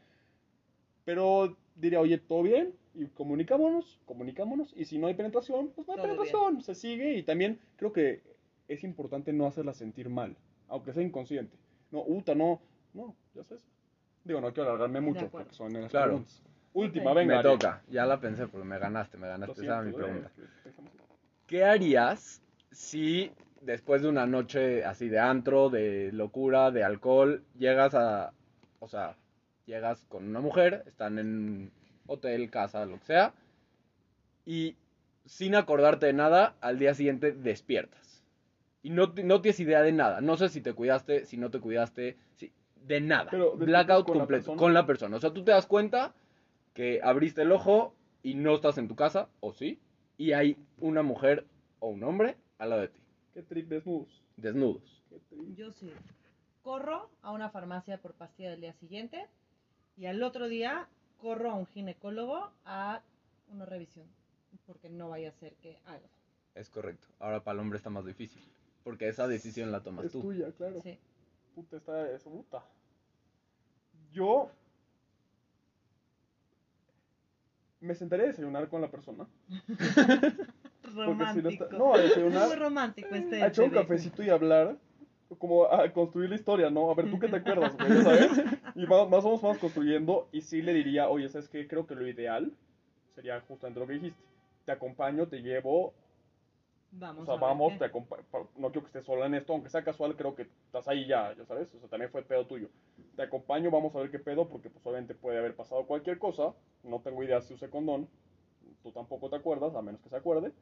Pero 1.05 1.57
diría, 1.77 2.01
oye, 2.01 2.19
¿todo 2.19 2.43
bien? 2.43 2.75
Y 2.95 3.07
comunicámonos, 3.07 3.99
comunicámonos. 4.05 4.73
Y 4.77 4.85
si 4.85 4.99
no 4.99 5.07
hay 5.07 5.15
penetración, 5.15 5.69
pues 5.75 5.87
no 5.87 5.95
hay 5.95 5.99
Todo 5.99 6.07
penetración. 6.09 6.61
Se 6.63 6.75
sigue 6.75 7.15
y 7.17 7.23
también 7.23 7.59
creo 7.77 7.93
que 7.93 8.21
es 8.69 8.85
importante 8.85 9.33
no 9.33 9.47
hacerla 9.47 9.73
sentir 9.73 10.09
mal, 10.11 10.37
aunque 10.71 10.93
sea 10.93 11.03
inconsciente. 11.03 11.57
No, 11.91 12.03
Uta, 12.07 12.35
no, 12.35 12.61
no, 12.95 13.15
ya 13.35 13.45
sabes. 13.45 13.65
Digo, 14.25 14.41
no 14.41 14.53
quiero 14.53 14.71
alargarme 14.71 15.01
mucho 15.01 15.29
porque 15.29 15.53
son 15.55 15.73
las 15.75 15.91
Claro. 15.91 16.09
preguntas. 16.09 16.43
Última, 16.73 17.13
venga. 17.13 17.37
me 17.39 17.43
toca, 17.43 17.83
ya 17.89 18.07
la 18.07 18.21
pensé 18.21 18.47
porque 18.47 18.67
me 18.67 18.79
ganaste, 18.79 19.19
me 19.19 19.27
ganaste. 19.27 19.53
Esa 19.61 19.65
era 19.65 19.83
mi 19.83 19.91
eh, 19.91 19.95
pregunta. 19.95 20.31
dejémoslo. 20.65 21.03
¿Qué 21.47 21.65
harías 21.65 22.41
si 22.71 23.33
después 23.61 24.03
de 24.03 24.09
una 24.09 24.25
noche 24.27 24.85
así 24.85 25.09
de 25.09 25.19
antro, 25.19 25.69
de 25.69 26.13
locura, 26.13 26.71
de 26.71 26.85
alcohol, 26.85 27.43
llegas 27.59 27.95
a, 27.95 28.33
o 28.79 28.89
sea, 28.89 29.17
llegas 29.67 30.05
con 30.09 30.29
una 30.29 30.41
mujer, 30.41 30.85
están 30.87 31.19
en 31.19 31.73
hotel, 32.07 32.51
casa, 32.51 32.87
lo 32.87 32.99
que 33.01 33.05
sea, 33.07 33.35
y 34.47 34.77
sin 35.27 35.55
acordarte 35.57 36.07
de 36.07 36.13
nada, 36.13 36.55
al 36.61 36.79
día 36.79 36.95
siguiente 36.95 37.33
despiertas? 37.33 38.10
Y 38.83 38.91
no, 38.91 39.13
no 39.25 39.41
tienes 39.43 39.61
idea 39.61 39.83
de 39.83 39.93
nada. 39.93 40.21
No 40.21 40.37
sé 40.37 40.49
si 40.49 40.61
te 40.61 40.73
cuidaste, 40.73 41.25
si 41.27 41.37
no 41.37 41.51
te 41.51 41.61
cuidaste, 41.61 42.17
si, 42.37 42.53
de 42.87 43.01
nada. 43.01 43.29
Pero, 43.31 43.51
¿despiertas 43.51 43.67
Blackout 43.69 44.07
con 44.07 44.17
la 44.17 44.21
completo, 44.23 44.41
persona? 44.43 44.59
con 44.59 44.75
la 44.75 44.87
persona. 44.87 45.17
O 45.17 45.21
sea, 45.21 45.33
tú 45.33 45.45
te 45.45 45.51
das 45.53 45.67
cuenta 45.67 46.15
que 46.75 47.01
abriste 47.03 47.43
el 47.43 47.53
ojo 47.53 47.95
y 48.23 48.35
no 48.35 48.55
estás 48.55 48.79
en 48.79 48.89
tu 48.89 48.97
casa, 48.97 49.29
o 49.41 49.53
sí, 49.53 49.81
y 50.17 50.33
hay 50.33 50.57
una 50.79 51.03
mujer 51.03 51.47
o 51.79 51.89
un 51.89 52.03
hombre 52.05 52.37
al 52.59 52.71
lado 52.71 52.83
de 52.83 52.89
ti, 52.89 53.01
Qué 53.35 53.43
trip 53.43 53.69
desnudos. 53.69 54.23
desnudos. 54.37 55.03
Qué 55.09 55.19
trip. 55.29 55.57
Yo 55.57 55.73
sí. 55.73 55.91
Corro 56.63 57.11
a 57.23 57.33
una 57.33 57.49
farmacia 57.51 57.99
por 57.99 58.13
pastilla 58.15 58.51
del 58.51 58.61
día 58.61 58.75
siguiente 58.75 59.27
y 59.97 60.07
al 60.07 60.23
otro 60.23 60.49
día 60.49 60.89
corro 61.19 61.51
a 61.51 61.55
un 61.55 61.67
ginecólogo 61.67 62.51
a 62.67 63.03
una 63.49 63.65
revisión. 63.65 64.07
Porque 64.67 64.91
no 64.91 65.09
vaya 65.09 65.31
a 65.31 65.33
ser 65.33 65.55
que 65.57 65.79
algo. 65.87 66.07
Es 66.55 66.69
correcto. 66.69 67.07
Ahora 67.19 67.43
para 67.43 67.55
el 67.55 67.61
hombre 67.61 67.79
está 67.79 67.89
más 67.89 68.05
difícil, 68.05 68.43
porque 68.85 69.09
esa 69.09 69.29
decisión 69.29 69.71
la 69.73 69.83
tomas 69.83 70.07
Es 70.07 70.13
tú. 70.13 70.21
tuya, 70.23 70.51
claro. 70.57 70.81
Sí. 70.83 70.99
Puta, 71.55 71.77
esta 71.77 72.11
es 72.13 72.23
puta. 72.25 72.63
Yo 74.13 74.51
me 77.81 77.95
sentaré 77.95 78.25
a 78.25 78.27
desayunar 78.27 78.69
con 78.69 78.81
la 78.81 78.91
persona. 78.91 79.27
Romántico. 80.95 81.49
está- 81.49 81.69
no, 81.77 81.95
a 81.95 81.99
desayunar. 81.99 82.49
Muy 82.49 82.57
romántico 82.57 83.15
este. 83.15 83.43
A 83.43 83.47
echar 83.49 83.65
un 83.67 83.71
cafecito 83.71 84.23
y 84.23 84.31
hablar. 84.31 84.77
Como 85.39 85.65
a 85.65 85.89
construir 85.93 86.29
la 86.29 86.35
historia, 86.35 86.71
¿no? 86.71 86.91
A 86.91 86.95
ver, 86.95 87.09
¿tú 87.09 87.17
qué 87.21 87.29
te 87.29 87.37
acuerdas, 87.37 87.77
güey? 87.77 87.89
¿Sabes? 88.03 88.31
Y 88.75 88.85
más, 88.87 89.09
más 89.09 89.23
vamos, 89.23 89.41
vamos 89.41 89.59
construyendo. 89.59 90.29
Y 90.33 90.41
sí 90.41 90.61
le 90.61 90.75
diría, 90.75 91.09
oye, 91.09 91.29
¿sabes 91.29 91.49
qué? 91.49 91.69
Creo 91.69 91.87
que 91.87 91.95
lo 91.95 92.07
ideal 92.09 92.51
sería 93.15 93.41
justamente 93.43 93.79
lo 93.79 93.87
que 93.87 93.93
dijiste. 93.95 94.21
Te 94.67 94.73
acompaño, 94.73 95.29
te 95.29 95.41
llevo, 95.41 95.95
Vamos. 96.93 97.23
O 97.23 97.27
sea, 97.27 97.35
a 97.35 97.37
ver 97.37 97.49
vamos, 97.49 97.79
te 97.79 97.89
no 98.61 98.71
quiero 98.73 98.81
que 98.83 98.87
estés 98.87 99.05
sola 99.05 99.27
en 99.27 99.35
esto, 99.35 99.53
aunque 99.53 99.69
sea 99.71 99.85
casual, 99.85 100.17
creo 100.17 100.35
que 100.35 100.43
estás 100.67 100.89
ahí 100.89 101.07
ya, 101.07 101.35
ya 101.37 101.45
sabes, 101.45 101.73
o 101.75 101.79
sea, 101.79 101.89
también 101.89 102.11
fue 102.11 102.23
pedo 102.23 102.47
tuyo. 102.47 102.69
Te 103.17 103.23
acompaño, 103.23 103.71
vamos 103.71 103.95
a 103.95 104.01
ver 104.01 104.11
qué 104.11 104.19
pedo, 104.19 104.49
porque 104.49 104.71
pues 104.71 104.85
obviamente 104.85 105.15
puede 105.15 105.39
haber 105.39 105.55
pasado 105.55 105.87
cualquier 105.87 106.19
cosa, 106.19 106.53
no 106.83 107.01
tengo 107.01 107.23
idea 107.23 107.41
si 107.41 107.55
usé 107.55 107.71
condón, 107.71 108.09
tú 108.83 108.91
tampoco 108.93 109.31
te 109.31 109.37
acuerdas, 109.37 109.75
a 109.75 109.83
menos 109.83 110.01
que 110.01 110.09
se 110.09 110.17
acuerde. 110.17 110.53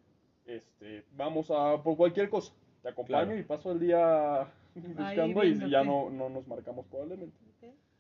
Este, 0.45 1.05
vamos 1.13 1.51
a 1.51 1.83
por 1.83 1.97
cualquier 1.97 2.29
cosa, 2.29 2.53
te 2.83 2.89
acompaño 2.91 3.27
Claro. 3.27 3.39
y 3.39 3.43
paso 3.45 3.73
el 3.73 3.81
día 3.81 4.53
buscando 4.75 5.45
y 5.45 5.49
viendo 5.49 5.67
ya 5.67 5.83
no, 5.83 6.11
no 6.11 6.29
nos 6.29 6.47
marcamos 6.47 6.87
probablemente. 6.87 7.37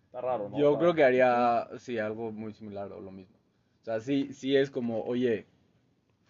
Está 0.07 0.20
raro, 0.22 0.49
¿no? 0.49 0.59
Yo 0.59 0.68
Está- 0.70 0.81
creo 0.81 0.95
que 0.95 1.05
haría, 1.05 1.68
sí, 1.79 1.99
algo 1.99 2.33
muy 2.33 2.53
similar 2.55 2.91
o 2.93 3.01
lo 3.01 3.11
mismo. 3.11 3.37
O 3.83 3.85
sea, 3.85 4.01
sí, 4.01 4.33
sí 4.33 4.57
es 4.57 4.70
como, 4.70 5.03
oye, 5.03 5.47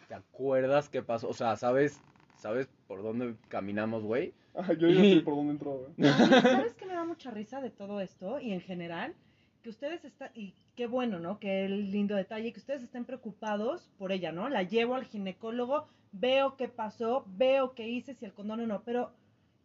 ¿te 0.09 0.15
acuerdas 0.15 0.89
qué 0.89 1.03
pasó? 1.03 1.29
O 1.29 1.35
sea, 1.35 1.57
¿sabes, 1.57 2.01
sabes 2.37 2.69
por 2.87 3.03
dónde 3.03 3.35
caminamos, 3.49 4.03
güey? 4.03 4.33
Ah, 4.55 4.73
yo 4.73 4.89
ya 4.89 5.03
sé 5.03 5.21
por 5.25 5.37
dónde 5.37 5.53
entró, 5.53 5.79
güey. 5.79 5.93
No, 5.97 6.09
¿Sabes 6.43 6.75
qué 6.75 6.87
me 6.87 6.95
da 6.95 7.05
mucha 7.05 7.31
risa 7.31 7.61
de 7.61 7.71
todo 7.71 8.01
esto? 8.01 8.41
Y 8.41 8.53
en 8.53 8.61
general, 8.61 9.15
que 9.63 9.71
ustedes 9.71 10.05
están, 10.05 10.31
y 10.35 10.55
qué 10.75 10.87
bueno, 10.87 11.19
¿no? 11.21 11.39
Qué 11.39 11.69
lindo 11.69 12.17
detalle, 12.17 12.53
que 12.53 12.61
ustedes 12.61 12.83
estén 12.83 13.05
preocupados 13.05 13.91
por 13.99 14.11
ella, 14.13 14.33
¿no? 14.33 14.49
La 14.49 14.63
llevo 14.63 14.95
al 14.95 15.05
ginecólogo, 15.05 15.87
veo 16.13 16.57
qué 16.57 16.69
pasó, 16.69 17.25
veo 17.27 17.75
qué 17.75 17.87
hice, 17.89 18.15
si 18.15 18.25
el 18.25 18.33
condón 18.33 18.61
o 18.61 18.67
no, 18.67 18.83
pero 18.83 19.13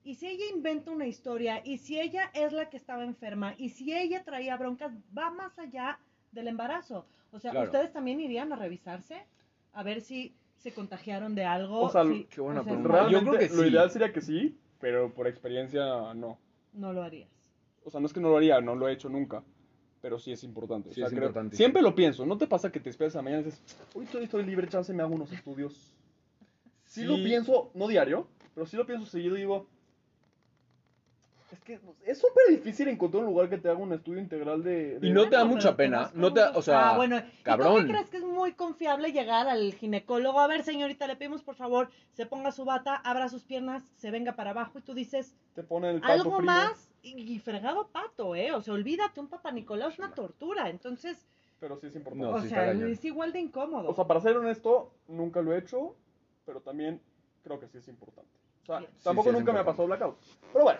¿y 0.03 0.15
si 0.15 0.27
ella 0.27 0.43
inventa 0.53 0.91
una 0.91 1.07
historia? 1.07 1.61
¿Y 1.63 1.77
si 1.77 1.99
ella 1.99 2.29
es 2.33 2.51
la 2.51 2.69
que 2.69 2.77
estaba 2.77 3.03
enferma? 3.05 3.55
¿Y 3.57 3.69
si 3.69 3.95
ella 3.95 4.23
traía 4.23 4.57
broncas? 4.57 4.91
Va 5.17 5.31
más 5.31 5.57
allá 5.57 5.99
del 6.31 6.47
embarazo. 6.49 7.05
O 7.31 7.39
sea, 7.39 7.51
Claro. 7.51 7.65
¿ustedes 7.67 7.93
también 7.93 8.19
irían 8.19 8.51
a 8.51 8.55
revisarse? 8.57 9.23
A 9.73 9.83
ver 9.83 10.01
si 10.01 10.35
se 10.57 10.71
contagiaron 10.73 11.35
de 11.35 11.45
algo. 11.45 11.81
O 11.81 11.89
sea, 11.89 12.05
si- 12.05 12.25
qué 12.25 12.41
buena 12.41 12.61
o 12.61 12.63
sea, 12.63 12.73
pregunta. 12.73 12.93
Realmente, 12.93 13.25
Yo 13.25 13.31
creo 13.31 13.49
que 13.49 13.55
lo 13.55 13.63
sí. 13.63 13.69
ideal 13.69 13.91
sería 13.91 14.13
que 14.13 14.21
sí, 14.21 14.57
pero 14.79 15.13
por 15.13 15.27
experiencia 15.27 16.13
no. 16.13 16.37
No 16.73 16.93
lo 16.93 17.03
harías. 17.03 17.29
O 17.85 17.89
sea, 17.89 17.99
no 17.99 18.07
es 18.07 18.13
que 18.13 18.19
no 18.19 18.29
lo 18.29 18.37
haría, 18.37 18.61
no 18.61 18.75
lo 18.75 18.87
he 18.87 18.93
hecho 18.93 19.09
nunca. 19.09 19.43
Pero 20.01 20.19
sí 20.19 20.31
es 20.31 20.43
importante. 20.43 20.89
O 20.89 20.93
Sí 20.93 20.99
sea, 20.99 21.07
es 21.07 21.11
creo- 21.13 21.23
importante. 21.23 21.55
Siempre 21.55 21.81
lo 21.81 21.95
pienso. 21.95 22.25
¿No 22.25 22.37
te 22.37 22.47
pasa 22.47 22.71
que 22.71 22.79
te 22.79 22.89
esperas 22.89 23.15
a 23.15 23.21
mañana 23.21 23.41
y 23.41 23.45
dices, 23.45 23.61
hoy 23.93 24.05
estoy, 24.05 24.23
estoy 24.25 24.43
libre, 24.45 24.67
chance, 24.67 24.93
me 24.93 25.01
hago 25.01 25.15
unos 25.15 25.31
estudios? 25.31 25.93
Sí, 26.85 27.03
lo 27.05 27.15
pienso, 27.15 27.71
no 27.73 27.87
diario, 27.87 28.27
pero 28.53 28.65
sí 28.67 28.77
lo 28.77 28.85
pienso 28.85 29.05
seguido 29.05 29.35
y 29.35 29.39
digo, 29.39 29.67
es 31.53 31.59
que 31.61 31.79
es 32.05 32.17
súper 32.19 32.43
difícil 32.49 32.87
encontrar 32.87 33.23
un 33.23 33.29
lugar 33.29 33.49
que 33.49 33.57
te 33.57 33.69
haga 33.69 33.77
un 33.79 33.93
estudio 33.93 34.19
integral 34.19 34.63
de... 34.63 34.99
de- 34.99 35.07
Y 35.07 35.11
no 35.11 35.23
te 35.29 35.35
da 35.35 35.45
mucha 35.45 35.75
pena, 35.75 36.11
no 36.13 36.33
te 36.33 36.41
o 36.41 36.61
sea, 36.61 36.89
ah, 36.91 36.97
bueno, 36.97 37.17
¿y 37.17 37.21
tú 37.21 37.27
cabrón. 37.43 37.85
qué 37.85 37.91
crees 37.93 38.09
que 38.09 38.17
es 38.17 38.23
muy 38.23 38.53
confiable 38.53 39.11
llegar 39.11 39.47
al 39.47 39.73
ginecólogo? 39.73 40.39
A 40.39 40.47
ver, 40.47 40.63
señorita, 40.63 41.07
le 41.07 41.15
pedimos 41.15 41.43
por 41.43 41.55
favor, 41.55 41.89
se 42.11 42.25
ponga 42.25 42.51
su 42.51 42.65
bata, 42.65 42.95
abra 42.95 43.29
sus 43.29 43.43
piernas, 43.43 43.83
se 43.97 44.11
venga 44.11 44.35
para 44.35 44.49
abajo 44.51 44.79
y 44.79 44.81
tú 44.81 44.93
dices, 44.93 45.35
Te 45.55 45.63
ponen 45.63 45.95
el 45.95 46.01
pato 46.01 46.13
algo 46.13 46.37
frío. 46.37 46.45
más 46.47 46.89
y, 47.01 47.33
y 47.33 47.39
fregado 47.39 47.87
pato, 47.89 48.35
¿eh? 48.35 48.51
O 48.53 48.61
sea, 48.61 48.73
olvídate, 48.73 49.19
un 49.19 49.27
papá 49.27 49.51
Nicolau 49.51 49.89
es 49.89 49.99
una 49.99 50.13
tortura. 50.13 50.69
Entonces, 50.69 51.27
Pero 51.59 51.77
sí 51.77 51.87
es 51.87 51.95
importante. 51.95 52.25
No, 52.25 52.35
o 52.37 52.41
sí 52.41 52.49
sea, 52.49 52.71
es 52.71 53.05
igual 53.05 53.31
de 53.33 53.39
incómodo. 53.41 53.89
O 53.89 53.93
sea, 53.93 54.05
para 54.05 54.19
ser 54.21 54.37
honesto, 54.37 54.91
nunca 55.07 55.41
lo 55.41 55.53
he 55.53 55.59
hecho, 55.59 55.95
pero 56.45 56.61
también 56.61 57.01
creo 57.43 57.59
que 57.59 57.67
sí 57.67 57.77
es 57.77 57.87
importante. 57.89 58.31
O 58.63 58.65
sea, 58.65 58.79
Bien. 58.79 58.91
tampoco 59.03 59.29
Sí, 59.29 59.33
sí 59.33 59.39
nunca 59.39 59.51
me 59.53 59.59
ha 59.59 59.65
pasado 59.65 59.85
blackout. 59.87 60.15
Pero 60.53 60.63
bueno, 60.63 60.79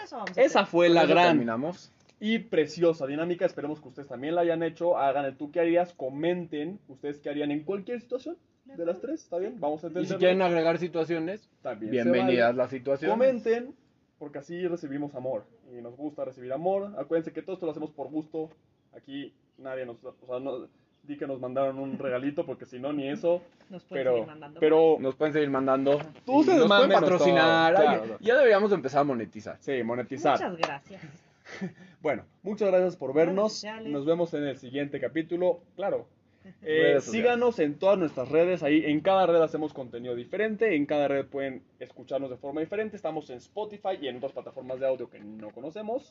Con 0.00 0.04
eso 0.04 0.16
vamos 0.16 0.38
a 0.38 0.42
esa 0.42 0.66
fue 0.66 0.88
la 0.88 1.06
gran 1.06 1.28
terminamos. 1.28 1.92
y 2.18 2.38
preciosa 2.38 3.06
dinámica. 3.06 3.46
Esperemos 3.46 3.80
que 3.80 3.88
ustedes 3.88 4.08
también 4.08 4.34
la 4.34 4.42
hayan 4.42 4.62
hecho. 4.62 4.98
Hagan 4.98 5.24
el 5.24 5.36
tú 5.36 5.50
qué 5.50 5.60
harías. 5.60 5.92
Comenten 5.94 6.78
ustedes 6.88 7.18
qué 7.18 7.30
harían 7.30 7.50
en 7.50 7.64
cualquier 7.64 8.00
situación 8.00 8.36
de 8.64 8.84
las 8.86 9.00
tres. 9.00 9.22
¿Está 9.22 9.38
bien? 9.38 9.58
Vamos 9.60 9.82
a 9.84 9.86
Y 9.86 9.88
entenderlo. 9.88 10.16
si 10.16 10.18
quieren 10.20 10.42
agregar 10.42 10.78
situaciones, 10.78 11.48
También 11.62 11.90
bienvenidas 11.92 12.48
vale. 12.48 12.58
las 12.58 12.70
situaciones. 12.70 13.16
Comenten, 13.16 13.74
porque 14.18 14.38
así 14.38 14.66
recibimos 14.66 15.14
amor. 15.14 15.44
Y 15.76 15.80
nos 15.80 15.96
gusta 15.96 16.24
recibir 16.24 16.52
amor. 16.52 16.92
Acuérdense 16.98 17.32
que 17.32 17.42
todo 17.42 17.54
esto 17.54 17.66
lo 17.66 17.72
hacemos 17.72 17.90
por 17.90 18.08
gusto. 18.08 18.50
Aquí 18.96 19.32
nadie 19.58 19.86
nos... 19.86 19.96
O 20.04 20.14
sea, 20.26 20.40
no, 20.40 20.68
di 21.02 21.16
que 21.16 21.26
nos 21.26 21.40
mandaron 21.40 21.78
un 21.78 21.98
regalito, 21.98 22.44
porque 22.46 22.66
si 22.66 22.78
no, 22.78 22.92
ni 22.92 23.08
eso. 23.08 23.42
Nos 23.68 23.84
pueden 23.84 24.04
Pero, 24.04 24.12
seguir 24.14 24.26
mandando. 24.28 24.60
pero 24.60 24.96
Nos 25.00 25.14
pueden 25.16 25.32
seguir 25.32 25.50
mandando. 25.50 25.98
Tú 26.24 26.42
Y 26.42 26.44
se 26.44 26.56
nos 26.56 26.66
pueden 26.68 26.90
patrocinar. 26.90 27.74
todo, 27.74 27.88
Ay, 27.88 27.98
claro. 27.98 28.16
Ya 28.20 28.34
deberíamos 28.36 28.72
empezar 28.72 29.00
a 29.00 29.04
monetizar. 29.04 29.56
sí, 29.60 29.82
monetizar. 29.82 30.34
Muchas 30.34 30.56
gracias. 30.56 31.02
Bueno, 32.00 32.24
muchas 32.42 32.68
gracias 32.70 32.96
por 32.96 33.12
vernos. 33.12 33.62
Nos 33.84 34.06
vemos 34.06 34.32
en 34.34 34.44
el 34.44 34.56
siguiente 34.56 35.00
capítulo. 35.00 35.60
Claro. 35.76 36.06
Eh, 36.62 36.96
síganos 37.02 37.58
en 37.58 37.78
todas 37.78 37.98
nuestras 37.98 38.30
redes. 38.30 38.62
Ahí 38.62 38.82
en 38.86 39.00
cada 39.02 39.26
red 39.26 39.42
hacemos 39.42 39.74
contenido 39.74 40.14
diferente. 40.14 40.74
En 40.74 40.86
cada 40.86 41.06
red 41.06 41.26
pueden 41.26 41.62
escucharnos 41.78 42.30
de 42.30 42.38
forma 42.38 42.62
diferente. 42.62 42.96
Estamos 42.96 43.28
en 43.28 43.36
Spotify 43.36 43.98
y 44.00 44.08
en 44.08 44.16
otras 44.16 44.32
plataformas 44.32 44.80
de 44.80 44.86
audio 44.86 45.10
que 45.10 45.20
no 45.20 45.50
conocemos. 45.50 46.10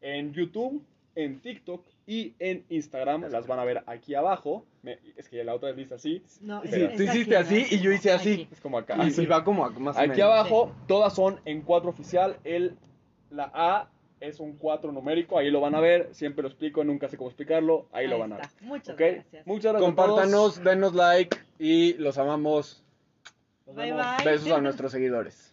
En 0.00 0.32
YouTube 0.32 0.82
en 1.16 1.40
TikTok 1.40 1.84
y 2.06 2.34
en 2.38 2.64
Instagram. 2.68 3.22
Las 3.30 3.46
van 3.48 3.58
a 3.58 3.64
ver 3.64 3.82
aquí 3.86 4.14
abajo. 4.14 4.64
Me- 4.82 4.98
es 5.16 5.28
que 5.28 5.42
la 5.42 5.54
otra 5.54 5.68
vez 5.70 5.76
dice 5.76 5.94
así. 5.94 6.22
No, 6.40 6.62
Sí, 6.62 6.70
tú 6.96 7.02
hiciste 7.02 7.36
aquí, 7.36 7.54
así 7.56 7.60
¿no? 7.62 7.76
y 7.76 7.80
yo 7.80 7.90
hice 7.92 8.12
así. 8.12 8.32
Aquí. 8.34 8.48
Es 8.52 8.60
como 8.60 8.78
acá. 8.78 8.96
Y, 9.04 9.26
va 9.26 9.42
como 9.42 9.68
más 9.70 9.96
o 9.96 9.98
Aquí 9.98 10.10
menos. 10.10 10.24
abajo, 10.24 10.72
todas 10.86 11.12
son 11.14 11.40
en 11.44 11.62
4 11.62 11.90
oficial. 11.90 12.36
El, 12.44 12.76
la 13.30 13.50
A 13.52 13.88
es 14.20 14.38
un 14.38 14.56
4 14.56 14.92
numérico. 14.92 15.36
Ahí 15.38 15.50
lo 15.50 15.60
van 15.60 15.74
a 15.74 15.80
ver. 15.80 16.08
Siempre 16.14 16.42
lo 16.42 16.48
explico. 16.48 16.84
Nunca 16.84 17.08
sé 17.08 17.16
cómo 17.16 17.30
explicarlo. 17.30 17.88
Ahí, 17.92 18.06
lo 18.06 18.18
van 18.18 18.34
a 18.34 18.36
ver. 18.36 18.46
Muchas 18.60 18.96
gracias. 18.96 19.46
Muchas 19.46 19.72
gracias. 19.72 19.74
a 19.74 19.78
todos. 19.78 19.82
Compártanos, 19.84 20.62
denos 20.62 20.94
like 20.94 21.36
y 21.58 21.94
los 21.94 22.18
amamos. 22.18 22.84
Nos 23.66 23.74
Bye, 23.74 23.90
vemos. 23.90 24.06
bye. 24.18 24.24
Besos 24.32 24.52
a 24.52 24.60
nuestros 24.60 24.92
seguidores, 24.92 25.52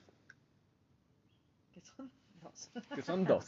Que 1.73 1.81
son 1.81 2.11
dos. 2.43 2.69
que 2.95 3.01
son 3.01 3.25
dos. 3.25 3.45